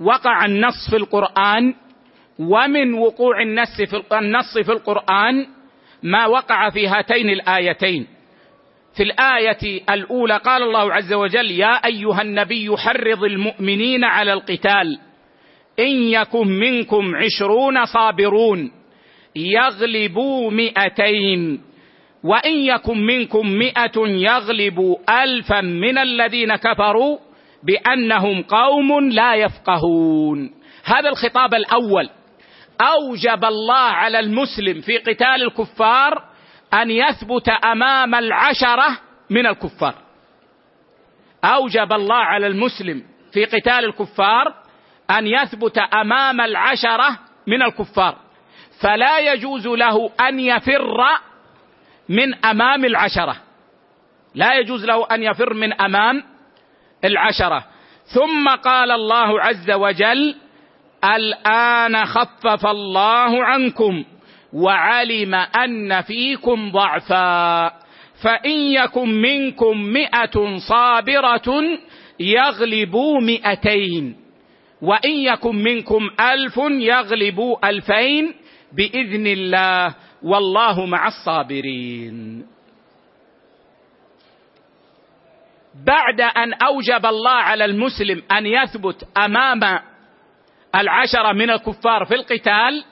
وقع 0.00 0.44
النص 0.44 0.90
في 0.90 0.96
القرآن 0.96 1.74
ومن 2.38 2.94
وقوع 2.94 3.42
النص 3.42 3.76
في 3.90 4.02
النص 4.12 4.58
في 4.64 4.72
القرآن 4.72 5.46
ما 6.02 6.26
وقع 6.26 6.70
في 6.70 6.88
هاتين 6.88 7.30
الآيتين. 7.30 8.19
في 8.96 9.02
الآية 9.02 9.82
الأولى 9.90 10.36
قال 10.36 10.62
الله 10.62 10.92
عز 10.92 11.12
وجل 11.12 11.50
يا 11.50 11.72
أيها 11.86 12.22
النبي 12.22 12.76
حرض 12.76 13.24
المؤمنين 13.24 14.04
على 14.04 14.32
القتال. 14.32 14.98
إن 15.78 16.02
يكن 16.02 16.48
منكم 16.48 17.16
عشرون 17.16 17.84
صابرون 17.84 18.70
يغلبوا 19.36 20.50
مئتين. 20.50 21.60
وإن 22.24 22.52
يكن 22.52 22.98
منكم 23.06 23.46
مئة 23.46 23.98
يغلبوا 24.06 24.96
ألفا 25.24 25.60
من 25.60 25.98
الذين 25.98 26.56
كفروا 26.56 27.18
بأنهم 27.62 28.42
قوم 28.42 29.10
لا 29.10 29.34
يفقهون. 29.34 30.50
هذا 30.84 31.08
الخطاب 31.08 31.54
الأول. 31.54 32.08
أوجب 32.80 33.44
الله 33.44 33.74
على 33.74 34.18
المسلم 34.18 34.80
في 34.80 34.98
قتال 34.98 35.42
الكفار 35.42 36.29
أن 36.74 36.90
يثبت 36.90 37.48
أمام 37.48 38.14
العشرة 38.14 38.98
من 39.30 39.46
الكفار. 39.46 39.94
أوجب 41.44 41.92
الله 41.92 42.16
على 42.16 42.46
المسلم 42.46 43.02
في 43.32 43.44
قتال 43.44 43.84
الكفار 43.84 44.54
أن 45.10 45.26
يثبت 45.26 45.78
أمام 45.78 46.40
العشرة 46.40 47.18
من 47.46 47.62
الكفار. 47.62 48.16
فلا 48.80 49.18
يجوز 49.18 49.66
له 49.66 50.10
أن 50.20 50.40
يفر 50.40 51.06
من 52.08 52.44
أمام 52.44 52.84
العشرة. 52.84 53.36
لا 54.34 54.54
يجوز 54.54 54.84
له 54.84 55.06
أن 55.06 55.22
يفر 55.22 55.54
من 55.54 55.72
أمام 55.72 56.22
العشرة. 57.04 57.64
ثم 58.04 58.48
قال 58.48 58.90
الله 58.90 59.40
عز 59.40 59.70
وجل 59.70 60.36
الآن 61.04 62.04
خفف 62.04 62.66
الله 62.66 63.44
عنكم. 63.44 64.04
وعلم 64.52 65.34
أن 65.34 66.02
فيكم 66.02 66.70
ضعفا 66.70 67.68
فإن 68.22 68.50
يكن 68.50 69.08
منكم 69.08 69.80
مئة 69.82 70.58
صابرة 70.68 71.62
يغلبوا 72.20 73.20
مئتين 73.20 74.16
وإن 74.82 75.10
يكن 75.10 75.56
منكم 75.56 76.10
ألف 76.20 76.56
يغلبوا 76.70 77.68
ألفين 77.68 78.34
بإذن 78.72 79.26
الله 79.26 79.94
والله 80.22 80.86
مع 80.86 81.06
الصابرين. 81.06 82.46
بعد 85.86 86.20
أن 86.20 86.52
أوجب 86.52 87.06
الله 87.06 87.30
على 87.30 87.64
المسلم 87.64 88.22
أن 88.32 88.46
يثبت 88.46 89.08
أمام 89.16 89.60
العشرة 90.74 91.32
من 91.32 91.50
الكفار 91.50 92.04
في 92.04 92.14
القتال 92.14 92.84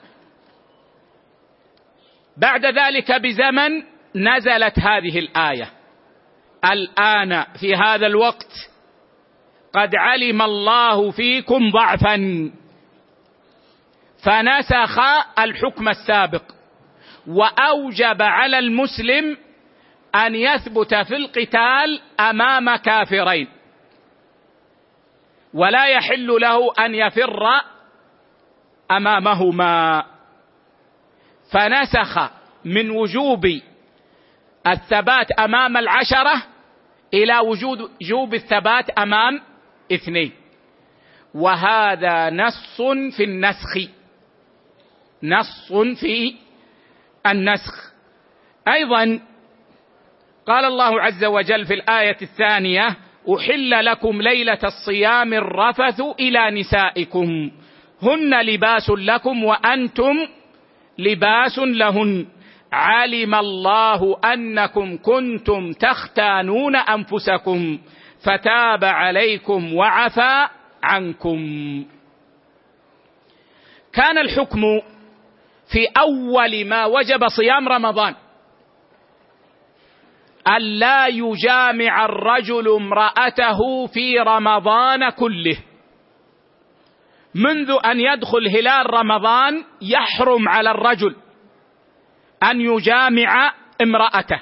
بعد 2.39 2.65
ذلك 2.65 3.11
بزمن 3.11 3.83
نزلت 4.15 4.79
هذه 4.79 5.19
الآية. 5.19 5.71
الآن 6.65 7.45
في 7.59 7.75
هذا 7.75 8.07
الوقت 8.07 8.51
قد 9.73 9.95
علم 9.95 10.41
الله 10.41 11.11
فيكم 11.11 11.71
ضعفا. 11.71 12.51
فنسخ 14.23 14.99
الحكم 15.39 15.89
السابق. 15.89 16.43
وأوجب 17.27 18.21
على 18.21 18.59
المسلم 18.59 19.37
أن 20.15 20.35
يثبت 20.35 20.95
في 20.95 21.15
القتال 21.15 22.01
أمام 22.19 22.75
كافرين. 22.75 23.47
ولا 25.53 25.87
يحل 25.87 26.27
له 26.27 26.73
أن 26.79 26.95
يفر 26.95 27.43
أمامهما. 28.91 30.05
فنسخ 31.51 32.29
من 32.65 32.89
وجوب 32.89 33.45
الثبات 34.67 35.31
أمام 35.31 35.77
العشرة 35.77 36.43
إلى 37.13 37.39
وجود 37.39 37.91
وجوب 38.01 38.33
الثبات 38.33 38.89
أمام 38.89 39.41
اثنين. 39.93 40.31
وهذا 41.33 42.29
نص 42.29 42.81
في 43.17 43.23
النسخ. 43.23 43.77
نص 45.23 45.73
في 45.73 46.35
النسخ. 47.27 47.93
أيضا 48.67 49.19
قال 50.47 50.65
الله 50.65 51.01
عز 51.01 51.25
وجل 51.25 51.65
في 51.65 51.73
الآية 51.73 52.17
الثانية 52.21 52.95
أحل 53.37 53.85
لكم 53.85 54.21
ليلة 54.21 54.59
الصيام 54.63 55.33
الرفث 55.33 56.01
إلى 56.19 56.51
نسائكم. 56.51 57.51
هن 58.01 58.41
لباس 58.41 58.89
لكم 58.89 59.43
وأنتم 59.43 60.27
لباس 60.99 61.59
لهن. 61.59 62.25
علم 62.73 63.35
الله 63.35 64.19
انكم 64.33 64.97
كنتم 64.97 65.71
تختانون 65.71 66.75
انفسكم 66.75 67.79
فتاب 68.25 68.83
عليكم 68.83 69.73
وعفى 69.73 70.47
عنكم. 70.83 71.39
كان 73.93 74.17
الحكم 74.17 74.61
في 75.71 75.87
أول 75.97 76.65
ما 76.65 76.85
وجب 76.85 77.27
صيام 77.27 77.69
رمضان. 77.69 78.15
الا 80.47 81.07
يجامع 81.07 82.05
الرجل 82.05 82.75
امرأته 82.75 83.87
في 83.87 84.19
رمضان 84.19 85.09
كله. 85.09 85.57
منذ 87.35 87.77
أن 87.85 87.99
يدخل 87.99 88.47
هلال 88.47 88.93
رمضان 88.93 89.65
يحرم 89.81 90.49
على 90.49 90.71
الرجل 90.71 91.15
أن 92.43 92.61
يجامع 92.61 93.53
امرأته. 93.81 94.41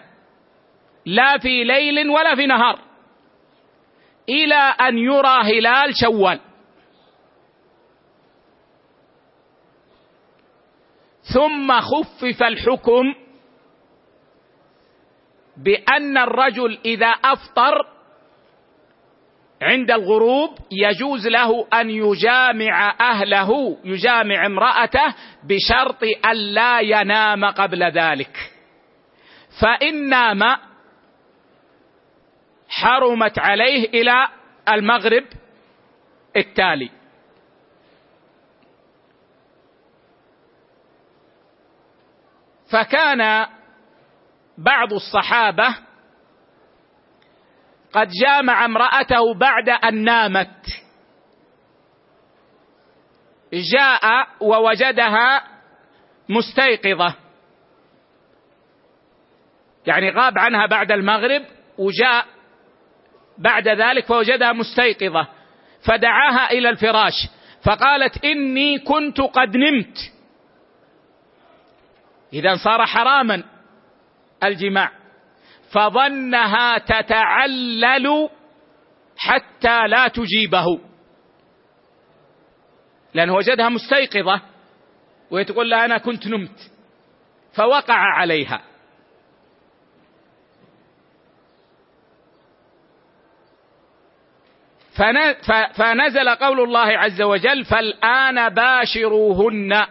لا 1.06 1.38
في 1.38 1.64
ليل 1.64 2.10
ولا 2.10 2.36
في 2.36 2.46
نهار. 2.46 2.80
إلى 4.30 4.56
أن 4.56 4.98
يرى 4.98 5.42
هلال 5.44 5.94
شوال. 6.02 6.40
ثم 11.34 11.80
خفف 11.82 12.44
الحكم 12.44 13.16
بأن 15.58 16.18
الرجل 16.18 16.78
إذا 16.86 17.08
أفطر 17.08 17.97
عند 19.62 19.92
الغروب 19.92 20.58
يجوز 20.72 21.28
له 21.28 21.68
أن 21.74 21.90
يجامع 21.90 22.96
أهله 23.00 23.78
يجامع 23.84 24.46
امرأته 24.46 25.16
بشرط 25.44 26.04
الا 26.26 26.80
ينام 26.80 27.46
قبل 27.46 27.84
ذلك. 27.84 28.52
فان 29.62 30.10
نام 30.10 30.58
حرمت 32.70 33.40
عليه 33.40 33.90
إلى 33.90 34.28
المغرب 34.70 35.24
التالي. 36.36 36.90
فكان 42.72 43.46
بعض 44.58 44.94
الصحابة 44.94 45.87
قد 47.94 48.10
جامع 48.24 48.66
امرأته 48.66 49.34
بعد 49.34 49.70
أن 49.70 50.04
نامت. 50.04 50.66
جاء 53.54 54.28
ووجدها 54.40 55.44
مستيقظة. 56.30 57.16
يعني 59.88 60.10
غاب 60.10 60.38
عنها 60.38 60.66
بعد 60.66 60.92
المغرب 60.92 61.44
وجاء 61.78 62.26
بعد 63.38 63.68
ذلك 63.68 64.06
فوجدها 64.06 64.54
مستيقظة. 64.54 65.28
فدعاها 65.86 66.52
إلى 66.52 66.70
الفراش. 66.70 67.14
فقالت 67.64 68.26
إني 68.26 68.80
كنت 68.80 69.22
قد 69.22 69.58
نمت. 69.58 69.98
اذا 72.34 72.56
صار 72.64 72.86
حراما 72.86 73.44
الجماع. 74.44 74.92
فظنها 75.72 76.78
تتعلل 76.78 78.30
حتى 79.18 79.88
لا 79.88 80.08
تجيبه. 80.08 80.80
لأنه 83.14 83.36
وجدها 83.36 83.70
مستيقظة 83.70 84.42
وهي 85.32 85.44
تقول 85.44 85.70
لها 85.70 85.86
أنا 85.86 85.98
كنت 85.98 86.28
نمت 86.28 86.72
فوقع 87.54 87.96
عليها. 87.96 88.62
فنزل 95.74 96.30
قول 96.30 96.60
الله 96.60 96.98
عز 96.98 97.22
وجل 97.22 97.66
فالآن 97.66 98.50
باشروهن. 98.50 99.86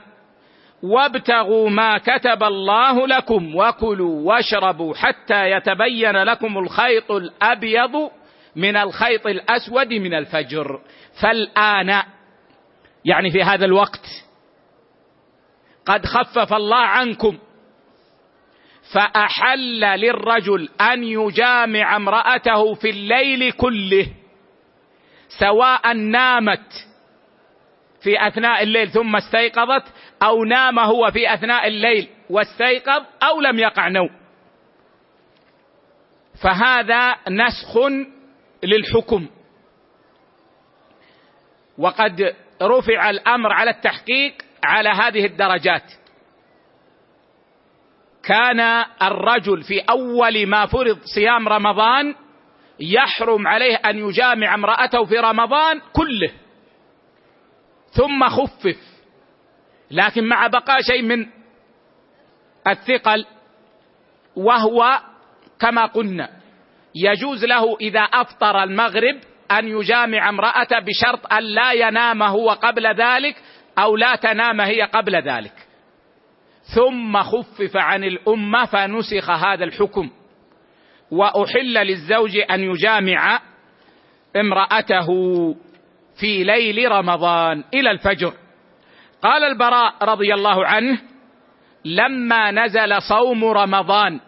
وابتغوا 0.83 1.70
ما 1.70 1.99
كتب 1.99 2.43
الله 2.43 3.07
لكم 3.07 3.57
وكلوا 3.57 4.20
واشربوا 4.20 4.95
حتى 4.95 5.51
يتبين 5.51 6.16
لكم 6.22 6.59
الخيط 6.59 7.12
الأبيض 7.12 8.11
من 8.57 8.77
الخيط 8.77 9.27
الأسود 9.27 9.93
من 9.93 10.14
الفجر. 10.14 10.81
فالآن 11.20 12.03
يعني 13.05 13.31
في 13.31 13.43
هذا 13.43 13.64
الوقت 13.64 14.07
قد 15.87 16.07
خفف 16.07 16.53
الله 16.53 16.77
عنكم 16.77 17.39
فأحل 18.93 19.81
للرجل 19.81 20.68
أن 20.81 21.05
يجامع 21.05 21.97
امرأته 21.97 22.74
في 22.74 22.91
الليل 22.91 23.53
كله 23.53 24.07
سواء 25.41 25.93
نامت 25.93 26.72
في 28.07 28.26
أثناء 28.28 28.62
الليل 28.62 28.90
ثم 28.90 29.16
استيقظت 29.16 29.84
أو 30.22 30.44
نام 30.44 30.78
هو 30.78 31.11
في 31.11 31.34
أثناء 31.34 31.66
الليل 31.66 32.09
واستيقظ 32.30 33.04
أو 33.22 33.40
لم 33.40 33.59
يقع 33.59 33.88
نوم. 33.88 34.11
فهذا 36.42 37.16
نسخ 37.28 37.78
للحكم. 38.62 39.28
وقد 41.78 42.34
رفع 42.62 43.11
الأمر 43.11 43.52
على 43.52 43.70
التحقيق 43.70 44.34
على 44.64 44.88
هذه 44.88 45.26
الدرجات. 45.26 45.92
كان 48.22 48.61
الرجل 49.02 49.62
في 49.62 49.80
أول 49.80 50.46
ما 50.46 50.66
فرض 50.66 50.98
صيام 51.14 51.48
رمضان 51.48 52.14
يحرم 52.80 53.46
عليه 53.46 53.76
أن 53.76 53.98
يجامع 53.98 54.54
امرأته 54.54 55.04
في 55.04 55.18
رمضان 55.18 55.80
كله. 55.92 56.45
ثم 57.97 58.28
خفف. 58.28 58.97
لكن 59.90 60.24
مع 60.24 60.47
بقاء 60.47 60.80
شيء 60.82 61.03
من 61.03 61.26
الثقل 62.68 63.26
وهو 64.36 65.01
كما 65.61 65.86
قلنا 65.86 66.30
يجوز 66.94 67.44
له 67.44 67.76
إذا 67.80 68.01
أفطر 68.01 68.62
المغرب 68.62 69.16
أن 69.51 69.68
يجامع 69.68 70.28
امراته 70.28 70.78
بشرط 70.78 71.32
أن 71.32 71.42
لا 71.42 71.72
ينام 71.72 72.22
هو 72.22 72.51
قبل 72.51 72.86
ذلك 72.86 73.36
أو 73.78 73.97
لا 73.97 74.16
تنام 74.16 74.61
هي 74.61 74.82
قبل 74.82 75.16
ذلك. 75.16 75.53
ثم 76.74 77.22
خفف 77.22 77.76
عن 77.76 78.05
الأمة 78.05 78.64
فنسخ 78.64 79.30
هذا 79.30 79.64
الحكم. 79.64 80.11
وأحل 81.11 81.74
للزوج 81.74 82.36
أن 82.51 82.61
يجامع 82.61 83.40
امرأته. 84.36 85.09
في 86.21 86.45
ليل 86.45 86.91
رمضان 86.93 87.64
إلى 87.75 87.91
الفجر. 87.91 88.33
قال 89.23 89.45
البراء 89.45 89.95
رضي 90.03 90.35
الله 90.35 90.67
عنه 90.67 90.99
لما 91.85 92.51
نزل 92.51 93.03
صوم 93.03 93.45
رمضان 93.45 94.21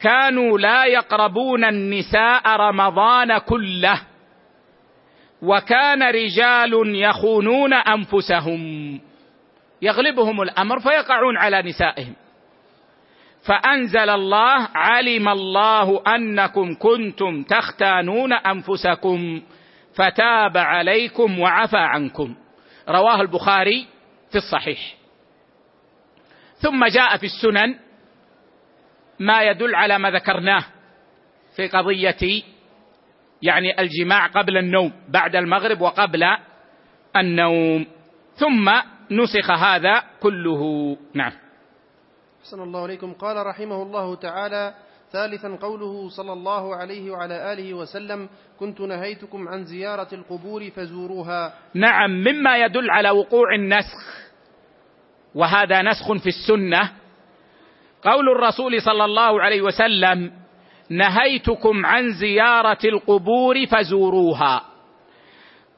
كانوا 0.00 0.58
لا 0.58 0.84
يقربون 0.84 1.64
النساء 1.64 2.56
رمضان 2.56 3.38
كله 3.38 4.00
وكان 5.42 6.02
رجال 6.02 6.94
يخونون 6.94 7.72
أنفسهم 7.72 8.60
يغلبهم 9.82 10.42
الأمر 10.42 10.80
فيقعون 10.80 11.36
على 11.36 11.62
نسائهم. 11.62 12.14
فأنزل 13.46 14.10
الله 14.10 14.68
علم 14.74 15.28
الله 15.28 16.02
أنكم 16.06 16.74
كنتم 16.74 17.42
تختانون 17.42 18.32
أنفسكم 18.32 19.42
فتاب 19.98 20.56
عليكم 20.56 21.38
وعفى 21.38 21.76
عنكم. 21.76 22.34
رواه 22.88 23.20
البخاري 23.20 23.86
في 24.30 24.38
الصحيح. 24.38 24.94
ثم 26.58 26.86
جاء 26.86 27.16
في 27.16 27.26
السنن 27.26 27.78
ما 29.18 29.42
يدل 29.42 29.74
على 29.74 29.98
ما 29.98 30.10
ذكرناه 30.10 30.64
في 31.56 31.68
قضية 31.68 32.42
يعني 33.42 33.80
الجماع 33.80 34.26
قبل 34.26 34.56
النوم 34.56 34.92
بعد 35.08 35.36
المغرب 35.36 35.80
وقبل 35.80 36.24
النوم. 37.16 37.86
ثم 38.34 38.70
نسخ 39.10 39.50
هذا 39.50 40.04
كله. 40.20 40.96
نعم. 41.14 41.32
أحسن 42.42 42.62
الله 42.62 42.82
عليكم. 42.82 43.12
قال 43.12 43.46
رحمه 43.46 43.82
الله 43.82 44.14
تعالى 44.14 44.74
ثالثا 45.12 45.56
قوله 45.62 46.08
صلى 46.08 46.32
الله 46.32 46.76
عليه 46.76 47.10
وعلى 47.10 47.52
آله 47.52 47.74
وسلم 47.74 48.28
كنت 48.60 48.80
نهيتكم 48.80 49.48
عن 49.48 49.64
زيارة 49.64 50.08
القبور 50.12 50.70
فزوروها. 50.70 51.54
نعم 51.74 52.10
مما 52.10 52.56
يدل 52.56 52.90
على 52.90 53.10
وقوع 53.10 53.54
النسخ 53.54 54.28
وهذا 55.34 55.82
نسخ 55.82 56.12
في 56.12 56.26
السنة. 56.26 56.92
قول 58.02 58.28
الرسول 58.28 58.82
صلى 58.82 59.04
الله 59.04 59.42
عليه 59.42 59.62
وسلم 59.62 60.32
نهيتكم 60.90 61.86
عن 61.86 62.12
زيارة 62.12 62.78
القبور 62.84 63.66
فزوروها. 63.66 64.62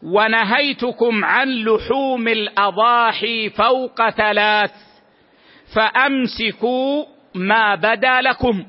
ونهيتكم 0.03 1.25
عن 1.25 1.49
لحوم 1.49 2.29
الأضاحي 2.29 3.51
فوق 3.51 4.11
ثلاث 4.11 4.73
فأمسكوا 5.75 7.05
ما 7.35 7.75
بدا 7.75 8.21
لكم. 8.21 8.65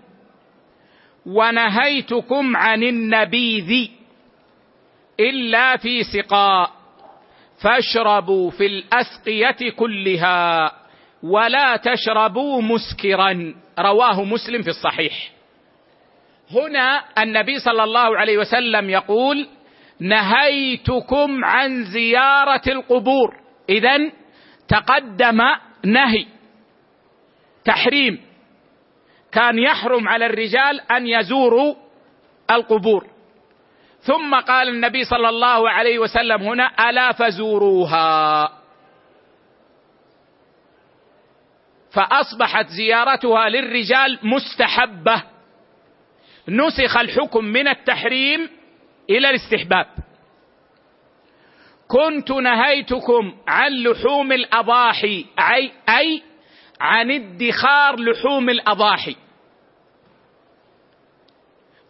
ونهيتكم 1.26 2.58
عن 2.58 2.84
النبيذ 2.84 3.90
إلا 5.20 5.78
في 5.78 6.04
سقاء 6.04 6.72
فاشربوا 7.62 8.52
في 8.52 8.66
الأسقية 8.66 9.70
كلها 9.76 10.72
ولا 11.24 11.76
تشربوا 11.76 12.62
مسكرا. 12.62 13.56
رواه 13.80 14.24
مسلم 14.24 14.62
في 14.62 14.70
الصحيح. 14.70 15.32
هنا 16.52 17.04
النبي 17.18 17.60
صلى 17.60 17.84
الله 17.84 18.18
عليه 18.18 18.38
وسلم 18.38 18.90
يقول 18.90 19.48
نهيتكم 20.00 21.46
عن 21.46 21.84
زيارة 21.84 22.62
القبور. 22.68 23.36
اذا 23.70 24.12
تقدم 24.68 25.42
نهي 25.86 26.26
تحريم. 27.66 28.31
كان 29.32 29.60
يحرم 29.60 30.08
على 30.08 30.26
الرجال 30.26 30.82
أن 30.92 31.08
يزوروا 31.08 31.76
القبور. 32.52 33.08
ثم 34.02 34.36
قال 34.36 34.70
النبي 34.70 35.04
صلى 35.04 35.30
الله 35.30 35.70
عليه 35.70 36.00
وسلم 36.00 36.42
هنا 36.42 36.90
ألا 36.90 37.12
فزوروها. 37.12 38.52
فأصبحت 41.92 42.68
زيارتها 42.68 43.50
للرجال 43.50 44.20
مستحبة. 44.24 45.24
نسخ 46.48 46.98
الحكم 46.98 47.46
من 47.46 47.68
التحريم 47.68 48.50
إلى 49.10 49.30
الاستحباب. 49.30 49.86
كنت 51.88 52.32
نهيتكم 52.32 53.36
عن 53.48 53.72
لحوم 53.72 54.32
الأضاحي 54.32 55.26
اي 55.40 55.72
أي 55.90 56.24
عن 56.82 57.12
ادخار 57.12 58.00
لحوم 58.00 58.50
الأضاحي. 58.50 59.16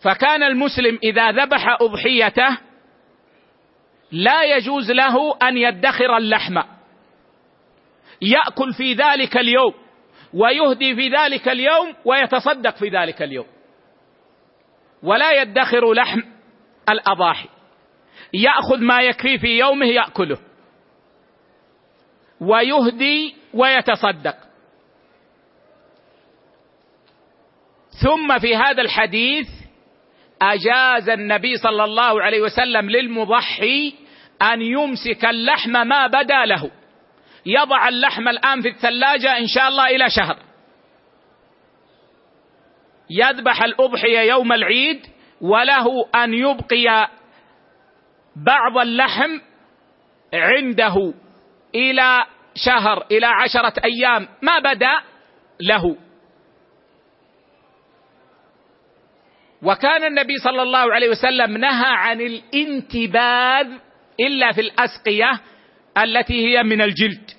فكان 0.04 0.44
المسلم 0.44 1.00
إذا 1.04 1.32
ذبح 1.32 1.78
أضحيته 1.82 2.58
لا 4.12 4.44
يجوز 4.44 4.92
له 4.92 5.38
أن 5.42 5.58
يدخر 5.58 6.18
اللحم. 6.18 6.62
يأكل 8.22 8.74
في 8.74 8.94
ذلك 8.94 9.38
اليوم 9.38 9.74
ويهدي 10.34 10.96
في 10.96 11.10
ذلك 11.10 11.48
اليوم 11.48 11.96
ويتصدق 12.06 12.76
في 12.76 12.90
ذلك 12.90 13.22
اليوم. 13.22 13.48
ولا 15.04 15.42
يدخر 15.42 15.94
لحم 15.94 16.22
الأضاحي. 16.90 17.50
يأخذ 18.34 18.78
ما 18.80 19.02
يكفيه 19.02 19.38
في 19.38 19.60
يومه 19.60 19.86
يأكله. 19.86 20.38
ويهدي 22.42 23.36
ويتصدق. 23.54 24.36
ثم 28.04 28.40
في 28.40 28.56
هذا 28.56 28.82
الحديث 28.82 29.61
أجاز 30.42 31.10
النبي 31.10 31.56
صلى 31.56 31.84
الله 31.84 32.22
عليه 32.22 32.42
وسلم 32.42 32.90
للمضحي 32.90 33.94
أن 34.42 34.62
يمسك 34.62 35.26
اللحم 35.26 35.72
ما 35.72 36.08
بدا 36.08 36.46
له. 36.46 36.72
يضع 37.46 37.88
اللحم 37.88 38.28
الآن 38.28 38.62
في 38.62 38.68
الثلاجة 38.68 39.38
إن 39.38 39.48
شاء 39.48 39.68
الله 39.68 39.88
إلى 39.88 40.10
شهر. 40.10 40.38
يذبح 43.10 43.64
الأضحية 43.64 44.20
يوم 44.20 44.54
العيد 44.54 45.06
وله 45.42 45.86
أن 46.16 46.34
يبقي 46.34 47.10
بعض 48.36 48.78
اللحم 48.78 49.40
عنده 50.34 51.14
إلى 51.76 52.26
شهر 52.56 53.06
إلى 53.12 53.26
عشرة 53.26 53.74
أيام. 53.86 54.28
ما 54.42 54.60
بدا 54.60 55.00
له. 55.62 55.96
وكان 59.64 60.04
النبي 60.04 60.38
صلى 60.38 60.62
الله 60.62 60.94
عليه 60.94 61.10
وسلم 61.10 61.58
نهى 61.58 61.94
عن 61.96 62.22
الانتباذ 62.22 63.68
إلا 64.20 64.52
في 64.52 64.62
الأسقية 64.62 65.42
التي 65.98 66.48
هي 66.48 66.64
من 66.64 66.82
الجلد. 66.82 67.32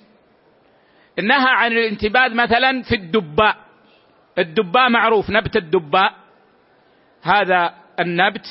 نهى 1.23 1.49
عن 1.49 1.71
الانتباذ 1.71 2.35
مثلا 2.35 2.81
في 2.81 2.95
الدباء. 2.95 3.57
الدباء 4.37 4.89
معروف 4.89 5.29
نبت 5.29 5.55
الدباء. 5.55 6.13
هذا 7.23 7.73
النبت 7.99 8.45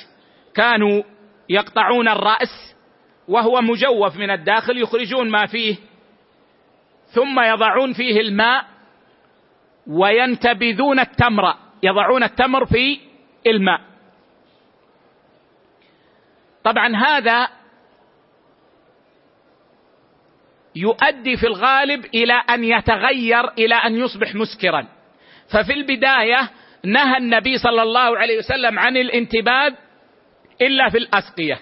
كانوا 0.55 1.03
يقطعون 1.49 2.09
الرأس 2.09 2.77
وهو 3.29 3.61
مجوف 3.61 4.17
من 4.17 4.31
الداخل 4.31 4.79
يخرجون 4.79 5.31
ما 5.31 5.47
فيه. 5.47 5.77
ثم 7.07 7.41
يضعون 7.41 7.93
فيه 7.93 8.21
الماء 8.21 8.65
وينتبذون 9.87 11.01
التمر. 11.01 11.55
يضعون 11.83 12.23
التمر 12.23 12.67
في 12.67 13.12
الماء. 13.47 13.81
طبعا 16.65 16.97
هذا 16.97 17.49
يؤدي 20.77 21.37
في 21.37 21.47
الغالب 21.47 22.05
إلى 22.05 22.33
أن 22.33 22.65
يتغير 22.65 23.49
إلى 23.49 23.75
أن 23.75 23.97
يصبح 23.97 24.35
مسكرا. 24.35 24.89
ففي 25.49 25.73
البداية 25.73 26.51
نهى 26.85 27.17
النبي 27.17 27.59
صلى 27.59 27.83
الله 27.83 28.19
عليه 28.19 28.39
وسلم 28.39 28.79
عن 28.79 28.97
الانتباد 28.97 29.75
إلا 30.63 30.89
في 30.91 30.99
الأسقية. 30.99 31.61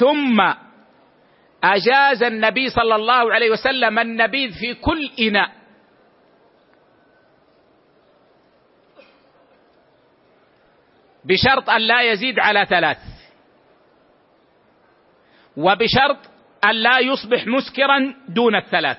ثم 0.00 0.52
أجاز 1.64 2.22
النبي 2.22 2.70
صلى 2.70 2.94
الله 2.94 3.32
عليه 3.32 3.50
وسلم 3.50 3.98
النبيذ 3.98 4.52
في 4.60 4.74
كل 4.74 5.10
إناء. 5.20 5.57
بشرط 11.28 11.70
أن 11.70 11.80
لا 11.80 12.00
يزيد 12.02 12.38
على 12.38 12.66
ثلاث. 12.66 12.98
وبشرط 15.56 16.18
أن 16.64 16.70
لا 16.70 16.98
يصبح 16.98 17.46
مسكرا 17.46 18.14
دون 18.28 18.56
الثلاث. 18.56 18.98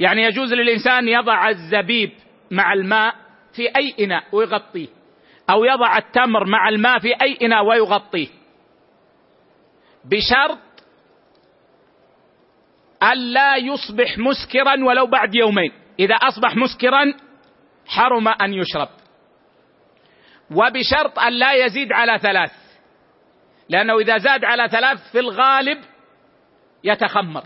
يعني 0.00 0.22
يجوز 0.22 0.52
للإنسان 0.52 1.08
يضع 1.08 1.48
الزبيب 1.48 2.10
مع 2.50 2.72
الماء 2.72 3.14
في 3.52 3.68
أي 3.76 3.94
إناء 4.00 4.24
ويغطيه 4.32 4.88
أو 5.50 5.64
يضع 5.64 5.98
التمر 5.98 6.46
مع 6.46 6.68
الماء 6.68 6.98
في 6.98 7.22
أي 7.22 7.38
إناء 7.42 7.64
ويغطيه. 7.64 8.28
بشرط 10.04 10.58
ألا 13.02 13.56
يصبح 13.56 14.18
مسكرا 14.18 14.84
ولو 14.84 15.06
بعد 15.06 15.34
يومين. 15.34 15.72
إذا 15.98 16.14
أصبح 16.14 16.56
مسكرا 16.56 17.14
حرم 17.86 18.28
أن 18.28 18.54
يشرب. 18.54 18.88
وبشرط 20.50 21.18
أن 21.18 21.32
لا 21.32 21.52
يزيد 21.52 21.92
على 21.92 22.18
ثلاث. 22.18 22.52
لأنه 23.68 23.98
إذا 23.98 24.18
زاد 24.18 24.44
على 24.44 24.68
ثلاث 24.68 25.12
في 25.12 25.20
الغالب 25.20 25.78
يتخمر. 26.84 27.44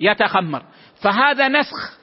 يتخمر. 0.00 0.62
فهذا 1.02 1.48
نسخ 1.48 1.98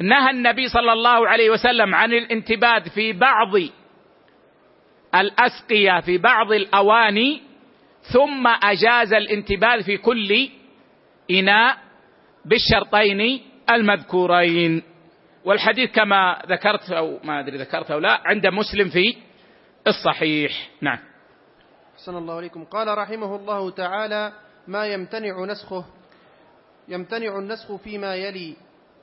نهى 0.00 0.30
النبي 0.30 0.68
صلى 0.68 0.92
الله 0.92 1.28
عليه 1.28 1.50
وسلم 1.50 1.94
عن 1.94 2.12
الانتباد 2.12 2.88
في 2.88 3.12
بعض 3.12 3.54
الأسقية 5.14 6.00
في 6.00 6.18
بعض 6.18 6.52
الأواني 6.52 7.42
ثم 8.12 8.46
أجاز 8.46 9.12
الانتباد 9.12 9.80
في 9.80 9.96
كل 9.96 10.48
إناء 11.30 11.78
بالشرطين 12.44 13.40
المذكورين. 13.70 14.82
والحديث 15.44 15.90
كما 15.90 16.42
ذكرت 16.46 16.90
أو 16.90 17.18
ما 17.24 17.40
أدري 17.40 17.58
ذكرت 17.58 17.90
أو 17.90 17.98
لا 17.98 18.20
عند 18.24 18.46
مسلم 18.46 18.88
في 18.88 19.16
الصحيح. 19.86 20.70
نعم. 20.80 20.98
أحسن 21.94 22.16
الله 22.16 22.34
عليكم. 22.34 22.64
قال 22.64 22.98
رحمه 22.98 23.36
الله 23.36 23.70
تعالى 23.70 24.32
ما 24.68 24.86
يمتنع 24.86 25.44
نسخه 25.44 25.84
يمتنع 26.88 27.38
النسخ 27.38 27.76
فيما 27.76 28.14
يلي. 28.14 28.56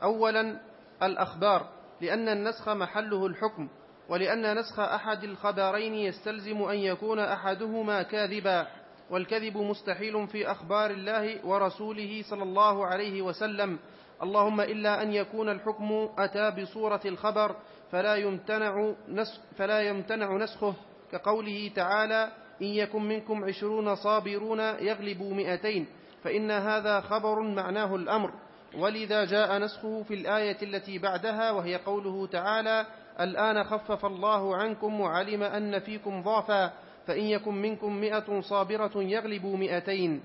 أولا 0.04 0.60
الأخبار 1.04 1.70
لأن 2.02 2.30
النسخ 2.30 2.70
محله 2.70 3.26
الحكم 3.26 3.70
ولأن 4.10 4.58
نسخ 4.58 4.80
أحد 4.80 5.24
الخبرين 5.24 5.96
يستلزم 5.96 6.64
أن 6.64 6.78
يكون 6.78 7.20
أحدهما 7.20 8.02
كاذبا. 8.02 8.68
والكذب 9.10 9.58
مستحيل 9.58 10.28
في 10.28 10.52
أخبار 10.52 10.92
الله 10.92 11.46
ورسوله 11.46 12.24
صلى 12.30 12.44
الله 12.44 12.86
عليه 12.86 13.22
وسلم. 13.22 13.80
اللهم 14.24 14.62
إلا 14.62 15.02
أن 15.02 15.14
يكون 15.14 15.50
الحكم 15.50 16.10
أتى 16.18 16.62
بصورة 16.62 17.02
الخبر 17.06 17.56
فلا 17.92 18.16
يمتنع 18.16 18.94
نسخ, 19.08 19.40
فلا 19.58 19.82
يمتنع 19.82 20.38
نسخه 20.38 20.74
كقوله 21.12 21.72
تعالى 21.76 22.32
إن 22.62 22.68
يكن 22.68 23.02
منكم 23.02 23.44
عشرون 23.44 23.96
صابرون 23.96 24.60
يغلبوا 24.60 25.34
مئتين 25.34 25.88
فإن 26.24 26.52
هذا 26.52 27.02
خبر 27.02 27.42
معناه 27.42 27.96
الأمر. 27.96 28.34
ولذا 28.78 29.26
جاء 29.26 29.58
نسخه 29.58 30.04
في 30.04 30.14
الآية 30.14 30.58
التي 30.64 31.00
بعدها 31.00 31.52
وهي 31.52 31.76
قوله 31.76 32.28
تعالى 32.28 32.86
الآن 33.20 33.64
خفف 33.64 34.06
الله 34.06 34.56
عنكم 34.56 35.00
وعلم 35.02 35.44
أن 35.44 35.80
فيكم 35.80 36.22
ضعفا 36.24 36.74
فإن 37.08 37.24
يكن 37.24 37.56
منكم 37.56 37.96
مئة 37.96 38.42
صابرة 38.42 38.92
يغلبوا 38.96 39.58
مئتين. 39.58 40.22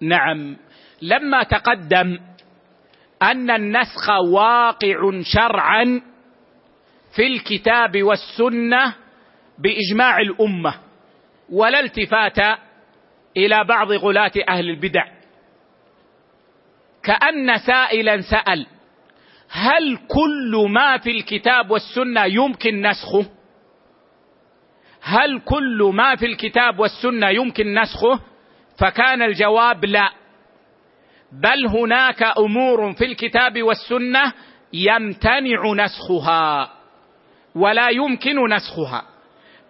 نعم. 0.00 0.56
لما 1.02 1.42
تقدم 1.42 2.18
أن 3.22 3.50
النسخ 3.50 4.10
واقع 4.32 5.20
شرعا 5.22 6.00
في 7.16 7.26
الكتاب 7.26 8.02
والسنة 8.02 8.94
بإجماع 9.58 10.18
الأمة 10.18 10.74
ولا 11.52 11.80
التفات 11.80 12.38
إلى 13.36 13.64
بعض 13.64 13.92
غلاة 13.92 14.32
أهل 14.48 14.70
البدع 14.70 15.04
كأن 17.02 17.58
سائلا 17.58 18.20
سأل 18.20 18.66
هل 19.50 19.98
كل 20.08 20.66
ما 20.70 20.98
في 20.98 21.10
الكتاب 21.10 21.70
والسنة 21.70 22.24
يمكن 22.24 22.86
نسخه؟ 22.86 23.26
هل 25.02 25.40
كل 25.40 25.90
ما 25.94 26.16
في 26.16 26.26
الكتاب 26.26 26.78
والسنة 26.78 27.28
يمكن 27.28 27.74
نسخه؟ 27.74 28.20
فكان 28.78 29.22
الجواب 29.22 29.84
لا 29.84 30.12
بل 31.32 31.66
هناك 31.66 32.22
أمور 32.22 32.92
في 32.92 33.04
الكتاب 33.04 33.62
والسنة 33.62 34.32
يمتنع 34.72 35.72
نسخها 35.72 36.70
ولا 37.54 37.88
يمكن 37.88 38.48
نسخها. 38.54 39.04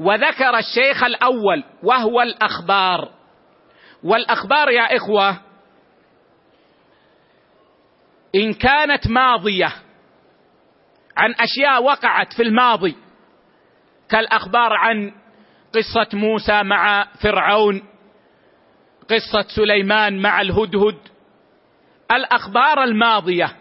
وذكر 0.01 0.59
الشيخ 0.59 1.05
الأول 1.05 1.65
وهو 1.83 2.23
الأخبار. 2.23 3.09
والأخبار 4.05 4.71
يا 4.71 4.97
إخوة 4.97 5.41
إن 8.35 8.53
كانت 8.53 9.09
ماضية 9.09 9.73
عن 11.17 11.35
أشياء 11.41 11.83
وقعت 11.83 12.33
في 12.33 12.43
الماضي 12.43 12.97
كالأخبار 14.11 14.73
عن 14.73 15.13
قصة 15.75 16.19
موسى 16.19 16.63
مع 16.63 17.09
فرعون 17.23 17.83
قصة 19.11 19.49
سليمان 19.57 20.23
مع 20.23 20.41
الهدهد 20.41 20.99
الأخبار 22.13 22.85
الماضية 22.85 23.57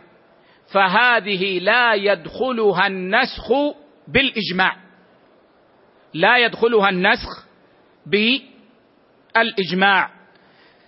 فهذه 0.73 1.59
لا 1.59 1.93
يدخلها 1.93 2.87
النسخ 2.87 3.51
بالإجماع. 4.07 4.75
لا 6.13 6.37
يدخلها 6.37 6.89
النسخ 6.89 7.45
بالإجماع 9.35 10.11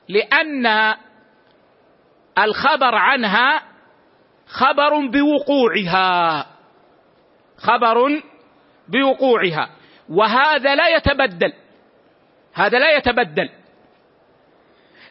لأن 0.10 0.96
الخبر 2.38 2.96
عنها 2.96 3.62
خبر 4.48 5.08
بوقوعها 5.08 6.46
خبر 7.58 8.22
بوقوعها 8.88 9.70
وهذا 10.10 10.76
لا 10.76 10.88
يتبدل 10.88 11.54
هذا 12.54 12.80
لا 12.80 12.98
يتبدل. 12.98 13.50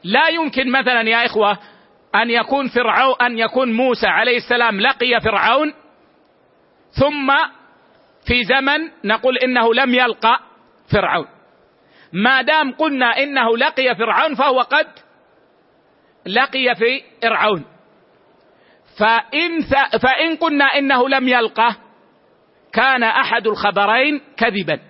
لا 0.04 0.28
يمكن 0.28 0.72
مثلا 0.72 1.00
يا 1.00 1.26
إخوة 1.26 1.58
أن 2.14 2.30
يكون 2.30 2.68
فرعون 2.68 3.14
أن 3.22 3.38
يكون 3.38 3.72
موسى 3.72 4.06
عليه 4.06 4.36
السلام 4.36 4.80
لقي 4.80 5.20
فرعون 5.20 5.74
ثم 6.90 7.32
في 8.26 8.44
زمن 8.44 8.90
نقول 9.04 9.38
إنه 9.38 9.74
لم 9.74 9.94
يلقى 9.94 10.40
فرعون. 10.92 11.26
ما 12.12 12.42
دام 12.42 12.72
قلنا 12.72 13.18
إنه 13.22 13.56
لقي 13.56 13.94
فرعون 13.94 14.34
فهو 14.34 14.60
قد 14.60 14.86
لقي 16.26 16.74
في 16.74 17.02
فرعون. 17.22 17.64
فإن, 18.98 19.60
فإن 20.02 20.36
قلنا 20.36 20.64
إنه 20.64 21.08
لم 21.08 21.28
يلقه 21.28 21.76
كان 22.72 23.02
أحد 23.02 23.46
الخبرين 23.46 24.20
كذبا. 24.36 24.80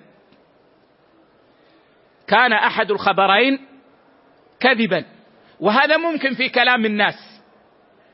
كان 2.28 2.52
أحد 2.52 2.90
الخبرين 2.90 3.66
كذبا. 4.60 5.04
وهذا 5.60 5.96
ممكن 5.96 6.34
في 6.34 6.48
كلام 6.48 6.84
الناس. 6.84 7.42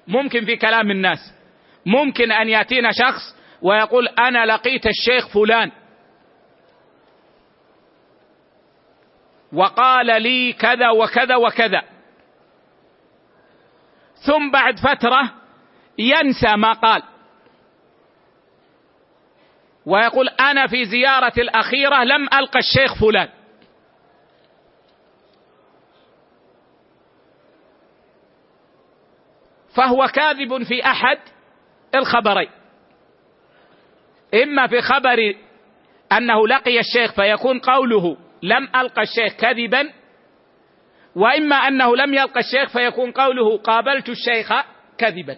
ممكن 0.06 0.44
في 0.44 0.56
كلام 0.56 0.90
الناس. 0.90 1.18
ممكن 1.86 2.32
أن 2.32 2.48
يأتينا 2.48 2.90
شخص 2.92 3.36
ويقول 3.62 4.08
أنا 4.08 4.46
لقيت 4.46 4.86
الشيخ 4.86 5.28
فلان. 5.28 5.72
وقال 9.52 10.22
لي 10.22 10.52
كذا 10.52 10.90
وكذا 10.90 11.36
وكذا. 11.36 11.82
ثم 14.14 14.50
بعد 14.50 14.78
فترة 14.78 15.34
ينسى 15.98 16.56
ما 16.56 16.72
قال. 16.72 17.02
ويقول 19.86 20.28
أنا 20.28 20.66
في 20.66 20.84
زيارة 20.84 21.32
الأخيرة 21.38 22.04
لم 22.04 22.28
ألقى 22.34 22.58
الشيخ 22.58 22.94
فلان. 23.00 23.28
فهو 29.76 30.06
كاذب 30.06 30.62
في 30.62 30.84
أحد 30.84 31.18
الخبرين. 31.94 32.48
إما 34.42 34.66
في 34.66 34.80
خبر 34.80 35.34
أنه 36.12 36.48
لقي 36.48 36.80
الشيخ 36.80 37.12
فيكون 37.12 37.58
قوله 37.58 38.16
لم 38.42 38.68
القى 38.76 39.02
الشيخ 39.02 39.32
كذبا 39.32 39.92
وإما 41.16 41.56
أنه 41.56 41.96
لم 41.96 42.14
يلقى 42.14 42.40
الشيخ 42.40 42.68
فيكون 42.68 43.10
قوله 43.10 43.58
قابلت 43.58 44.08
الشيخ 44.08 44.52
كذبا. 44.98 45.36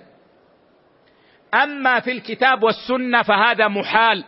أما 1.54 2.00
في 2.00 2.12
الكتاب 2.12 2.62
والسنة 2.62 3.22
فهذا 3.22 3.68
محال. 3.68 4.24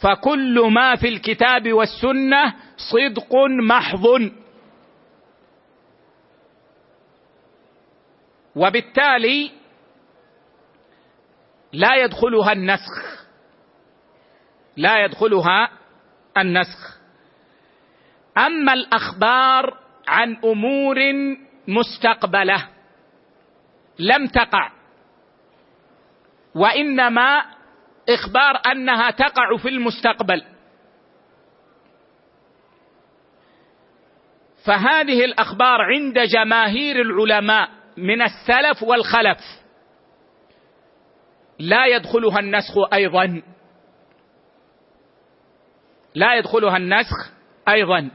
فكل 0.00 0.60
ما 0.70 0.96
في 0.96 1.08
الكتاب 1.08 1.72
والسنة 1.72 2.54
صدق 2.76 3.34
محض. 3.68 4.32
وبالتالي 8.56 9.50
لا 11.72 11.96
يدخلها 11.96 12.52
النسخ. 12.52 13.26
لا 14.76 15.04
يدخلها 15.04 15.70
النسخ. 16.36 16.98
أما 18.38 18.72
الأخبار 18.72 19.78
عن 20.08 20.36
أمور 20.44 20.96
مستقبلة 21.68 22.68
لم 23.98 24.26
تقع 24.26 24.72
وإنما 26.54 27.44
إخبار 28.08 28.62
أنها 28.72 29.10
تقع 29.10 29.56
في 29.56 29.68
المستقبل. 29.68 30.44
فهذه 34.66 35.24
الأخبار 35.24 35.82
عند 35.82 36.18
جماهير 36.18 37.00
العلماء 37.00 37.81
من 37.96 38.22
السلف 38.22 38.82
والخلف. 38.82 39.38
لا 41.58 41.86
يدخلها 41.86 42.38
النسخ 42.38 42.74
أيضا. 42.92 43.42
لا 46.14 46.34
يدخلها 46.34 46.76
النسخ 46.76 47.32
أيضا. 47.68 48.10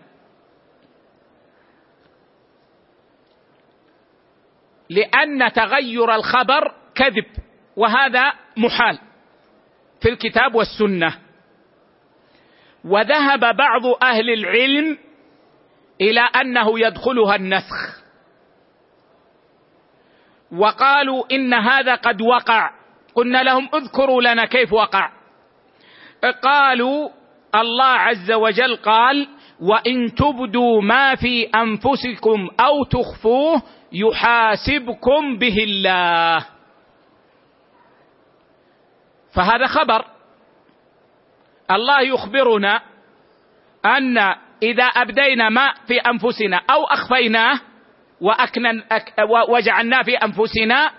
لأن 4.90 5.52
تغير 5.54 6.16
الخبر 6.16 6.74
كذب 6.96 7.26
وهذا 7.76 8.34
محال 8.58 9.00
في 10.02 10.10
الكتاب 10.10 10.56
والسنة. 10.56 11.20
وذهب 12.86 13.40
بعض 13.40 13.86
أهل 14.04 14.30
العلم 14.30 14.98
إلى 16.02 16.22
أنه 16.22 16.80
يدخلها 16.80 17.36
النسخ. 17.36 18.07
وقالوا 20.52 21.24
إن 21.32 21.54
هذا 21.54 21.96
قد 21.96 22.22
وقع. 22.22 22.72
قلنا 23.16 23.44
لهم 23.44 23.70
اذكروا 23.74 24.22
لنا 24.22 24.46
كيف 24.46 24.74
وقع. 24.74 25.12
قالوا 26.44 27.10
الله 27.56 27.86
عز 27.86 28.32
وجل 28.32 28.76
قال 28.76 29.28
وإن 29.62 30.16
تبدوا 30.16 30.82
ما 30.82 31.16
في 31.16 31.44
أنفسكم 31.44 32.50
أو 32.60 32.84
تخفوه 32.84 33.62
يحاسبكم 33.92 35.38
به 35.38 35.56
الله. 35.64 36.46
فهذا 39.36 39.68
خبر. 39.68 40.06
الله 41.72 42.02
يخبرنا 42.02 42.82
أن 43.86 44.18
إذا 44.64 44.84
أبدينا 44.84 45.50
ما 45.50 45.74
في 45.88 45.98
أنفسنا 46.00 46.62
أو 46.70 46.84
أخفيناه 46.86 47.60
وأكنن 48.22 48.84
وجعلناه 49.50 50.02
في 50.04 50.16
أنفسنا 50.16 50.92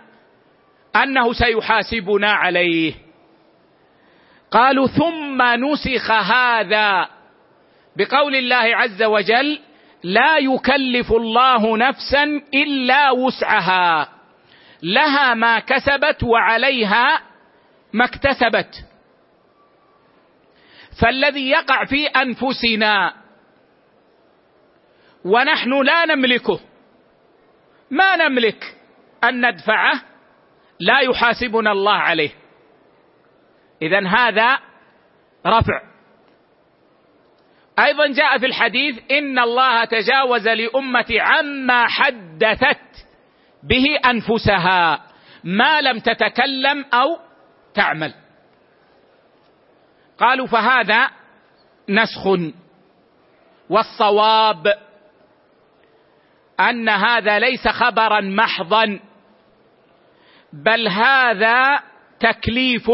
أنه 0.97 1.33
سيحاسبنا 1.33 2.33
عليه. 2.33 2.95
قالوا 4.51 4.87
ثم 4.87 5.43
نسخ 5.43 6.11
هذا 6.11 7.09
بقول 7.97 8.35
الله 8.35 8.77
عز 8.77 9.03
وجل 9.03 9.61
لا 10.03 10.39
يكلف 10.39 11.12
الله 11.12 11.77
نفسا 11.77 12.25
إلا 12.55 13.11
وسعها. 13.11 14.09
لها 14.83 15.35
ما 15.35 15.59
كسبت 15.59 16.23
وعليها 16.23 17.21
ما 17.93 18.05
اكتسبت. 18.05 18.85
فالذي 21.03 21.51
يقع 21.51 21.85
في 21.85 22.07
أنفسنا 22.07 23.14
ونحن 25.25 25.83
لا 25.83 26.05
نملكه. 26.05 26.61
ما 27.91 28.16
نملك 28.16 28.76
أن 29.24 29.49
ندفعه 29.49 30.03
لا 30.80 31.01
يحاسبنا 31.01 31.72
الله 31.72 31.93
عليه. 31.93 32.30
اذا 33.82 34.09
هذا 34.09 34.59
رفع. 35.47 35.82
أيضا 37.78 38.07
جاء 38.07 38.39
في 38.39 38.47
الحديث 38.47 38.99
إن 39.11 39.39
الله 39.39 39.84
تجاوز 39.84 40.49
لأمتي 40.49 41.20
عما 41.20 41.86
حدثت 41.86 43.07
به 43.62 43.84
أنفسها 44.11 45.03
ما 45.45 45.80
لم 45.80 45.99
تتكلم 45.99 46.84
أو 46.95 47.18
تعمل. 47.74 48.14
قالوا 50.18 50.47
فهذا 50.47 51.11
نسخ 51.89 52.26
والصواب 53.70 54.88
أن 56.61 56.88
هذا 56.88 57.38
ليس 57.38 57.68
خبرا 57.68 58.20
محضا 58.20 59.00
بل 60.52 60.88
هذا 60.88 61.82
تكليف 62.20 62.90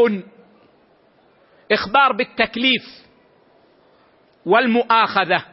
إخبار 1.73 2.13
بالتكليف 2.13 2.83
والمؤاخذة. 4.47 5.45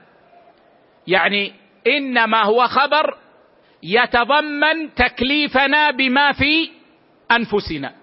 يعني 1.07 1.53
إنما 1.87 2.43
هو 2.43 2.67
خبر 2.67 3.17
يتضمن 3.83 4.93
تكليفنا 4.95 5.91
بما 5.91 6.31
في 6.31 6.71
أنفسنا. 7.31 7.93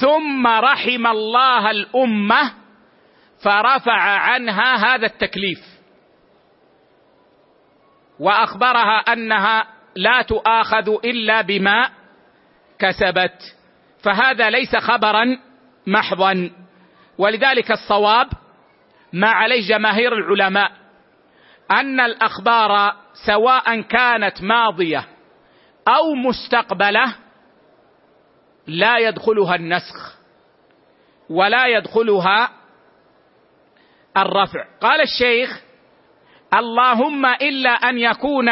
ثم 0.00 0.46
رحم 0.46 1.06
الله 1.06 1.70
الأمة 1.70 2.54
فرفع 3.44 4.00
عنها 4.00 4.94
هذا 4.94 5.06
التكليف. 5.06 5.60
وأخبرها 8.20 8.98
أنها 8.98 9.66
لا 9.96 10.22
تؤاخذ 10.22 10.88
إلا 11.04 11.40
بما 11.40 11.90
كسبت. 12.78 13.56
فهذا 14.04 14.50
ليس 14.50 14.76
خبرا 14.76 15.38
محضا. 15.86 16.50
ولذلك 17.18 17.70
الصواب 17.70 18.28
ما 19.12 19.28
عليه 19.28 19.68
جماهير 19.68 20.12
العلماء 20.12 20.72
أن 21.70 22.00
الأخبار 22.00 22.96
سواء 23.26 23.80
كانت 23.80 24.42
ماضية 24.42 25.08
أو 25.88 26.14
مستقبلة 26.14 27.14
لا 28.66 28.98
يدخلها 28.98 29.54
النسخ 29.54 30.18
ولا 31.30 31.66
يدخلها 31.66 32.50
الرفع. 34.16 34.64
قال 34.80 35.00
الشيخ 35.00 35.62
اللهم 36.54 37.26
الا 37.26 37.70
ان 37.70 37.98
يكون 37.98 38.48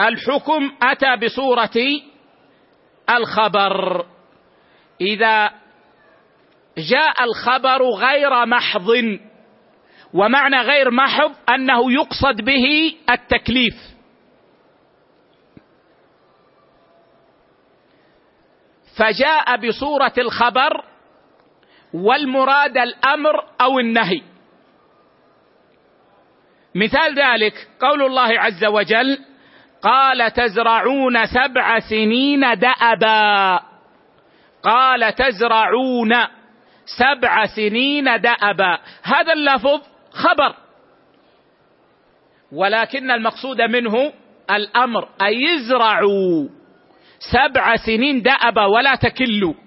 الحكم 0.00 0.72
اتى 0.82 1.16
بصوره 1.16 2.00
الخبر 3.10 4.06
اذا 5.00 5.50
جاء 6.78 7.24
الخبر 7.24 7.82
غير 7.82 8.46
محض 8.46 9.18
ومعنى 10.14 10.60
غير 10.60 10.90
محض 10.90 11.32
انه 11.48 11.92
يقصد 11.92 12.40
به 12.40 12.96
التكليف 13.10 13.74
فجاء 18.96 19.56
بصوره 19.68 20.12
الخبر 20.18 20.84
والمراد 22.04 22.78
الأمر 22.78 23.44
أو 23.60 23.78
النهي. 23.78 24.22
مثال 26.74 27.14
ذلك 27.18 27.68
قول 27.80 28.02
الله 28.02 28.40
عز 28.40 28.64
وجل 28.64 29.18
قال 29.82 30.32
تزرعون 30.32 31.26
سبع 31.26 31.78
سنين 31.78 32.40
دأبا. 32.40 33.60
قال 34.62 35.14
تزرعون 35.14 36.14
سبع 36.98 37.46
سنين 37.46 38.04
دأبا. 38.04 38.78
هذا 39.02 39.32
اللفظ 39.32 39.80
خبر. 40.10 40.54
ولكن 42.52 43.10
المقصود 43.10 43.62
منه 43.62 44.12
الأمر 44.50 45.08
أي 45.22 45.42
يزرعوا 45.42 46.48
سبع 47.32 47.76
سنين 47.76 48.22
دأبا 48.22 48.64
ولا 48.64 48.94
تكلوا. 48.94 49.65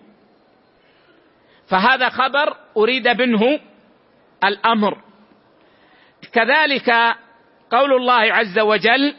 فهذا 1.69 2.09
خبر 2.09 2.55
أريد 2.77 3.07
منه 3.07 3.59
الأمر. 4.43 4.97
كذلك 6.33 6.89
قول 7.71 7.93
الله 7.93 8.33
عز 8.33 8.59
وجل 8.59 9.15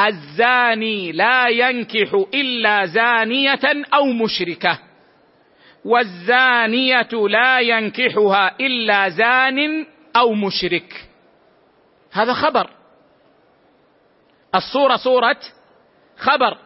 الزاني 0.00 1.12
لا 1.12 1.48
ينكح 1.48 2.24
إلا 2.34 2.86
زانية 2.86 3.84
أو 3.94 4.06
مشركة 4.06 4.78
والزانية 5.84 7.08
لا 7.12 7.60
ينكحها 7.60 8.56
إلا 8.60 9.08
زان 9.08 9.86
أو 10.16 10.32
مشرك. 10.34 11.08
هذا 12.12 12.32
خبر. 12.32 12.70
الصورة 14.54 14.96
صورة 14.96 15.40
خبر 16.16 16.58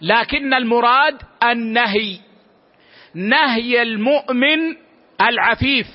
لكن 0.00 0.54
المراد 0.54 1.22
النهي 1.42 2.18
نهي 3.14 3.82
المؤمن 3.82 4.76
العفيف 5.20 5.86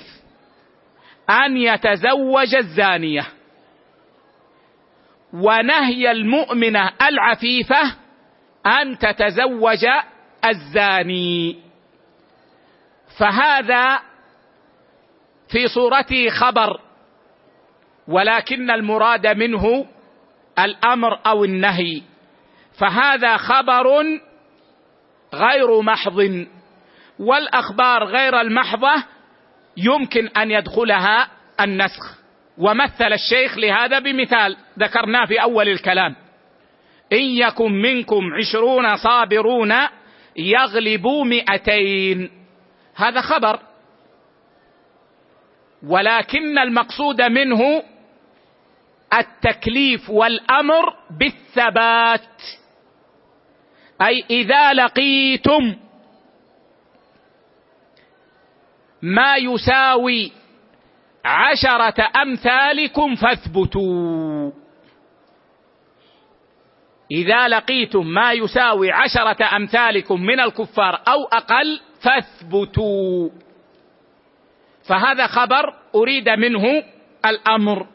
أن 1.30 1.56
يتزوج 1.56 2.54
الزانية. 2.54 3.26
ونهي 5.32 6.10
المؤمنه 6.10 6.92
العفيفة 7.08 7.96
أن 8.66 8.98
تتزوج 8.98 9.86
الزاني. 10.44 11.58
فهذا 13.18 14.00
في 15.48 15.68
صورته 15.68 16.28
خبر 16.28 16.80
ولكن 18.08 18.70
المراد 18.70 19.26
منه 19.26 19.86
الأمر 20.58 21.18
أو 21.26 21.44
النهي. 21.44 22.02
فهذا 22.78 23.36
خبر 23.36 24.04
غير 25.34 25.80
محض. 25.80 26.46
والأخبار 27.20 28.04
غير 28.04 28.40
المحضة 28.40 29.04
يمكن 29.76 30.28
أن 30.28 30.50
يدخلها 30.50 31.28
النسخ. 31.60 32.20
ومثل 32.58 33.12
الشيخ 33.12 33.58
لهذا 33.58 33.98
بمثال 33.98 34.56
ذكرناه 34.78 35.24
في 35.24 35.42
أول 35.42 35.68
الكلام. 35.68 36.16
إن 37.12 37.22
يكن 37.22 37.72
منكم 37.72 38.34
عشرون 38.34 38.96
صابرون 38.96 39.74
يغلبوا 40.36 41.24
مئتين. 41.24 42.30
هذا 42.94 43.20
خبر. 43.20 43.60
ولكن 45.86 46.58
المقصود 46.58 47.22
منه 47.22 47.82
التكليف 49.14 50.10
والأمر 50.10 50.94
بالثبات. 51.18 52.42
أي 54.02 54.24
إذا 54.30 54.72
لقيتم 54.72 55.76
ما 59.02 59.36
يساوي 59.36 60.32
عشرة 61.24 62.08
أمثالكم 62.22 63.14
فاثبتوا. 63.14 64.50
إذا 67.10 67.48
لقيتم 67.48 68.06
ما 68.06 68.32
يساوي 68.32 68.92
عشرة 68.92 69.56
أمثالكم 69.56 70.20
من 70.20 70.40
الكفار 70.40 71.00
أو 71.08 71.24
أقل 71.24 71.80
فاثبتوا. 72.02 73.30
فهذا 74.88 75.26
خبر 75.26 75.74
أريد 75.94 76.28
منه 76.28 76.82
الأمر. 77.26 77.86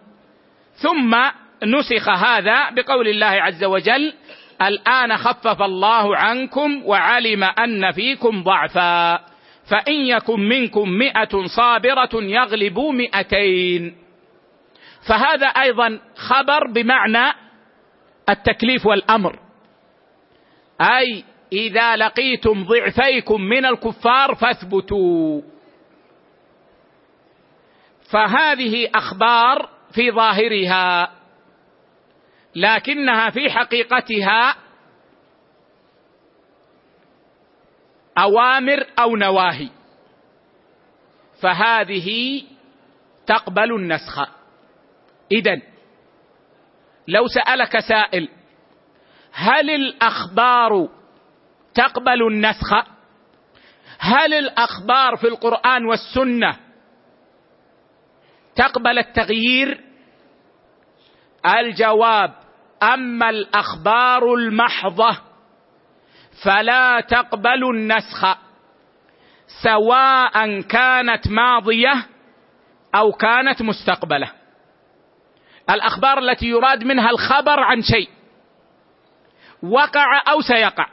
ثم 0.75 1.15
نسخ 1.63 2.09
هذا 2.09 2.69
بقول 2.69 3.07
الله 3.07 3.25
عز 3.25 3.63
وجل 3.63 4.13
الآن 4.61 5.17
خفف 5.17 5.61
الله 5.61 6.17
عنكم 6.17 6.81
وعلم 6.85 7.43
أن 7.43 7.91
فيكم 7.91 8.43
ضعفا. 8.43 9.34
فإن 9.69 9.93
يكن 9.93 10.39
منكم 10.39 10.89
مئة 10.89 11.45
صابرة 11.45 12.09
يغلبوا 12.13 12.91
مئتين. 12.91 13.97
فهذا 15.07 15.47
أيضا 15.47 15.99
خبر 16.15 16.71
بمعنى 16.71 17.33
التكليف 18.29 18.85
والأمر. 18.85 19.39
أي 20.81 21.23
إذا 21.53 21.95
لقيتم 21.95 22.63
ضعفيكم 22.63 23.41
من 23.41 23.65
الكفار 23.65 24.35
فاثبتوا. 24.35 25.41
فهذه 28.11 28.89
أخبار 28.95 29.69
في 29.95 30.11
ظاهرها 30.11 31.11
لكنها 32.55 33.29
في 33.29 33.51
حقيقتها 33.51 34.55
أوامر 38.17 38.85
أو 38.99 39.15
نواهي. 39.15 39.69
فهذه 41.41 42.41
تقبل 43.27 43.75
النسخ. 43.75 44.29
اذا 45.31 45.61
لو 47.07 47.27
سألك 47.27 47.79
سائل 47.79 48.29
هل 49.33 49.69
الأخبار 49.69 50.89
تقبل 51.73 52.27
النسخ؟ 52.27 52.73
هل 53.99 54.33
الأخبار 54.33 55.15
في 55.15 55.27
القرآن 55.27 55.85
والسنة 55.85 56.57
تقبل 58.55 58.99
التغيير؟ 58.99 59.81
الجواب 61.45 62.33
أما 62.83 63.29
الأخبار 63.29 64.33
المحضة 64.33 65.17
فلا 66.43 66.99
تقبل 66.99 67.69
النسخ. 67.69 68.37
سواء 69.63 70.61
كانت 70.61 71.27
ماضية 71.27 72.05
أو 72.95 73.11
كانت 73.11 73.61
مستقبلة. 73.61 74.31
الأخبار 75.69 76.19
التي 76.19 76.45
يراد 76.45 76.83
منها 76.83 77.09
الخبر 77.09 77.59
عن 77.59 77.81
شيء. 77.81 78.09
وقع 79.63 80.23
أو 80.31 80.41
سيقع. 80.41 80.87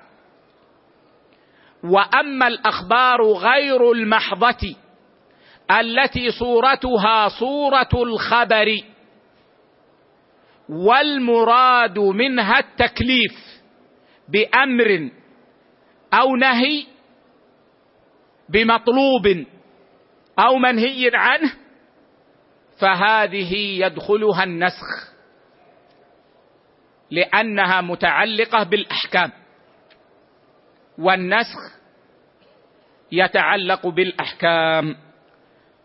وأما 1.84 2.46
الأخبار 2.46 3.22
غير 3.22 3.92
المحضة 3.92 4.76
التي 5.70 6.30
صورتها 6.30 7.28
صورة 7.28 7.88
الخبر. 7.94 8.76
والمراد 10.68 11.98
منها 11.98 12.58
التكليف 12.58 13.62
بأمر 14.28 15.10
أو 16.14 16.36
نهي 16.36 16.86
بمطلوب 18.48 19.46
أو 20.38 20.56
منهي 20.56 21.10
عنه 21.14 21.52
فهذه 22.80 23.54
يدخلها 23.56 24.44
النسخ 24.44 25.12
لأنها 27.10 27.80
متعلقة 27.80 28.62
بالأحكام. 28.62 29.32
والنسخ 30.98 31.78
يتعلق 33.12 33.86
بالأحكام. 33.86 34.96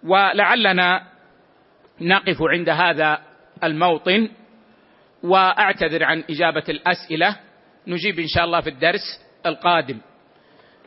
ولعلنا 0.04 1.08
نقف 2.02 2.38
عند 2.42 2.70
هذا 2.70 3.22
الموطن 3.64 4.30
وأعتذر 5.24 6.04
عن 6.04 6.24
إجابة 6.30 6.64
الأسئلة. 6.70 7.40
نجيب 7.88 8.20
إن 8.20 8.28
شاء 8.28 8.46
الله 8.46 8.62
في 8.62 8.70
الدرس 8.70 9.26
القادم. 9.46 10.00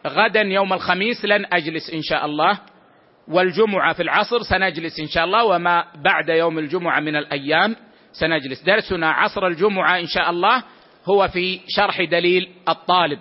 غدا 0.06 0.40
يوم 0.40 0.72
الخميس 0.72 1.24
لن 1.24 1.46
أجلس 1.52 1.90
إن 1.90 2.02
شاء 2.02 2.26
الله 2.26 2.58
والجمعة 3.28 3.92
في 3.92 4.02
العصر 4.02 4.42
سنجلس 4.42 5.00
إن 5.00 5.06
شاء 5.06 5.24
الله 5.24 5.44
وما 5.44 5.84
بعد 6.04 6.28
يوم 6.28 6.58
الجمعة 6.58 7.00
من 7.00 7.16
الأيام 7.16 7.76
سنجلس. 8.12 8.62
درسنا 8.62 9.10
عصر 9.10 9.46
الجمعة 9.46 9.98
إن 9.98 10.06
شاء 10.06 10.30
الله 10.30 10.62
هو 11.06 11.28
في 11.28 11.60
شرح 11.68 12.02
دليل 12.02 12.48
الطالب 12.68 13.18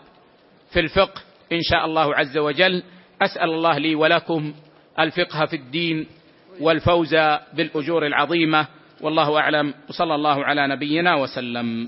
في 0.72 0.80
الفقه 0.80 1.22
إن 1.52 1.62
شاء 1.62 1.86
الله 1.86 2.16
عز 2.16 2.38
وجل. 2.38 2.84
أسأل 3.22 3.50
الله 3.50 3.78
لي 3.78 3.96
ولكم 3.96 4.54
الفقه 5.00 5.46
في 5.46 5.56
الدين 5.56 6.08
والفوز 6.60 7.16
بالأجور 7.54 8.06
العظيمة 8.06 8.68
والله 9.02 9.40
أعلم. 9.40 9.74
وصلى 9.90 10.16
الله 10.16 10.46
على 10.46 10.68
نبينا 10.68 11.16
وسلم. 11.16 11.88